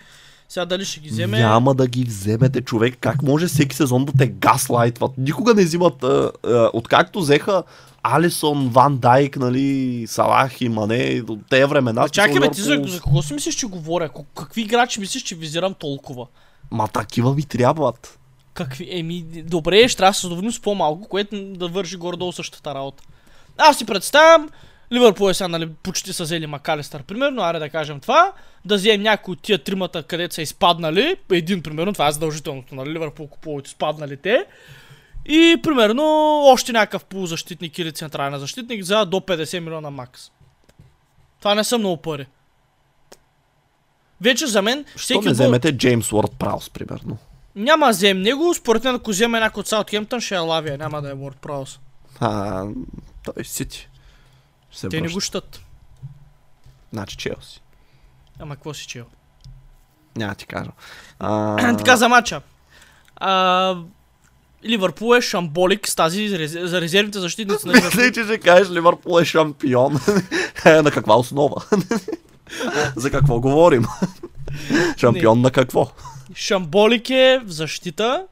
Сега 0.49 0.66
дали 0.66 0.86
ще 0.86 0.99
ги 0.99 1.09
вземе... 1.09 1.39
Няма 1.39 1.76
да 1.76 1.88
ги 1.88 2.03
вземете, 2.03 2.61
човек. 2.61 2.97
Как 2.99 3.22
може 3.24 3.47
всеки 3.47 3.76
сезон 3.76 4.05
да 4.05 4.13
те 4.18 4.28
гаслайтват? 4.28 5.11
Никога 5.18 5.53
не 5.53 5.63
взимат. 5.63 6.03
А, 6.03 6.32
а, 6.43 6.70
откакто 6.74 7.20
взеха 7.20 7.63
Алисон, 8.03 8.70
Ван 8.70 8.97
Дайк, 8.97 9.38
нали, 9.38 10.05
Салах 10.07 10.61
и 10.61 10.70
Мане, 10.70 11.24
от 11.28 11.39
тези 11.49 11.66
времена. 11.66 12.03
А, 12.03 12.09
чакай, 12.09 12.39
бе, 12.39 12.51
ти 12.51 12.61
за, 12.61 12.82
за 12.86 13.01
кого 13.01 13.22
си 13.22 13.34
мислиш, 13.34 13.55
че 13.55 13.66
говоря? 13.66 14.09
Какви 14.36 14.61
играчи 14.61 14.99
мислиш, 14.99 15.24
че 15.24 15.36
визирам 15.36 15.74
толкова? 15.74 16.28
Ма 16.72 16.88
такива 16.88 17.34
ви 17.34 17.43
трябват. 17.43 18.20
Какви? 18.53 18.88
Еми, 18.91 19.22
добре, 19.24 19.88
ще 19.88 19.97
трябва 19.97 20.09
да 20.09 20.13
се 20.13 20.22
задоволим 20.22 20.51
с 20.51 20.61
по-малко, 20.61 21.07
което 21.07 21.45
да 21.45 21.68
върши 21.68 21.97
горе-долу 21.97 22.32
същата 22.32 22.76
работа. 22.76 23.03
Аз 23.57 23.78
си 23.78 23.86
представям, 23.86 24.49
Ливърпул 24.91 25.30
е 25.30 25.34
сега, 25.34 25.47
нали, 25.47 25.70
почти 25.84 26.13
са 26.13 26.24
взели 26.24 26.47
Макалистър, 26.47 27.03
примерно, 27.03 27.41
аре 27.41 27.59
да 27.59 27.70
кажем 27.70 27.99
това, 27.99 28.34
да 28.66 28.76
вземем 28.76 29.01
някой 29.01 29.32
от 29.32 29.41
тия 29.41 29.63
тримата, 29.63 30.03
където 30.03 30.36
са 30.36 30.41
изпаднали, 30.41 31.16
един 31.32 31.63
примерно, 31.63 31.93
това 31.93 32.07
е 32.07 32.11
задължителното, 32.11 32.76
нали, 32.76 32.89
Ливърпул 32.89 33.28
купуват 33.28 33.68
изпадналите, 33.68 34.45
и 35.26 35.57
примерно 35.63 36.03
още 36.45 36.72
някакъв 36.72 37.05
полузащитник 37.05 37.80
или 37.80 37.91
централен 37.91 38.39
защитник 38.39 38.84
за 38.84 39.05
до 39.05 39.18
50 39.18 39.59
милиона 39.59 39.89
макс. 39.89 40.32
Това 41.39 41.55
не 41.55 41.63
са 41.63 41.78
много 41.78 41.97
пари. 41.97 42.26
Вече 44.22 44.47
за 44.47 44.61
мен 44.61 44.86
Що 44.88 44.99
всеки 44.99 45.18
не 45.20 45.26
гол- 45.26 45.32
вземете 45.32 45.72
Джеймс 45.72 46.11
Уорд 46.11 46.32
Праус, 46.32 46.70
примерно? 46.70 47.18
няма 47.55 47.86
да 47.86 47.91
вземем 47.91 48.24
него, 48.24 48.53
според 48.53 48.84
мен 48.84 48.95
ако 48.95 49.09
вземе 49.11 49.39
някой 49.39 49.61
от 49.61 49.68
Саутхемптън 49.68 50.22
ще 50.22 50.36
е 50.36 50.39
Лавия, 50.39 50.78
няма 50.78 51.01
да 51.01 51.09
е 51.09 51.13
Уорд 51.13 51.38
Праус. 51.38 51.80
А, 52.20 52.63
той 53.26 53.43
Сити. 53.43 53.89
Те 54.82 54.88
не 54.91 55.01
връща. 55.01 55.13
го 55.13 55.22
щат. 55.22 55.59
Значи 56.93 57.18
Челси. 57.18 57.61
Ама 58.39 58.55
какво 58.55 58.74
си 58.74 58.88
чел? 58.88 59.05
Няма 60.16 60.36
ти 60.36 60.45
кажа. 60.45 60.72
А, 61.20 61.55
така 61.78 61.97
за 61.97 62.09
матча. 62.09 62.41
А, 63.16 63.76
Ливърпул 64.66 65.16
е 65.16 65.22
шамболик 65.22 65.88
с 65.88 65.95
тази 65.95 66.30
за 66.49 66.82
резервните 66.82 67.20
защитници 67.20 67.68
на 67.68 67.74
Ливърпул. 67.74 67.99
Мисля, 67.99 68.11
че 68.13 68.24
ще 68.24 68.38
кажеш 68.38 68.70
Ливърпул 68.70 69.20
е 69.20 69.26
шампион. 69.26 69.99
На 70.66 70.91
каква 70.91 71.16
основа? 71.16 71.55
За 72.96 73.12
какво 73.12 73.39
говорим? 73.39 73.86
Шампион 74.98 75.41
на 75.41 75.52
какво? 75.52 75.91
Шамболик 76.36 77.10
е 77.10 77.41
в 77.46 77.52
защита. 77.52 78.26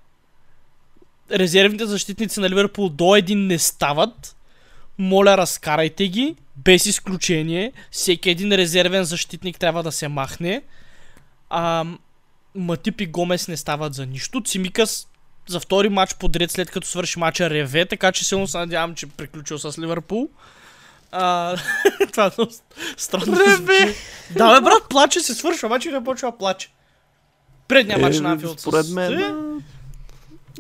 Резервните 1.32 1.86
защитници 1.86 2.40
на 2.40 2.50
Ливърпул 2.50 2.90
до 2.90 3.16
един 3.16 3.48
не 3.48 3.60
стават. 3.60 4.36
Моля, 4.98 5.38
разкарайте 5.38 6.08
ги. 6.08 6.36
Без 6.56 6.86
изключение. 6.86 7.72
Всеки 7.92 8.30
един 8.30 8.52
резервен 8.52 9.04
защитник 9.04 9.60
трябва 9.60 9.84
да 9.84 9.92
се 9.92 10.08
махне. 10.08 10.62
А, 11.50 11.86
Матип 12.56 13.02
и 13.02 13.06
Гомес 13.06 13.48
не 13.48 13.58
стават 13.58 13.94
за 13.94 14.06
нищо. 14.06 14.42
Цимикас 14.42 15.08
за 15.48 15.60
втори 15.60 15.90
матч 15.90 16.16
подред 16.16 16.52
след 16.52 16.72
като 16.72 16.88
свърши 16.88 17.20
матча 17.20 17.50
реве, 17.50 17.86
така 17.86 18.12
че 18.12 18.26
силно 18.26 18.48
се 18.48 18.58
надявам, 18.58 18.96
че 18.96 19.08
приключил 19.08 19.60
с 19.60 19.80
Ливърпул. 19.80 20.30
А, 21.14 21.56
това 22.12 22.26
е 22.26 22.32
много 22.38 22.52
странно. 22.98 23.38
Реве! 23.40 23.96
Да, 24.36 24.56
бе, 24.56 24.62
брат, 24.62 24.84
плаче, 24.90 25.20
се 25.20 25.34
свършва, 25.34 25.66
обаче 25.68 25.92
не 25.92 26.04
почва 26.04 26.38
плаче. 26.38 26.70
Предния 27.68 27.98
матч 27.98 28.20
на 28.20 28.32
Анфилд. 28.32 28.58
Е, 28.58 28.62
според 28.62 28.90
мен... 28.90 29.20
Е, 29.20 29.34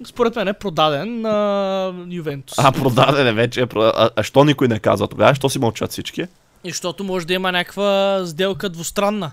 Според 0.06 0.36
мен 0.36 0.48
е 0.48 0.54
продаден 0.54 1.22
на 1.22 2.06
Ювентус. 2.10 2.56
А, 2.60 2.72
продаден 2.72 3.28
е 3.28 3.34
вече. 3.34 3.62
е 3.62 3.68
А, 3.76 4.10
а, 4.16 4.24
що 4.24 4.44
никой 4.44 4.68
не 4.68 4.80
казва 4.80 5.08
тогава? 5.08 5.36
Що 5.36 5.50
си 5.50 5.60
мълчат 5.60 5.92
всички? 5.92 6.22
И 6.64 6.70
защото 6.70 7.04
може 7.04 7.28
да 7.28 7.34
има 7.34 7.52
някаква 7.52 8.22
сделка 8.26 8.70
двустранна. 8.70 9.32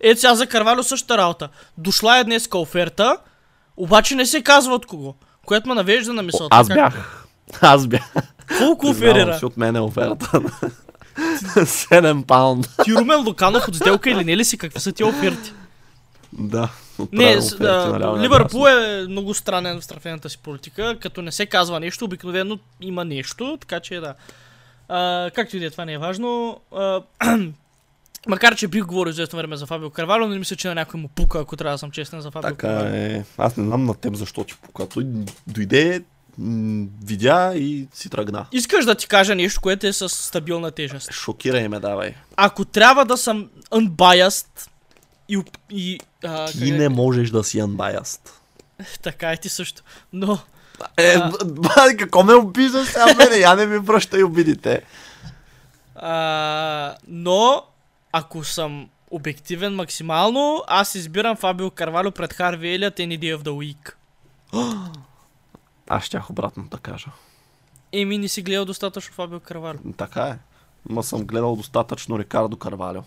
Ето 0.00 0.20
сега 0.20 0.34
за 0.34 0.46
Карвалю 0.46 0.82
същата 0.82 1.18
работа. 1.18 1.48
Дошла 1.78 2.18
е 2.18 2.24
днеска 2.24 2.58
оферта, 2.58 3.16
обаче 3.76 4.14
не 4.14 4.26
се 4.26 4.42
казва 4.42 4.74
от 4.74 4.86
кого. 4.86 5.14
Което 5.46 5.68
ме 5.68 5.74
навежда 5.74 6.12
на 6.12 6.22
мисълта. 6.22 6.56
аз 6.56 6.68
бях. 6.68 7.21
Аз 7.60 7.86
бях. 7.86 8.12
Колко 8.58 8.86
оферира? 8.90 9.38
си 9.38 9.44
от 9.44 9.56
мен 9.56 9.76
е 9.76 9.80
оферата. 9.80 10.40
7 11.16 12.24
паунда. 12.26 12.68
Ти 12.84 12.94
Румен 12.94 13.20
Луканов 13.20 13.68
от 13.68 13.74
сделка 13.76 14.10
или 14.10 14.24
не 14.24 14.36
ли 14.36 14.44
си? 14.44 14.58
Какви 14.58 14.80
са 14.80 14.92
ти 14.92 15.04
оферти? 15.04 15.52
Да. 16.32 16.68
Не, 16.98 17.04
отправям 17.04 17.40
с- 17.40 17.46
оферти 17.46 17.62
да, 17.62 17.86
наляво 17.88 18.16
и 18.16 18.20
Ливърпул 18.20 18.66
е 18.68 19.06
много 19.08 19.34
странен 19.34 19.80
в 19.80 19.84
страфената 19.84 20.30
си 20.30 20.38
политика. 20.38 20.96
Като 21.00 21.22
не 21.22 21.32
се 21.32 21.46
казва 21.46 21.80
нещо, 21.80 22.04
обикновено 22.04 22.58
има 22.80 23.04
нещо, 23.04 23.58
така 23.60 23.80
че 23.80 23.94
да. 23.94 24.14
А, 24.88 25.30
както 25.30 25.56
и 25.56 25.60
да 25.60 25.66
е, 25.66 25.70
това 25.70 25.84
не 25.84 25.92
е 25.92 25.98
важно. 25.98 26.60
А, 26.72 27.00
макар, 28.28 28.54
че 28.54 28.68
бих 28.68 28.84
говорил 28.84 29.10
известно 29.10 29.36
време 29.36 29.56
за 29.56 29.66
Фабио 29.66 29.90
Карвалю, 29.90 30.20
но 30.20 30.28
не 30.28 30.38
мисля, 30.38 30.56
че 30.56 30.68
на 30.68 30.74
някой 30.74 31.00
му 31.00 31.08
пука, 31.08 31.40
ако 31.40 31.56
трябва 31.56 31.74
да 31.74 31.78
съм 31.78 31.90
честен 31.90 32.20
за 32.20 32.30
Фабио 32.30 32.50
Така 32.50 32.56
Карвалю. 32.58 32.88
е. 32.88 33.24
Аз 33.38 33.56
не 33.56 33.64
знам 33.64 33.84
на 33.84 33.94
теб 33.94 34.14
защо 34.14 34.44
ти 34.44 34.54
пука. 34.56 34.88
Той 34.88 35.06
дойде, 35.46 36.02
м, 36.38 36.86
видя 37.04 37.52
и 37.54 37.88
си 37.94 38.10
тръгна. 38.10 38.46
Искаш 38.52 38.84
да 38.84 38.94
ти 38.94 39.08
кажа 39.08 39.34
нещо, 39.34 39.60
което 39.60 39.86
е 39.86 39.92
с 39.92 40.08
стабилна 40.08 40.70
тежест. 40.70 41.12
Шокирай 41.12 41.68
ме, 41.68 41.80
давай. 41.80 42.14
Ако 42.36 42.64
трябва 42.64 43.04
да 43.04 43.16
съм 43.16 43.48
unbiased 43.70 44.46
и... 45.28 45.42
и 45.70 46.00
а, 46.24 46.46
Ти 46.46 46.70
да- 46.70 46.76
не 46.78 46.88
можеш 46.88 47.30
да 47.30 47.44
си 47.44 47.62
unbiased. 47.62 48.30
Така 49.02 49.32
е 49.32 49.36
ти 49.36 49.48
също. 49.48 49.82
Но 50.12 50.38
Е, 50.96 51.14
А. 51.14 51.96
какво 51.98 52.22
ме 52.22 52.34
обиждаш 52.34 52.88
сега 52.88 53.14
мене? 53.14 53.36
Я 53.36 53.54
не 53.54 53.66
ми 53.66 53.78
връщай 53.78 54.22
обидите. 54.22 54.82
А, 55.96 56.94
но, 57.08 57.62
ако 58.12 58.44
съм 58.44 58.88
обективен 59.10 59.74
максимално, 59.74 60.62
аз 60.66 60.94
избирам 60.94 61.36
Фабио 61.36 61.70
Карвалю 61.70 62.10
пред 62.10 62.32
Харви 62.32 62.74
Елият 62.74 62.96
Any 62.96 63.18
Day 63.18 63.36
of 63.36 63.42
the 63.42 63.76
Week. 63.76 63.92
Аз 65.88 66.04
щях 66.04 66.30
обратно 66.30 66.64
да 66.64 66.78
кажа. 66.78 67.10
Еми, 67.92 68.18
не 68.18 68.28
си 68.28 68.42
гледал 68.42 68.64
достатъчно 68.64 69.14
Фабио 69.14 69.40
Карвалю. 69.40 69.78
Така 69.96 70.22
е. 70.22 70.38
Ма 70.88 71.02
съм 71.02 71.24
гледал 71.24 71.56
достатъчно 71.56 72.18
Рикардо 72.18 72.56
Карвалио. 72.56 73.02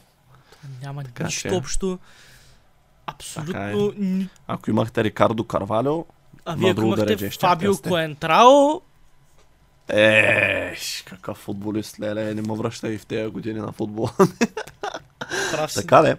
Няма 0.82 1.04
Така 1.04 1.24
нищо 1.24 1.42
че- 1.42 1.56
общо. 1.56 2.00
Така 3.08 3.16
Абсолютно. 3.16 3.94
ни- 3.98 4.30
Ако 4.48 4.70
имахте 4.70 5.04
Рикардо 5.04 5.44
Карвалио, 5.44 6.06
А 6.46 6.56
вие 6.56 6.72
ако 6.72 6.82
имахте 6.82 7.30
Фабио 7.32 7.72
да 7.72 7.78
сте. 7.78 7.90
Коентрао, 7.90 8.82
е, 9.88 10.76
какъв 11.06 11.38
футболист, 11.38 12.00
леле, 12.00 12.34
не 12.34 12.42
ме 12.42 12.56
връщай 12.56 12.98
в 12.98 13.06
тези 13.06 13.32
години 13.32 13.60
на 13.60 13.72
футбола. 13.72 14.12
прав 15.52 15.72
си. 15.72 15.76
така 15.76 16.02
де. 16.02 16.18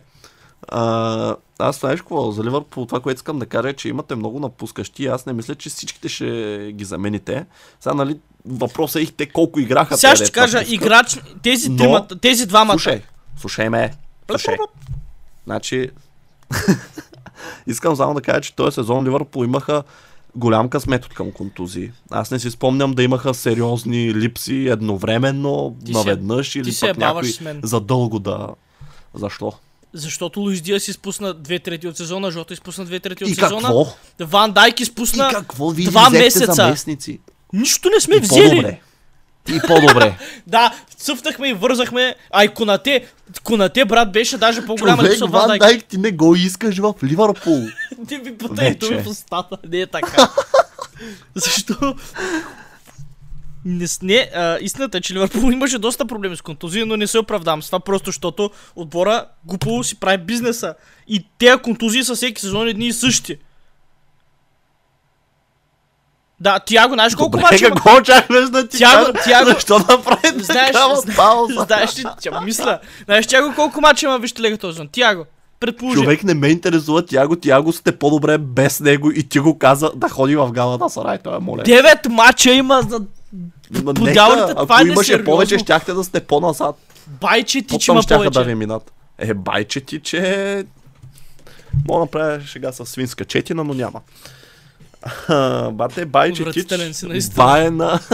А, 0.69 1.37
аз 1.59 1.81
знаеш 1.81 2.01
какво, 2.01 2.31
за 2.31 2.45
Ливърпул 2.45 2.87
това, 2.87 3.01
което 3.01 3.19
искам 3.19 3.39
да 3.39 3.47
кажа 3.47 3.69
е, 3.69 3.75
че 3.75 3.89
имате 3.89 4.15
много 4.15 4.41
напускащи. 4.41 5.07
Аз 5.07 5.27
не 5.27 5.33
мисля, 5.33 5.55
че 5.55 5.69
всичките 5.69 6.09
ще 6.09 6.27
ги 6.73 6.85
замените. 6.85 7.47
Сега, 7.81 7.95
нали, 7.95 8.19
въпросът 8.47 9.03
е 9.03 9.07
те 9.07 9.27
колко 9.27 9.61
играха. 9.61 9.97
Сега 9.97 10.17
ще 10.17 10.31
кажа, 10.31 10.57
напускат. 10.57 10.75
играч, 10.75 11.19
тези, 11.43 11.69
Но- 11.71 11.77
тримата, 11.77 12.19
тези 12.19 12.47
двамата. 12.47 12.73
Слушай, 12.73 13.03
слушай 13.39 13.69
ме. 13.69 13.93
Слушай. 14.31 14.57
Значи, 15.45 15.91
искам 17.67 17.97
само 17.97 18.15
да 18.15 18.21
кажа, 18.21 18.41
че 18.41 18.57
този 18.57 18.75
сезон 18.75 19.05
Ливърпул 19.05 19.45
имаха 19.45 19.83
голям 20.35 20.69
късмет 20.69 21.05
от 21.05 21.15
към 21.15 21.33
контузии. 21.33 21.93
Аз 22.11 22.31
не 22.31 22.39
си 22.39 22.51
спомням 22.51 22.93
да 22.93 23.03
имаха 23.03 23.35
сериозни 23.35 24.15
липси 24.15 24.69
едновременно, 24.69 25.77
Ти 25.85 25.93
се- 25.93 25.99
наведнъж 25.99 26.51
ти 26.51 26.59
или 26.59 26.73
се 26.73 26.87
пък 26.89 26.97
някой 26.99 27.33
задълго 27.63 28.19
да... 28.19 28.49
Защо? 29.15 29.53
Защото 29.97 30.41
Луис 30.41 30.61
Диас 30.61 30.89
изпусна 30.89 31.35
две 31.35 31.59
трети 31.59 31.89
от 31.89 31.97
сезона, 31.97 32.31
Жота 32.31 32.55
изпусна 32.55 32.85
две 32.85 33.01
трети 33.01 33.25
от 33.25 33.31
И 33.31 33.35
сезона. 33.35 33.61
какво? 33.63 33.87
Ван 34.21 34.53
Дайк 34.53 34.81
И 34.81 34.83
изпусна 34.83 35.31
какво 35.31 35.71
ви 35.71 35.85
два 35.85 36.11
месеца. 36.11 36.53
заместници? 36.53 37.21
Нищо 37.53 37.89
не 37.91 38.01
сме 38.01 38.17
И 38.17 38.21
взели. 38.21 38.49
по-добре. 38.51 38.81
И 39.49 39.61
по-добре. 39.61 40.19
Да, 40.47 40.75
цъфнахме 40.97 41.49
и 41.49 41.53
вързахме. 41.53 42.15
А 42.31 42.45
и 42.45 42.49
Конате, 42.49 43.07
Конате, 43.45 43.85
брат, 43.85 44.13
беше 44.13 44.39
даже 44.39 44.67
по-голяма 44.67 45.03
Човек, 45.03 45.21
Ван 45.21 45.31
Ван 45.31 45.49
Дайк. 45.49 45.61
Дайк 45.61 45.85
ти 45.85 45.99
не 45.99 46.11
го 46.11 46.35
искаш 46.35 46.79
в 46.79 46.95
Ливърпул. 47.05 47.63
Ти 48.09 48.19
ми 48.19 48.33
Вече. 48.51 48.79
думи 48.79 49.03
в 49.03 49.07
устата. 49.07 49.57
Не 49.69 49.79
е 49.79 49.87
така. 49.87 50.29
Защо? 51.35 51.95
Не, 53.67 53.87
не 54.03 54.31
а, 54.35 54.59
истината 54.61 54.99
е, 54.99 55.01
че 55.01 55.15
Ливърпул 55.15 55.41
имаше 55.53 55.79
доста 55.79 56.07
проблеми 56.07 56.37
с 56.37 56.43
контузии, 56.43 56.85
но 56.85 56.97
не 56.97 57.07
се 57.07 57.19
оправдавам 57.19 57.63
с 57.63 57.67
това, 57.67 57.81
просто 57.81 58.07
защото 58.07 58.51
отбора 58.77 59.25
глупо 59.45 59.85
си 59.85 59.95
прави 59.97 60.19
бизнеса. 60.19 60.75
И 61.09 61.27
тези 61.39 61.59
контузии 61.59 62.05
са 62.05 62.15
всеки 62.15 62.41
сезон 62.41 62.69
едни 62.69 62.87
и 62.87 62.93
същи. 62.93 63.37
Да, 66.41 66.59
Тиаго, 66.59 66.95
знаеш 66.95 67.15
колко 67.15 67.31
Добре, 67.31 67.43
мача 67.43 67.67
има? 67.67 67.77
какво 67.77 67.97
очакваш 67.97 68.51
да 68.51 68.69
ти 68.69 68.77
Тяго- 68.79 69.13
кажа? 69.13 69.13
Тяго- 69.25 69.45
Защо 69.47 69.79
направи 69.79 70.19
Знаеш, 70.37 70.67
такава 70.67 71.03
пауза? 71.17 71.65
знаеш 71.67 71.91
тя 72.21 72.41
мисля, 72.41 72.79
знаеш 73.05 73.27
Тиаго 73.27 73.55
колко 73.55 73.81
мача 73.81 74.07
има 74.07 74.19
вижте 74.19 74.43
лега 74.43 74.57
този 74.57 74.73
сезон? 74.73 74.89
Тиаго, 74.89 75.25
предположи. 75.61 75.95
Човек 75.95 76.25
не 76.25 76.35
ме 76.35 76.49
интересува 76.49 77.07
Тяго, 77.07 77.37
Тяго 77.37 77.73
сте 77.73 77.93
по-добре 77.93 78.39
без 78.39 78.81
него 78.81 79.11
и 79.11 79.23
ти 79.23 79.39
го 79.39 79.59
каза 79.59 79.91
да 79.97 80.09
ходи 80.09 80.37
в 80.37 80.53
Галата 80.53 80.89
Сарай, 80.89 81.19
той 81.19 81.37
е 81.37 81.41
моля. 81.41 81.63
Девет 81.63 82.07
мача 82.07 82.53
има 82.53 82.83
за 82.89 83.01
Ма 83.71 83.93
нека, 83.93 84.55
това 84.55 84.75
ако 84.75 84.87
е 84.87 84.91
имаше 84.91 85.25
повече, 85.25 85.59
щяхте 85.59 85.93
да 85.93 86.05
сте 86.05 86.21
по-назад. 86.21 86.77
байче 87.21 87.63
ти, 87.63 87.79
че 87.79 87.91
има 87.91 88.01
повече. 88.09 88.31
да 88.31 88.45
ви 88.45 88.55
минат. 88.55 88.93
Е, 89.19 89.35
байче 89.35 89.81
ти, 89.81 90.01
че... 90.01 90.65
Мога 91.89 91.99
да 91.99 92.05
направя 92.05 92.41
шега 92.41 92.73
с 92.73 92.87
свинска 92.87 93.25
четина, 93.25 93.65
но 93.65 93.75
няма. 93.75 94.01
Бате, 95.73 96.05
байче 96.05 96.33
тич, 96.35 96.41
Отвратителен 96.41 96.95
си, 96.95 97.07
наистина. 97.07 97.45
бае 97.45 97.71
на... 97.71 98.01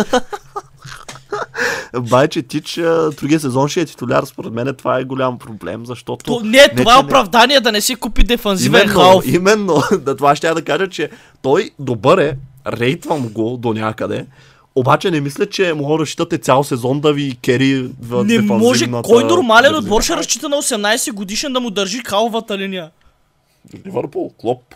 Байче 2.00 2.42
Тич, 2.42 2.74
другия 3.20 3.40
сезон 3.40 3.68
ще 3.68 3.80
е 3.80 3.84
титуляр, 3.84 4.24
според 4.24 4.52
мен 4.52 4.74
това 4.78 4.98
е 4.98 5.04
голям 5.04 5.38
проблем, 5.38 5.86
защото... 5.86 6.24
То, 6.24 6.40
не, 6.44 6.68
това 6.68 6.92
е 6.92 6.96
че 6.96 7.02
не- 7.02 7.06
оправдание 7.06 7.60
да 7.60 7.72
не 7.72 7.80
си 7.80 7.94
купи 7.94 8.24
дефанзивен 8.24 8.80
Именно, 8.82 9.00
халф. 9.00 9.26
именно, 9.26 9.82
да 10.00 10.16
това 10.16 10.36
ще 10.36 10.46
я 10.46 10.54
да 10.54 10.62
кажа, 10.64 10.88
че 10.88 11.10
той 11.42 11.70
добър 11.78 12.18
е, 12.18 12.36
рейтвам 12.66 13.28
го 13.28 13.56
до 13.56 13.72
някъде, 13.72 14.26
обаче 14.74 15.10
не 15.10 15.20
мисля, 15.20 15.46
че 15.46 15.74
мога 15.74 15.96
да 15.96 16.02
разчитате 16.02 16.38
цял 16.38 16.64
сезон 16.64 17.00
да 17.00 17.12
ви 17.12 17.36
кери 17.42 17.90
в 18.00 18.24
Не 18.24 18.38
може, 18.38 18.90
кой 19.02 19.24
нормален 19.24 19.74
отбор 19.74 20.02
ще 20.02 20.16
разчита 20.16 20.48
на 20.48 20.56
18 20.56 21.12
годишен 21.12 21.52
да 21.52 21.60
му 21.60 21.70
държи 21.70 22.00
халвата 22.06 22.58
линия? 22.58 22.90
Ливърпул, 23.86 24.30
Клоп. 24.38 24.74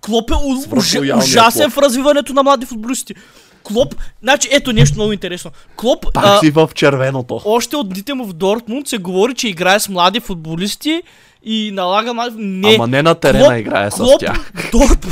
Клоп 0.00 0.30
е 0.30 0.34
уж, 0.34 0.82
ужасен 1.16 1.70
Клоп. 1.70 1.72
в 1.72 1.78
развиването 1.78 2.32
на 2.32 2.42
млади 2.42 2.66
футболисти. 2.66 3.14
Клоп, 3.62 3.94
значи 4.22 4.48
ето 4.52 4.72
нещо 4.72 4.94
много 4.94 5.12
интересно. 5.12 5.50
Клоп, 5.76 6.06
Пак 6.14 6.24
а, 6.26 6.38
си 6.38 6.50
в 6.50 6.70
червеното. 6.74 7.40
още 7.44 7.76
от 7.76 7.88
дните 7.88 8.14
му 8.14 8.24
в 8.24 8.32
Дортмунд 8.32 8.88
се 8.88 8.98
говори, 8.98 9.34
че 9.34 9.48
играе 9.48 9.80
с 9.80 9.88
млади 9.88 10.20
футболисти 10.20 11.02
и 11.44 11.70
налага 11.70 12.14
млади... 12.14 12.36
Не, 12.38 12.74
Ама 12.74 12.86
не 12.86 13.02
на 13.02 13.14
терена 13.14 13.58
играе 13.58 13.90
с 13.90 13.94
Клоп, 13.94 14.20
тях. 14.20 14.52
Дорт, 14.72 15.06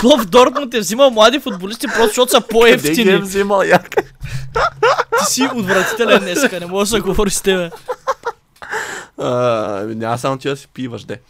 Клоп 0.00 0.26
Дортмунд 0.26 0.74
е 0.74 0.80
взимал 0.80 1.10
млади 1.10 1.40
футболисти 1.40 1.86
просто 1.86 2.06
защото 2.06 2.30
са 2.30 2.40
Къде 2.40 2.46
ги 2.46 2.70
е 2.70 2.76
по-ефтини. 2.76 3.16
взимал 3.16 3.62
як? 3.62 3.94
Ти 5.18 5.24
си 5.24 5.48
отвратителен 5.54 6.20
днеска, 6.20 6.60
не 6.60 6.66
мога 6.66 6.84
да 6.84 7.02
говори 7.02 7.30
с 7.30 7.42
тебе. 7.42 7.70
Ами 9.18 9.94
Няма 9.94 10.18
само 10.18 10.38
ти 10.38 10.48
да 10.48 10.56
си 10.56 10.68
пиваш, 10.68 11.04
де. 11.04 11.20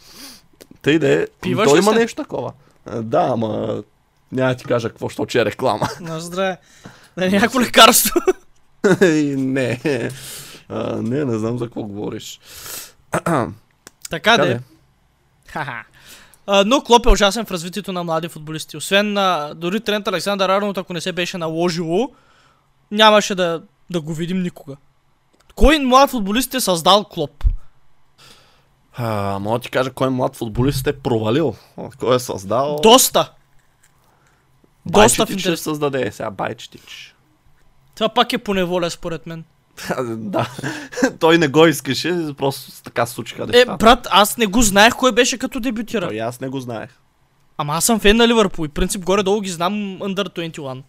Тъй 0.81 0.99
де, 0.99 1.27
Пиваш 1.41 1.69
той 1.69 1.79
има 1.79 1.91
се? 1.91 1.99
нещо 1.99 2.21
такова. 2.23 2.51
Да, 2.95 3.27
ама 3.31 3.83
няма 4.31 4.55
ти 4.55 4.65
кажа 4.65 4.89
какво, 4.89 5.09
що 5.09 5.25
че 5.25 5.41
е 5.41 5.45
реклама. 5.45 5.87
На 6.01 6.19
здраве. 6.19 6.57
Да, 7.17 7.29
някакво 7.29 7.61
лекарство. 7.61 8.19
Не. 9.35 9.79
А, 10.69 10.95
не, 10.95 11.25
не 11.25 11.37
знам 11.37 11.57
за 11.57 11.65
какво 11.65 11.83
говориш. 11.83 12.39
така 14.11 14.37
Къде? 14.37 14.53
де. 14.53 14.59
Ха-ха. 15.47 15.83
А, 16.47 16.63
но 16.65 16.81
Клоп 16.81 17.05
е 17.05 17.09
ужасен 17.09 17.45
в 17.45 17.51
развитието 17.51 17.93
на 17.93 18.03
млади 18.03 18.27
футболисти. 18.27 18.77
Освен 18.77 19.13
на 19.13 19.53
дори 19.55 19.79
Трент 19.79 20.07
Александър 20.07 20.49
Арнолд, 20.49 20.77
ако 20.77 20.93
не 20.93 21.01
се 21.01 21.11
беше 21.11 21.37
наложило, 21.37 22.09
нямаше 22.91 23.35
да, 23.35 23.61
да 23.89 24.01
го 24.01 24.13
видим 24.13 24.43
никога. 24.43 24.77
Кой 25.55 25.79
млад 25.79 26.09
футболист 26.09 26.53
е 26.53 26.59
създал 26.59 27.03
Клоп? 27.03 27.43
А, 28.93 29.39
мога 29.39 29.59
да 29.59 29.63
ти 29.63 29.71
кажа 29.71 29.91
кой 29.91 30.09
млад 30.09 30.35
футболист 30.35 30.87
е 30.87 30.99
провалил. 30.99 31.55
Кой 31.99 32.15
е 32.15 32.19
създал? 32.19 32.79
Доста. 32.83 33.31
доста 34.85 35.25
в 35.25 35.29
Байчетич 35.29 35.41
ще 35.41 35.57
създаде 35.57 36.11
сега 36.11 36.31
Байчетич. 36.31 37.15
Това 37.95 38.09
пак 38.09 38.33
е 38.33 38.37
по 38.37 38.53
неволя, 38.53 38.89
според 38.89 39.27
мен. 39.27 39.43
Да. 40.07 40.49
Той 41.19 41.37
не 41.37 41.47
го 41.47 41.67
искаше, 41.67 42.33
просто 42.37 42.83
така 42.83 43.05
се 43.05 43.13
случиха 43.13 43.43
Е, 43.43 43.45
нещата. 43.47 43.77
брат, 43.77 44.07
аз 44.11 44.37
не 44.37 44.45
го 44.45 44.61
знаех 44.61 44.95
кой 44.95 45.11
беше 45.11 45.37
като 45.37 45.59
дебютира. 45.59 46.07
Той 46.07 46.17
аз 46.17 46.39
не 46.39 46.49
го 46.49 46.59
знаех. 46.59 46.89
Ама 47.57 47.73
аз 47.73 47.85
съм 47.85 47.99
фен 47.99 48.17
на 48.17 48.27
Ливърпул 48.27 48.65
и 48.65 48.69
принцип 48.69 49.01
горе-долу 49.01 49.41
ги 49.41 49.49
знам 49.49 49.73
Under 49.99 50.29
21. 50.29 50.81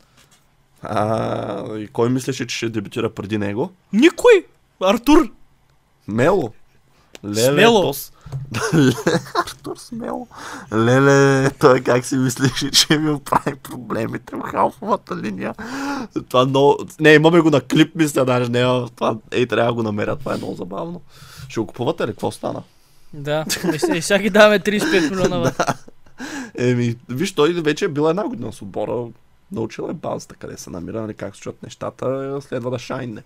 А, 0.82 1.76
и 1.76 1.86
кой 1.86 2.08
мислеше, 2.08 2.46
че 2.46 2.56
ще 2.56 2.68
дебютира 2.68 3.10
преди 3.10 3.38
него? 3.38 3.72
Никой! 3.92 4.46
Артур! 4.80 5.30
Мело. 6.08 6.52
Леле, 7.24 7.42
Смело. 7.42 7.82
то 7.82 7.94
с- 7.94 8.11
Артур 9.46 9.76
Смело. 9.76 10.26
Леле, 10.74 11.50
той 11.50 11.80
как 11.80 12.04
си 12.04 12.16
мислеше, 12.16 12.70
че 12.70 12.98
ми 12.98 13.10
оправи 13.10 13.54
проблемите 13.54 14.36
в 14.36 14.40
халфовата 14.40 15.16
линия. 15.16 15.54
Това 16.28 16.46
много... 16.46 16.76
Не, 17.00 17.14
имаме 17.14 17.40
го 17.40 17.50
на 17.50 17.60
клип, 17.60 17.94
мисля, 17.94 18.24
даже 18.24 18.50
не. 18.50 18.86
Това... 18.96 19.16
Ей, 19.30 19.46
трябва 19.46 19.70
да 19.70 19.74
го 19.74 19.82
намеря, 19.82 20.16
това 20.16 20.34
е 20.34 20.36
много 20.36 20.54
забавно. 20.54 21.00
Ще 21.48 21.60
го 21.60 21.66
купувате 21.66 22.06
ли? 22.06 22.10
Какво 22.10 22.30
стана? 22.30 22.62
Да, 23.14 23.44
и 23.94 24.02
сега 24.02 24.18
ги 24.18 24.30
даваме 24.30 24.60
35 24.60 25.10
милиона. 25.10 25.40
бе. 25.58 26.70
Еми, 26.70 26.96
виж, 27.08 27.32
той 27.32 27.52
вече 27.52 27.84
е 27.84 27.88
бил 27.88 28.02
една 28.02 28.28
година 28.28 28.52
с 28.52 28.62
отбора. 28.62 29.06
Научил 29.52 29.88
е 29.90 29.94
базата, 29.94 30.34
къде 30.34 30.56
се 30.56 30.70
намира, 30.70 31.00
нали, 31.00 31.14
как 31.14 31.36
се 31.36 31.40
чуят 31.40 31.62
нещата, 31.62 32.38
следва 32.42 32.70
да 32.70 32.78
шайне. 32.78 33.22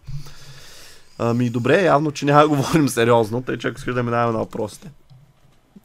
Ами 1.19 1.51
добре, 1.51 1.83
явно, 1.83 2.13
че 2.13 2.25
няма 2.25 2.41
да 2.41 2.49
говорим 2.49 2.89
сериозно, 2.89 3.43
тъй 3.43 3.59
че 3.59 3.69
ако 3.69 3.79
искаш 3.79 3.95
да 3.95 4.03
минаваме 4.03 4.33
на 4.33 4.39
въпросите. 4.39 4.91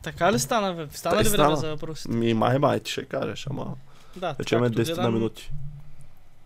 Така 0.04 0.32
ли 0.32 0.40
стана, 0.40 0.74
бе? 0.76 0.88
Стана 0.92 1.16
Тъй 1.16 1.24
ли 1.24 1.30
време 1.30 1.44
стана. 1.44 1.56
за 1.58 1.68
въпросите? 1.70 2.10
Ми, 2.10 2.34
май, 2.34 2.60
май, 2.60 2.80
ти 2.80 2.92
ще 2.92 3.06
кажеш, 3.06 3.48
ама 3.50 3.66
Да, 4.16 4.34
вече 4.34 4.58
ме 4.58 4.62
както 4.64 4.82
10 4.82 4.90
на 4.90 4.96
гледам- 4.96 5.14
минути. 5.14 5.52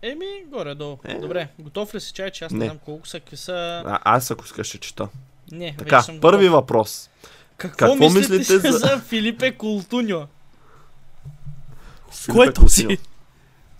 Еми, 0.02 0.26
горе-долу. 0.48 0.98
Е. 1.04 1.14
Добре, 1.14 1.48
готов 1.58 1.94
ли 1.94 2.00
си 2.00 2.12
чай, 2.12 2.30
че 2.30 2.44
аз 2.44 2.52
не, 2.52 2.58
Не. 2.58 2.64
знам 2.64 2.78
колко 2.78 3.08
са, 3.08 3.20
какви 3.20 3.36
са... 3.36 3.52
А, 3.86 4.00
аз 4.06 4.30
ако 4.30 4.44
искаш 4.44 4.66
ще 4.66 4.78
чета. 4.78 5.08
Не, 5.52 5.74
Така, 5.78 5.96
вече 5.96 6.06
съм 6.06 6.20
първи 6.20 6.44
готов. 6.44 6.54
въпрос. 6.54 7.10
Какво, 7.56 7.76
какво 7.78 7.94
мислите, 7.94 8.32
мислите 8.32 8.70
за... 8.70 8.78
за- 8.78 8.98
Филипе 9.00 9.52
Култуньо? 9.52 10.26
Кой 12.32 12.46
е 12.46 12.52
този? 12.52 12.98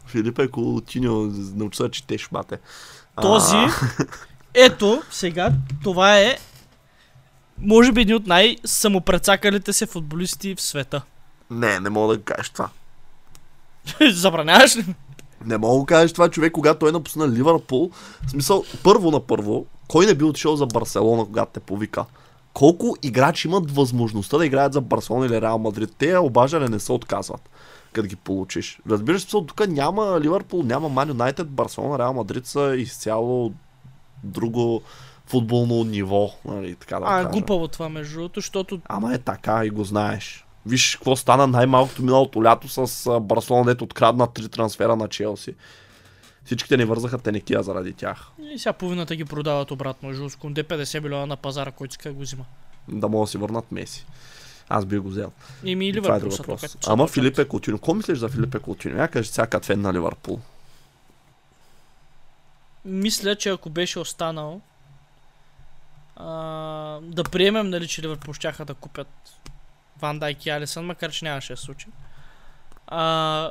Филипе 0.06 0.48
Култиньо, 0.48 1.22
научи 1.54 1.76
се 1.76 1.90
четеш, 1.90 2.28
бате. 2.32 2.58
А, 3.16 3.22
Този, 3.22 3.56
ето, 4.56 5.02
сега, 5.10 5.52
това 5.82 6.18
е, 6.18 6.36
може 7.58 7.92
би 7.92 8.00
един 8.00 8.16
от 8.16 8.26
най-самопрецакалите 8.26 9.72
се 9.72 9.86
футболисти 9.86 10.54
в 10.54 10.60
света. 10.62 11.02
Не, 11.50 11.80
не 11.80 11.90
мога 11.90 12.16
да 12.16 12.22
кажеш 12.22 12.50
това. 12.50 12.68
Забраняваш 14.12 14.76
ли? 14.76 14.84
Не 15.44 15.58
мога 15.58 15.80
да 15.80 15.86
кажеш 15.86 16.12
това 16.12 16.28
човек, 16.28 16.52
когато 16.52 16.78
той 16.78 16.92
напусна 16.92 17.28
Ливърпул. 17.28 17.90
В 18.26 18.30
смисъл, 18.30 18.64
първо 18.82 19.10
на 19.10 19.20
първо, 19.20 19.66
кой 19.88 20.06
не 20.06 20.14
би 20.14 20.24
отишъл 20.24 20.56
за 20.56 20.66
Барселона, 20.66 21.24
когато 21.24 21.52
те 21.52 21.60
повика? 21.60 22.04
Колко 22.52 22.96
играчи 23.02 23.48
имат 23.48 23.70
възможността 23.70 24.38
да 24.38 24.46
играят 24.46 24.72
за 24.72 24.80
Барселона 24.80 25.26
или 25.26 25.40
Реал 25.40 25.58
Мадрид? 25.58 25.90
Те 25.98 26.16
обаждане 26.16 26.68
не 26.68 26.80
се 26.80 26.92
отказват, 26.92 27.48
като 27.92 28.08
ги 28.08 28.16
получиш. 28.16 28.78
Разбираш, 28.90 29.22
смисъл, 29.22 29.44
тук 29.44 29.68
няма 29.68 30.20
Ливърпул, 30.20 30.62
няма 30.62 30.88
Ман 30.88 31.08
Юнайтед, 31.08 31.48
Барселона, 31.48 31.98
Реал 31.98 32.12
Мадрид 32.12 32.46
са 32.46 32.74
изцяло 32.76 33.52
друго, 34.24 34.82
футболно 35.26 35.84
ниво, 35.84 36.30
нали, 36.44 36.74
така 36.74 36.98
да 36.98 37.04
А, 37.04 37.08
кажа. 37.08 37.28
глупаво 37.28 37.68
това 37.68 37.88
между 37.88 38.14
другото, 38.14 38.40
защото 38.40 38.80
Ама 38.86 39.14
е 39.14 39.18
така 39.18 39.64
и 39.64 39.70
го 39.70 39.84
знаеш. 39.84 40.42
Виж 40.66 40.96
какво 40.96 41.16
стана 41.16 41.46
най-малкото 41.46 42.02
миналото 42.02 42.44
лято 42.44 42.68
с 42.68 43.20
Барселона, 43.20 43.64
дето 43.64 43.84
открадна 43.84 44.26
три 44.26 44.48
трансфера 44.48 44.96
на 44.96 45.08
Челси. 45.08 45.54
Всичките 46.44 46.76
ни 46.76 46.84
вързаха 46.84 47.18
тенекия 47.18 47.62
заради 47.62 47.92
тях. 47.92 48.26
и 48.54 48.58
сега 48.58 48.72
половината 48.72 49.16
ги 49.16 49.24
продават 49.24 49.70
обратно. 49.70 50.12
Жус 50.12 50.36
Конде 50.36 50.64
50 50.64 51.00
милиона 51.00 51.26
на 51.26 51.36
пазара, 51.36 51.70
който 51.70 51.92
иска 51.92 52.12
го 52.12 52.20
взима. 52.20 52.44
Да 52.88 53.08
могат 53.08 53.26
да 53.26 53.30
си 53.30 53.38
върнат 53.38 53.72
Меси. 53.72 54.06
Аз 54.68 54.84
би 54.84 54.98
го 54.98 55.08
взел. 55.08 55.32
И 55.64 55.76
ми 55.76 55.86
и 55.86 55.88
е 55.88 55.92
Ливърпул 55.92 56.20
друг 56.20 56.32
са 56.32 56.42
въпрос. 56.42 56.72
тук. 56.72 56.80
Ама 56.86 57.06
Филипе 57.06 57.44
Кутино. 57.44 57.78
Какво 57.78 57.94
мислиш 57.94 58.18
за 58.18 58.28
Филипе 58.28 58.58
Кутино? 58.58 58.98
Я 58.98 59.08
кажи 59.08 59.28
сега 59.28 59.60
фен 59.62 59.80
на 59.80 59.92
Ливърпул. 59.92 60.40
Мисля, 62.86 63.36
че 63.36 63.50
ако 63.50 63.70
беше 63.70 63.98
останал, 63.98 64.60
а, 66.16 66.26
да 67.02 67.24
приемем, 67.24 67.70
нали, 67.70 67.88
че 67.88 68.02
Ливърпул 68.02 68.34
щяха 68.34 68.64
да 68.64 68.74
купят 68.74 69.08
Ван 70.00 70.18
Дайк 70.18 70.46
и 70.46 70.50
Алисън, 70.50 70.84
макар 70.84 71.10
че 71.10 71.24
нямаше 71.24 71.52
да 71.52 71.56
случи. 71.56 71.86
А, 72.86 73.50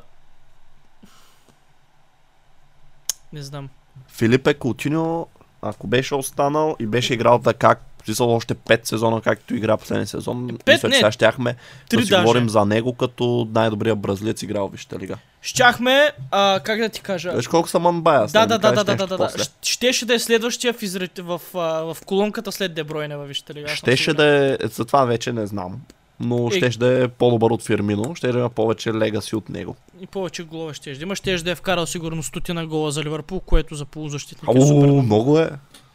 не 3.34 3.44
знам. 3.44 3.70
Филипе 4.08 4.54
Кутино, 4.54 5.28
ако 5.62 5.88
беше 5.88 6.16
останал 6.16 6.76
и 6.80 6.86
беше 6.86 7.14
играл 7.14 7.40
така, 7.40 7.76
смисъл 8.06 8.36
още 8.36 8.56
5 8.56 8.86
сезона, 8.88 9.22
както 9.22 9.56
игра 9.56 9.78
последния 9.78 10.08
сезон, 10.08 10.48
Пет, 10.66 10.68
мисля, 10.68 10.82
че 10.82 10.88
не. 10.88 10.96
сега 10.96 11.12
щяхме 11.12 11.56
да 11.90 12.04
си 12.04 12.10
даже. 12.10 12.24
говорим 12.24 12.50
за 12.50 12.66
него 12.66 12.94
като 12.94 13.48
най-добрия 13.54 13.96
бразилец 13.96 14.42
играл 14.42 14.68
в 14.68 14.72
Висшата 14.72 15.00
лига. 15.00 15.18
Щяхме, 15.42 16.12
а, 16.32 16.60
как 16.64 16.80
да 16.80 16.90
ти 16.90 17.02
кажа? 17.02 17.32
Виж 17.32 17.48
колко 17.48 17.70
са 17.70 17.80
манбая. 17.80 18.28
Да, 18.28 18.46
да, 18.46 18.58
да, 18.60 18.72
да, 18.72 18.84
да, 18.84 18.96
да, 18.96 19.08
да, 19.08 19.18
да. 19.18 19.30
Щ- 19.30 19.52
Щеше 19.62 20.06
да 20.06 20.14
е 20.14 20.20
следващия 20.20 20.74
в, 20.74 20.82
изре... 20.82 21.10
в, 21.20 21.42
а, 21.54 21.60
в 21.60 21.98
колонката 22.06 22.52
след 22.52 22.74
Дебройне 22.74 23.18
във 23.18 23.28
Висшата 23.28 23.54
лига. 23.54 23.68
съм 23.68 23.76
Щеше 23.78 24.14
да 24.14 24.26
е, 24.26 24.58
за 24.64 24.86
това 24.86 25.06
вече 25.06 25.34
не 25.34 25.48
знам. 25.48 25.82
Но 26.20 26.48
Е. 26.48 26.58
щеше 26.58 26.80
да 26.80 27.04
е 27.04 27.08
по-добър 27.08 27.52
от 27.52 27.64
Фирмино, 27.64 28.16
ще 28.16 28.32
да 28.32 28.40
има 28.40 28.50
повече 28.50 28.94
легаси 28.94 29.36
от 29.36 29.50
него. 29.50 29.76
И 30.02 30.08
повече 30.08 30.44
голове 30.44 30.74
ще 30.74 30.94
да 30.94 31.04
има. 31.04 31.16
Ще 31.16 31.36
да 31.38 31.52
е 31.52 31.56
вкарал 31.56 31.86
сигурно 31.86 32.24
стотина 32.24 32.68
гола 32.68 32.92
за 32.92 33.04
Ливърпул, 33.04 33.40
което 33.40 33.76
за 33.76 33.86
полузащитник 33.86 34.56
е 34.56 34.62
супер. 34.62 34.88
Много 34.88 35.40
е. 35.40 35.50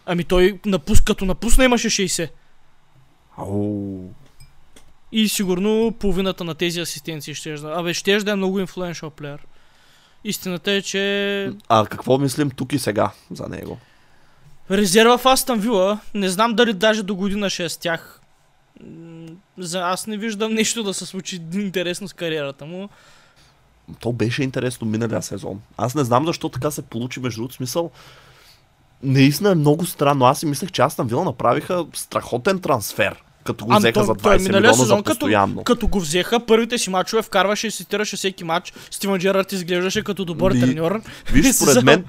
Ами 0.07 0.24
той 0.24 0.61
напус, 0.66 1.01
като 1.01 1.24
напусна 1.24 1.64
имаше 1.64 1.90
60. 1.90 2.30
Ау. 3.36 4.11
И 5.12 5.28
сигурно 5.28 5.94
половината 6.01 6.44
на 6.44 6.55
тези 6.55 6.80
асистенции 6.80 7.34
ще 7.34 7.53
да... 7.55 7.74
Абе, 7.76 7.94
ще 7.94 8.18
да 8.18 8.30
е 8.30 8.36
много 8.36 8.61
инфлуеншъл 8.61 9.11
плеер. 9.11 9.46
Истината 10.24 10.72
е, 10.72 10.82
че 10.82 11.53
А 11.68 11.86
какво 11.86 12.18
мислим 12.18 12.51
тук 12.51 12.72
и 12.72 12.78
сега 12.78 13.11
за 13.30 13.48
него? 13.48 13.78
резерва 14.70 15.18
в 15.18 15.26
Астан 15.26 15.59
Вила, 15.59 16.01
не 16.14 16.28
знам 16.28 16.55
дали 16.55 16.72
даже 16.72 17.03
до 17.03 17.14
година 17.14 17.51
ще 17.51 17.64
е 17.64 17.68
с 17.68 17.76
тях. 17.76 18.20
За 19.59 19.80
аз 19.80 20.07
не 20.07 20.16
виждам 20.16 20.55
нещо 20.55 20.82
да 20.82 20.94
се 20.94 21.07
случи 21.07 21.40
интересно 21.55 22.09
с 22.09 22.12
кариерата 22.12 22.66
му. 22.66 22.88
То 24.01 24.12
беше 24.12 24.42
интересно 24.42 24.86
миналия 24.86 25.22
сезон. 25.22 25.61
Аз 25.76 25.94
не 25.94 26.05
знам 26.05 26.26
защо 26.26 26.48
така 26.48 26.70
се 26.70 26.82
получи 26.82 27.20
между 27.20 27.40
другото 27.40 27.55
смисъл. 27.55 27.90
Наистина 29.03 29.51
е 29.51 29.55
много 29.55 29.86
странно. 29.86 30.24
Аз 30.24 30.38
си 30.38 30.46
мислех, 30.46 30.70
че 30.70 30.82
Астан 30.82 31.07
Вила 31.07 31.24
направиха 31.24 31.84
страхотен 31.94 32.61
трансфер. 32.61 33.22
Като 33.44 33.66
го 33.66 33.76
взеха 33.76 34.05
за 34.05 34.14
той 34.14 34.38
20 34.38 34.42
миналия 34.42 34.61
милиона 34.61 34.72
за 34.72 34.82
сезон, 34.82 34.98
като- 35.03 35.18
постоянно. 35.18 35.64
Като 35.64 35.88
го 35.88 36.01
взеха, 36.01 36.46
първите 36.46 36.78
си 36.78 36.90
мачове 36.90 37.22
вкарваше 37.22 37.66
и 37.66 37.70
цитираше 37.70 38.16
всеки 38.16 38.44
матч. 38.44 38.72
Стивън 38.90 39.18
Джерард 39.18 39.53
изглеждаше 39.53 40.05
като 40.05 40.24
добър 40.24 40.53
Ми, 40.53 40.61
треньор. 40.61 41.03
Виж, 41.32 41.46
според 41.57 41.84
мен, 41.84 42.05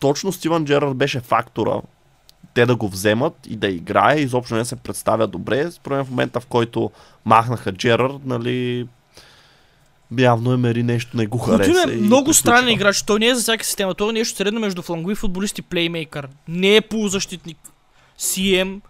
точно 0.00 0.32
Стивън 0.32 0.64
Джерард 0.64 0.96
беше 0.96 1.20
фактора 1.20 1.80
те 2.54 2.66
да 2.66 2.76
го 2.76 2.88
вземат 2.88 3.34
и 3.46 3.56
да 3.56 3.68
играе, 3.68 4.20
изобщо 4.20 4.54
не 4.54 4.64
се 4.64 4.76
представя 4.76 5.26
добре. 5.26 5.70
Според 5.70 5.96
мен 5.96 6.04
в 6.04 6.10
момента, 6.10 6.40
в 6.40 6.46
който 6.46 6.90
махнаха 7.24 7.72
Джерард, 7.72 8.24
нали, 8.24 8.88
явно 10.18 10.52
Емери 10.52 10.82
нещо 10.82 11.16
не 11.16 11.26
го 11.26 11.38
хареса. 11.38 11.70
Кутин 11.70 11.92
е 11.92 11.96
много 11.96 12.24
го 12.24 12.34
странен 12.34 12.68
играч. 12.68 13.02
Той 13.02 13.18
не 13.18 13.26
е 13.26 13.34
за 13.34 13.40
всяка 13.42 13.64
система. 13.64 13.94
Той 13.94 14.10
е 14.10 14.12
нещо 14.12 14.36
средно 14.36 14.60
между 14.60 14.82
флангови 14.82 15.14
футболист 15.14 15.58
и 15.58 15.62
плеймейкър. 15.62 16.28
Не 16.48 16.76
е 16.76 16.80
полузащитник. 16.80 17.58
CM. 18.18 18.80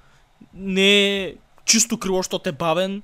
Не 0.54 1.22
е 1.22 1.34
чисто 1.64 1.98
крило, 1.98 2.16
защото 2.16 2.48
е 2.48 2.52
бавен. 2.52 3.02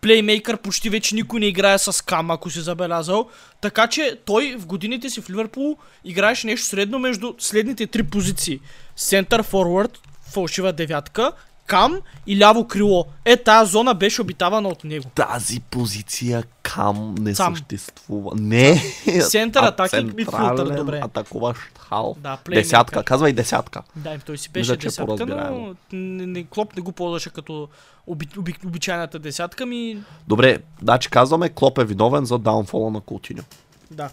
Плеймейкър 0.00 0.56
почти 0.56 0.90
вече 0.90 1.14
никой 1.14 1.40
не 1.40 1.46
играе 1.46 1.78
с 1.78 2.04
кам, 2.04 2.30
ако 2.30 2.50
си 2.50 2.60
забелязал. 2.60 3.28
Така 3.60 3.86
че 3.86 4.18
той 4.24 4.56
в 4.58 4.66
годините 4.66 5.10
си 5.10 5.20
в 5.20 5.30
Ливърпул 5.30 5.76
играеше 6.04 6.46
нещо 6.46 6.66
средно 6.66 6.98
между 6.98 7.34
следните 7.38 7.86
три 7.86 8.02
позиции. 8.02 8.60
Център 8.96 9.42
форвард, 9.42 10.00
фалшива 10.32 10.72
девятка, 10.72 11.32
кам 11.66 12.00
и 12.26 12.38
ляво 12.38 12.68
крило. 12.68 13.06
Е, 13.24 13.36
тази 13.36 13.70
зона 13.70 13.94
беше 13.94 14.22
обитавана 14.22 14.68
от 14.68 14.84
него. 14.84 15.10
Тази 15.14 15.60
позиция 15.60 16.44
кам 16.62 17.14
не 17.18 17.34
Сам. 17.34 17.56
съществува. 17.56 18.32
Не. 18.34 18.82
Център, 19.30 19.62
атаки, 19.62 20.04
мидфилдър, 20.04 20.76
добре. 20.76 21.00
Атакуващ 21.04 21.60
хал. 21.78 22.16
Да. 22.18 22.38
Десятка, 22.48 23.02
казвай 23.02 23.32
десятка. 23.32 23.82
Да, 23.96 24.18
той 24.18 24.38
си 24.38 24.50
Мисля, 24.56 24.60
беше 24.60 24.72
е 24.72 24.76
десятка, 24.76 25.26
но 25.26 25.74
не, 25.92 26.26
не, 26.26 26.44
Клоп 26.44 26.76
не 26.76 26.82
го 26.82 26.92
ползваше 26.92 27.30
като 27.30 27.68
оби, 28.06 28.28
оби, 28.38 28.54
обичайната 28.66 29.18
десятка 29.18 29.66
ми. 29.66 30.02
Добре, 30.28 30.58
значи 30.82 31.10
казваме, 31.10 31.48
Клоп 31.48 31.78
е 31.78 31.84
виновен 31.84 32.24
за 32.24 32.38
даунфола 32.38 32.90
на 32.90 33.00
Кутиньо. 33.00 33.42
Да. 33.90 34.10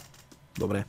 Добре. 0.59 0.83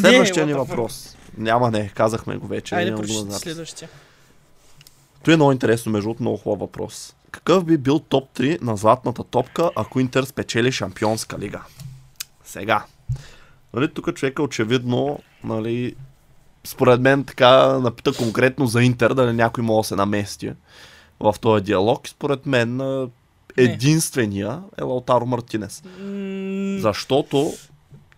Следващия 0.00 0.46
ни 0.46 0.54
въпрос. 0.54 1.16
Няма 1.38 1.70
не, 1.70 1.88
казахме 1.88 2.36
го 2.36 2.46
вече. 2.46 2.74
Айде, 2.74 2.94
прочети 2.94 3.32
следващия. 3.32 3.88
Той 5.26 5.34
е 5.34 5.36
много 5.36 5.52
интересно, 5.52 5.92
между 5.92 6.06
другото, 6.06 6.22
много 6.22 6.36
хубав 6.36 6.58
въпрос. 6.58 7.14
Какъв 7.30 7.64
би 7.64 7.78
бил 7.78 7.98
топ 7.98 8.38
3 8.38 8.62
на 8.62 8.76
златната 8.76 9.24
топка, 9.24 9.70
ако 9.76 10.00
Интер 10.00 10.24
спечели 10.24 10.72
Шампионска 10.72 11.38
лига? 11.38 11.62
Сега. 12.44 12.84
Нали, 13.74 13.94
тук 13.94 14.14
човека 14.14 14.42
очевидно, 14.42 15.18
нали, 15.44 15.94
според 16.64 17.00
мен 17.00 17.24
така 17.24 17.78
напита 17.78 18.12
конкретно 18.12 18.66
за 18.66 18.82
Интер, 18.82 19.14
дали 19.14 19.32
някой 19.32 19.64
може 19.64 19.84
да 19.84 19.88
се 19.88 19.96
намести 19.96 20.52
в 21.20 21.34
този 21.40 21.64
диалог. 21.64 22.08
И 22.08 22.10
според 22.10 22.46
мен 22.46 22.80
единствения 23.56 24.60
е 24.78 24.82
Лаутаро 24.82 25.26
Мартинес. 25.26 25.82
Защото, 26.82 27.52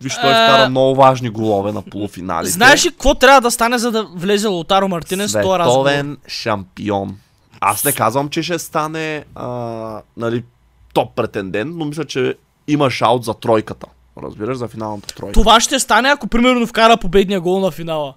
виж, 0.03 0.14
той 0.14 0.30
А, 0.30 0.44
вкара 0.46 0.68
много 0.68 0.94
важни 0.94 1.30
голове 1.30 1.72
на 1.72 1.82
полуфиналите. 1.82 2.53
Знаеш 2.53 2.86
ли 2.86 2.90
какво 2.90 3.14
трябва 3.14 3.40
да 3.40 3.51
стане, 3.51 3.78
за 3.78 3.90
да 3.90 4.05
влезе 4.05 4.49
Лотаро 4.49 4.88
Мартинес 4.88 5.32
в 5.32 5.42
този 5.42 5.59
разговор? 5.59 6.16
Шампион. 6.28 7.18
Аз 7.61 7.84
не 7.84 7.92
казвам, 7.92 8.28
че 8.28 8.42
ще 8.42 8.59
стане 8.59 9.24
а, 9.34 9.46
нали, 10.16 10.44
топ 10.94 11.14
претендент, 11.14 11.76
но 11.76 11.84
мисля, 11.84 12.05
че 12.05 12.34
има 12.68 12.90
шаут 12.90 13.24
за 13.24 13.34
тройката. 13.34 13.86
Разбираш, 14.22 14.57
за 14.57 14.68
финалната 14.68 15.14
тройка. 15.14 15.32
Това 15.32 15.61
ще 15.61 15.78
стане, 15.78 16.09
ако 16.09 16.26
примерно 16.26 16.66
вкара 16.66 16.96
победния 16.96 17.40
гол 17.40 17.61
на 17.61 17.70
финала. 17.70 18.14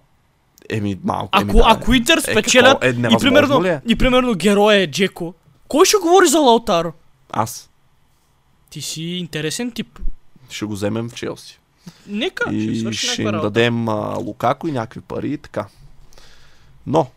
Еми, 0.69 0.99
малко. 1.03 1.29
Ако, 1.31 1.41
еми, 1.41 1.53
да, 1.53 1.63
ако 1.67 1.93
Интер 1.93 2.15
какво? 2.17 2.31
спечелят 2.31 2.83
Е, 2.83 2.87
и, 2.89 2.93
невъзможно 2.93 3.19
примерно, 3.19 3.65
е? 3.65 3.81
и 3.87 3.95
примерно 3.95 4.33
героя 4.35 4.81
е 4.81 4.87
Джеко, 4.91 5.33
кой 5.67 5.85
ще 5.85 5.97
говори 5.97 6.27
за 6.27 6.39
Лаутаро? 6.39 6.93
Аз 7.31 7.69
Ти 8.69 8.81
си 8.81 9.03
интересен 9.03 9.71
тип. 9.71 9.99
ще 10.49 10.65
го 10.65 10.73
вземем 10.73 11.09
в 11.09 11.13
Челси. 11.13 11.59
Нека, 12.07 12.53
И 12.53 12.93
ще 12.93 13.21
им 13.21 13.27
работа. 13.27 13.41
дадем 13.43 13.89
а, 13.89 13.93
Лукако 14.15 14.67
и 14.67 14.71
някакви 14.71 15.01
пари 15.01 15.29
и 15.29 15.37
така. 15.37 15.67
Но, 16.87 17.07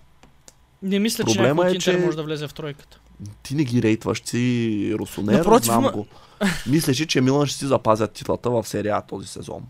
Не 0.82 0.98
мисля, 0.98 1.24
че 1.24 1.34
Проблема 1.34 1.48
някой 1.54 1.66
от 1.66 1.72
е, 1.72 1.76
Интер 1.76 1.94
че- 1.94 2.04
може 2.04 2.16
да 2.16 2.22
влезе 2.22 2.48
в 2.48 2.54
тройката. 2.54 2.98
ти 3.42 3.54
не 3.54 3.64
ги 3.64 3.82
рейтваш, 3.82 4.22
си 4.24 4.94
русонер, 4.94 5.38
Напротив, 5.38 5.64
знам 5.66 5.82
го. 5.84 6.06
Мислиш 6.66 7.00
ли, 7.00 7.06
че 7.06 7.20
Милан 7.20 7.46
ще 7.46 7.58
си 7.58 7.66
запазят 7.66 8.12
титлата 8.12 8.50
в 8.50 8.64
серия 8.64 9.02
този 9.02 9.28
сезон? 9.28 9.62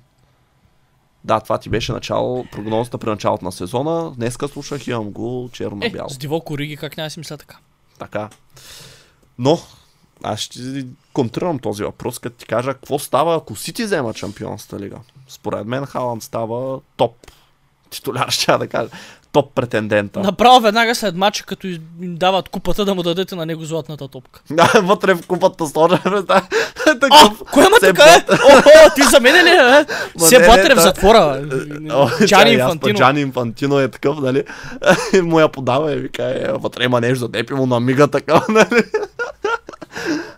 Да, 1.24 1.40
това 1.40 1.58
ти 1.58 1.68
беше 1.68 1.92
начало, 1.92 2.44
прогнозата 2.52 2.98
при 2.98 3.10
началото 3.10 3.44
на 3.44 3.52
сезона. 3.52 4.10
Днеска 4.10 4.48
слушах, 4.48 4.86
имам 4.86 5.10
го 5.10 5.50
черно 5.52 5.76
на 5.76 5.86
Е, 5.86 5.92
с 6.08 6.18
Дивок 6.18 6.50
Ориги, 6.50 6.76
как 6.76 6.96
няма 6.96 7.10
си 7.10 7.18
мисля 7.18 7.36
така? 7.36 7.56
Така. 7.98 8.28
Но, 9.38 9.58
аз 10.22 10.40
ще 10.40 10.86
контрирам 11.12 11.58
този 11.58 11.84
въпрос, 11.84 12.18
като 12.18 12.36
ти 12.36 12.46
кажа, 12.46 12.74
какво 12.74 12.98
става, 12.98 13.36
ако 13.36 13.56
Сити 13.56 13.84
взема 13.84 14.14
Чемпионската 14.14 14.78
лига? 14.80 14.96
Според 15.28 15.66
мен 15.66 15.86
Халанд 15.86 16.22
става 16.22 16.80
топ 16.96 17.16
титуляр, 17.90 18.28
ще 18.30 18.58
да 18.58 18.66
кажа. 18.66 18.88
Топ 19.32 19.54
претендента. 19.54 20.20
Направо 20.20 20.60
веднага 20.60 20.94
след 20.94 21.16
матча, 21.16 21.44
като 21.44 21.66
им 21.66 21.80
дават 22.00 22.48
купата, 22.48 22.84
да 22.84 22.94
му 22.94 23.02
дадете 23.02 23.36
на 23.36 23.46
него 23.46 23.64
златната 23.64 24.08
топка. 24.08 24.40
Да, 24.50 24.72
вътре 24.82 25.14
в 25.14 25.26
купата 25.26 25.66
сложа. 25.66 26.00
да, 26.04 26.22
такъв. 27.00 27.42
кой 27.52 27.62
ма 27.62 27.76
така 27.80 28.04
е? 28.04 28.24
О, 28.32 28.90
ти 28.94 29.02
за 29.02 29.20
мен 29.20 29.44
ли 29.44 29.48
е? 29.48 29.86
Се 30.18 30.38
не, 30.38 30.74
в 30.74 30.80
затвора. 30.80 31.48
О, 31.90 32.08
Джани 32.26 32.50
Инфантино. 32.50 32.98
Джани 32.98 33.20
Инфантино 33.20 33.78
е 33.78 33.88
такъв, 33.88 34.18
нали? 34.18 34.44
Му 35.22 35.40
я 35.40 35.48
подава 35.48 35.92
и 35.92 35.96
вика, 35.96 36.24
е, 36.24 36.52
вътре 36.52 36.84
има 36.84 37.00
нещо 37.00 37.18
за 37.18 37.32
теб 37.32 37.50
и 37.50 37.54
му 37.54 37.66
намига 37.66 38.08
така, 38.08 38.42
нали? 38.48 38.82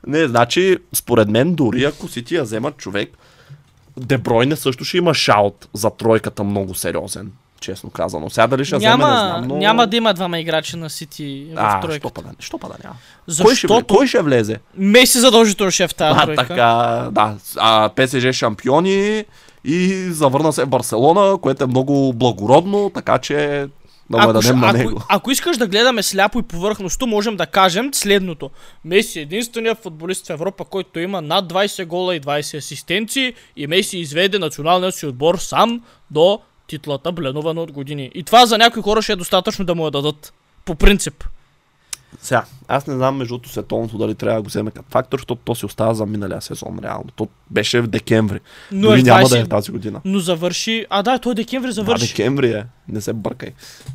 Не, 0.07 0.29
значи, 0.29 0.77
според 0.93 1.29
мен, 1.29 1.55
дори 1.55 1.85
ако 1.85 2.09
си 2.09 2.23
ти 2.25 2.35
я 2.35 2.43
вземат 2.43 2.77
човек, 2.77 3.11
Дебройне 3.97 4.57
също 4.57 4.85
ще 4.85 4.99
има 4.99 5.15
шаут 5.15 5.69
за 5.73 5.91
тройката 5.91 6.45
много 6.45 6.75
сериозен. 6.75 7.33
честно 7.61 7.91
казано. 7.91 8.31
Сега 8.31 8.47
дали 8.47 8.65
ще 8.65 8.77
вземе, 8.77 8.91
не 8.91 8.97
Няма, 8.97 9.07
знам, 9.19 9.49
но... 9.49 9.57
няма 9.57 9.87
да 9.87 9.97
има 9.97 10.15
двама 10.15 10.39
играчи 10.39 10.77
на 10.77 10.91
Сити 10.91 11.47
в 11.55 11.59
А, 11.59 11.81
тройката. 11.81 11.99
що 11.99 12.11
пада, 12.13 12.29
що 12.39 12.59
пада 12.59 12.75
няма. 12.85 12.97
Кой 13.27 13.35
ще, 13.35 13.43
влезе? 13.43 13.51
Защото 13.53 13.95
Кой 13.97 14.07
ще 14.07 14.23
влезе? 14.23 14.59
Меси 14.77 15.19
задължително 15.21 15.71
ще 15.71 15.85
е 15.85 15.89
в 15.89 15.95
тази 15.95 16.19
А, 16.19 16.25
тройка. 16.25 16.47
така, 16.47 17.09
да. 17.13 17.35
А, 17.57 17.89
ПСЖ 17.89 18.33
шампиони 18.33 19.25
и 19.65 19.89
завърна 20.11 20.53
се 20.53 20.65
в 20.65 20.69
Барселона, 20.69 21.39
което 21.39 21.65
е 21.65 21.67
много 21.67 22.13
благородно, 22.13 22.91
така 22.95 23.19
че 23.19 23.67
да 24.11 24.19
Ако, 24.19 24.33
дадем 24.33 24.59
на 24.59 24.69
ако, 24.69 24.77
него. 24.77 25.03
ако 25.09 25.31
искаш 25.31 25.57
да 25.57 25.67
гледаме 25.67 26.03
сляпо 26.03 26.39
и 26.39 26.43
повърхностно, 26.43 27.07
можем 27.07 27.37
да 27.37 27.47
кажем 27.47 27.95
следното. 27.95 28.51
Меси 28.85 29.19
е 29.19 29.23
единственият 29.23 29.83
футболист 29.83 30.27
в 30.27 30.31
Европа, 30.31 30.65
който 30.65 31.01
има 31.01 31.23
над 31.23 31.53
20 31.53 31.87
гола 31.87 32.17
и 32.17 32.21
20 32.21 32.59
асистенции 32.59 33.35
и 33.57 33.67
Меси 33.67 33.99
изведе 33.99 34.39
националния 34.39 34.93
си 34.93 35.07
отбор 35.07 35.39
сам 35.39 35.81
до 36.11 36.41
титлата, 36.67 37.13
бленувана 37.13 37.63
от 37.63 37.73
години. 37.73 38.11
И 38.15 38.23
това 38.23 38.47
за 38.47 38.59
някои 38.59 38.83
хора 38.83 39.03
ще 39.03 39.13
е 39.13 39.17
достатъчно 39.17 39.65
да 39.65 39.75
му 39.75 39.85
я 39.85 39.91
дадат. 39.91 40.33
По 40.65 40.75
принцип. 40.75 41.25
Сега, 42.21 42.45
аз 42.69 42.87
не 42.87 42.95
знам 42.95 43.17
между 43.17 43.39
световното 43.47 43.99
дали 43.99 44.15
трябва 44.15 44.39
да 44.39 44.43
го 44.43 44.49
вземе 44.49 44.71
като 44.71 44.91
фактор, 44.91 45.19
защото 45.19 45.41
то 45.45 45.55
си 45.55 45.67
остава 45.67 45.95
за 45.95 46.07
миналия 46.07 46.41
сезон, 46.41 46.79
реално. 46.83 47.05
То 47.17 47.29
беше 47.51 47.81
в 47.81 47.87
декември. 47.87 48.41
Но 48.73 48.89
Дори 48.89 49.01
е 49.01 49.03
няма 49.03 49.23
20... 49.23 49.29
да 49.29 49.39
е 49.39 49.47
тази 49.47 49.73
година. 49.73 50.01
Но 50.05 50.19
завърши... 50.19 50.87
А 50.91 51.03
да, 51.03 51.19
той 51.19 51.35
декември 51.35 51.69
Да, 51.69 51.73
завърши. 51.73 52.07
декември 52.07 52.51
е. 52.51 52.65
Не 52.89 53.01
се 53.01 53.13
бъркай. 53.13 53.51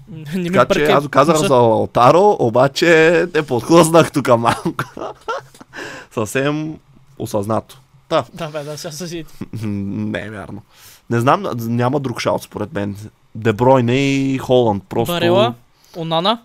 Не 0.10 0.40
ми 0.40 0.52
Така 0.52 0.62
че 0.62 0.68
бъркай. 0.68 0.94
аз 0.94 1.04
го 1.04 1.10
казах 1.10 1.38
за 1.38 1.56
Лаутаро, 1.56 2.36
обаче 2.40 3.26
те 3.34 3.44
подхлъзнах 3.44 4.12
тук 4.12 4.28
малко. 4.28 4.74
Съвсем 6.12 6.76
осъзнато. 7.20 7.78
Да, 8.10 8.24
Да, 8.34 8.48
бе, 8.48 8.64
да, 8.64 8.78
сега 8.78 8.92
се 8.92 9.26
не 9.64 10.20
е 10.22 10.30
вярно. 10.30 10.62
Не 11.10 11.20
знам, 11.20 11.46
няма 11.56 12.00
друг 12.00 12.22
шаут 12.22 12.44
според 12.44 12.74
мен. 12.74 12.96
Дебройне 13.36 13.96
и 13.96 14.38
Холанд. 14.38 14.84
Просто... 14.90 15.14
Барела, 15.14 15.54
Онана, 15.98 16.42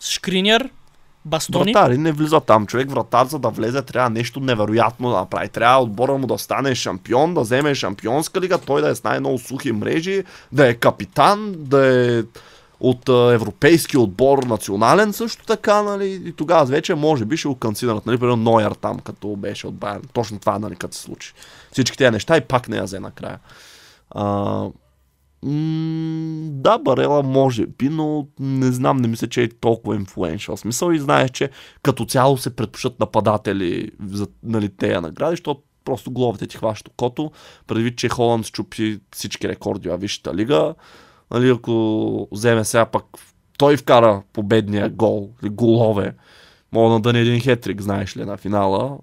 Шкринер, 0.00 0.70
Бастони. 1.24 1.72
Вратари 1.72 1.98
не 1.98 2.12
влиза 2.12 2.40
там. 2.40 2.66
Човек 2.66 2.90
вратар, 2.90 3.26
за 3.26 3.38
да 3.38 3.48
влезе, 3.48 3.82
трябва 3.82 4.10
нещо 4.10 4.40
невероятно 4.40 5.10
да 5.10 5.16
направи. 5.16 5.48
Трябва 5.48 5.82
отбора 5.82 6.18
му 6.18 6.26
да 6.26 6.38
стане 6.38 6.74
шампион, 6.74 7.34
да 7.34 7.40
вземе 7.40 7.74
шампионска 7.74 8.40
лига, 8.40 8.58
той 8.58 8.82
да 8.82 8.88
е 8.88 8.94
с 8.94 9.04
най-много 9.04 9.38
сухи 9.38 9.72
мрежи, 9.72 10.24
да 10.52 10.68
е 10.68 10.74
капитан, 10.74 11.54
да 11.58 11.86
е 11.86 12.22
от 12.80 13.08
европейски 13.08 13.98
отбор 13.98 14.42
национален 14.42 15.12
също 15.12 15.46
така, 15.46 15.82
нали, 15.82 16.22
и 16.24 16.32
тогава 16.32 16.64
вече 16.64 16.94
може 16.94 17.24
би 17.24 17.36
ще 17.36 17.48
го 17.48 17.54
канцидерат, 17.54 18.06
нали, 18.06 18.18
примерно 18.18 18.36
Нойер 18.36 18.72
там, 18.72 18.98
като 18.98 19.36
беше 19.36 19.66
от 19.66 19.74
Байерн. 19.74 20.02
Точно 20.12 20.38
това, 20.38 20.58
нали, 20.58 20.76
като 20.76 20.96
се 20.96 21.02
случи. 21.02 21.32
Всички 21.72 21.98
тези 21.98 22.10
неща 22.10 22.36
и 22.36 22.40
пак 22.40 22.68
не 22.68 22.76
я 22.76 22.84
взе 22.84 23.00
накрая. 23.00 23.38
А, 24.10 24.64
да, 25.42 26.78
Барела 26.78 27.22
може 27.22 27.66
би, 27.66 27.88
но 27.88 28.26
не 28.40 28.72
знам, 28.72 28.96
не 28.96 29.08
мисля, 29.08 29.26
че 29.26 29.42
е 29.42 29.48
толкова 29.48 29.96
инфлуеншъл. 29.96 30.56
Смисъл 30.56 30.90
и 30.90 30.98
знаеш, 30.98 31.30
че 31.30 31.50
като 31.82 32.04
цяло 32.04 32.36
се 32.38 32.56
предпочитат 32.56 33.00
нападатели 33.00 33.90
за 34.06 34.26
нали, 34.42 34.68
тея 34.68 35.00
награди, 35.00 35.32
защото 35.32 35.62
просто 35.84 36.10
главите 36.10 36.46
ти 36.46 36.56
хващат 36.56 36.88
окото, 36.88 37.30
предвид, 37.66 37.98
че 37.98 38.08
Холанд 38.08 38.46
щупи 38.46 39.00
всички 39.14 39.48
рекорди 39.48 39.88
във 39.88 40.00
Висшата 40.00 40.34
лига. 40.34 40.74
Нали, 41.30 41.50
ако 41.50 42.28
вземе 42.32 42.64
сега 42.64 42.86
пък 42.86 43.04
той 43.58 43.76
вкара 43.76 44.22
победния 44.32 44.90
гол 44.90 45.30
или 45.42 45.50
голове, 45.50 46.14
мога 46.72 46.94
да 46.94 47.00
дъне 47.00 47.20
един 47.20 47.40
хетрик, 47.40 47.80
знаеш 47.80 48.16
ли, 48.16 48.24
на 48.24 48.36
финала, 48.36 48.98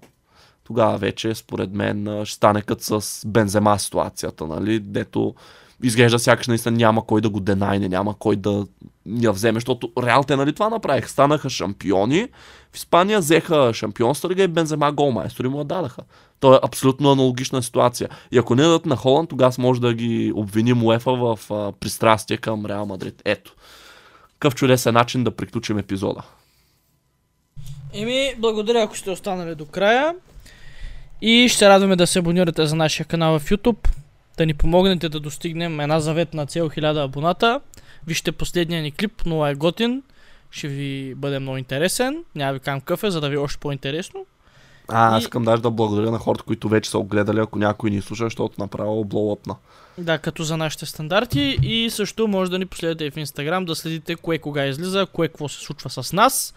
тогава 0.64 0.98
вече, 0.98 1.34
според 1.34 1.72
мен, 1.72 2.24
ще 2.24 2.34
стане 2.34 2.62
като 2.62 3.00
с 3.00 3.26
Бензема 3.26 3.78
ситуацията, 3.78 4.46
нали, 4.46 4.80
дето 4.80 5.34
изглежда 5.82 6.18
сякаш 6.18 6.46
наистина 6.46 6.76
няма 6.76 7.06
кой 7.06 7.20
да 7.20 7.28
го 7.30 7.40
денайне, 7.40 7.88
няма 7.88 8.14
кой 8.18 8.36
да 8.36 8.66
я 9.06 9.32
вземе, 9.32 9.56
защото 9.56 9.92
Реал 10.02 10.24
те 10.24 10.36
нали 10.36 10.52
това 10.52 10.68
направих. 10.68 11.08
Станаха 11.08 11.50
шампиони, 11.50 12.28
в 12.72 12.76
Испания 12.76 13.20
взеха 13.20 13.70
шампионска 13.74 14.28
лига 14.28 14.42
и 14.42 14.48
Бензема 14.48 14.92
голмайстори 14.92 15.48
му 15.48 15.58
я 15.58 15.64
дадаха. 15.64 16.02
То 16.40 16.54
е 16.54 16.60
абсолютно 16.62 17.12
аналогична 17.12 17.62
ситуация. 17.62 18.08
И 18.32 18.38
ако 18.38 18.54
не 18.54 18.62
дадат 18.62 18.86
на 18.86 18.96
Холанд, 18.96 19.30
тогава 19.30 19.52
може 19.58 19.80
да 19.80 19.94
ги 19.94 20.32
обвиним 20.34 20.84
УЕФА 20.84 21.12
в 21.12 21.38
а, 21.50 21.72
пристрастие 21.72 22.36
към 22.36 22.66
Реал 22.66 22.86
Мадрид. 22.86 23.22
Ето. 23.24 23.54
Какъв 24.32 24.54
чудесен 24.54 24.94
начин 24.94 25.24
да 25.24 25.30
приключим 25.30 25.78
епизода. 25.78 26.22
Еми, 27.92 28.34
благодаря 28.38 28.82
ако 28.82 28.96
сте 28.96 29.10
останали 29.10 29.54
до 29.54 29.66
края. 29.66 30.14
И 31.22 31.48
ще 31.48 31.68
радваме 31.68 31.96
да 31.96 32.06
се 32.06 32.18
абонирате 32.18 32.66
за 32.66 32.76
нашия 32.76 33.06
канал 33.06 33.38
в 33.38 33.50
YouTube. 33.50 33.88
Да 34.40 34.46
ни 34.46 34.54
помогнете 34.54 35.08
да 35.08 35.20
достигнем 35.20 35.80
една 35.80 36.00
заветна 36.00 36.46
цел 36.46 36.70
1000 36.70 37.04
абоната. 37.04 37.60
Вижте 38.06 38.32
последния 38.32 38.82
ни 38.82 38.92
клип, 38.92 39.22
но 39.26 39.46
е 39.46 39.54
готин. 39.54 40.02
Ще 40.50 40.68
ви 40.68 41.14
бъде 41.14 41.38
много 41.38 41.56
интересен. 41.56 42.24
Няма 42.34 42.52
ви 42.52 42.60
кам 42.60 42.80
какъв 42.80 43.04
е, 43.04 43.10
за 43.10 43.20
да 43.20 43.28
ви 43.28 43.34
е 43.34 43.38
още 43.38 43.60
по-интересно. 43.60 44.26
А, 44.88 45.16
аз 45.16 45.22
искам 45.22 45.44
даже 45.44 45.62
да 45.62 45.70
благодаря 45.70 46.10
на 46.10 46.18
хората, 46.18 46.44
които 46.44 46.68
вече 46.68 46.90
са 46.90 46.98
огледали, 46.98 47.40
ако 47.40 47.58
някой 47.58 47.90
ни 47.90 48.02
слуша, 48.02 48.24
защото 48.24 48.60
направо 48.60 49.04
блоуъпна. 49.04 49.56
Да, 49.98 50.18
като 50.18 50.42
за 50.42 50.56
нашите 50.56 50.86
стандарти. 50.86 51.58
И 51.62 51.90
също 51.90 52.28
може 52.28 52.50
да 52.50 52.58
ни 52.58 52.66
последвате 52.66 53.04
и 53.04 53.10
в 53.10 53.14
Instagram, 53.14 53.64
да 53.64 53.74
следите 53.74 54.16
кое 54.16 54.38
кога 54.38 54.66
излиза, 54.66 55.06
кое 55.12 55.28
какво 55.28 55.48
се 55.48 55.60
случва 55.60 55.90
с 55.90 56.12
нас, 56.12 56.54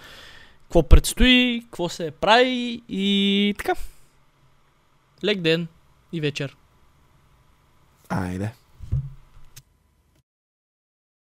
какво 0.64 0.84
предстои, 0.84 1.62
какво 1.64 1.90
се 1.90 2.12
прави 2.12 2.82
и 2.90 3.56
така. 3.58 3.74
Лек 5.24 5.42
ден 5.42 5.68
и 6.14 6.22
вечер. 6.22 6.56
Айде. 8.10 8.54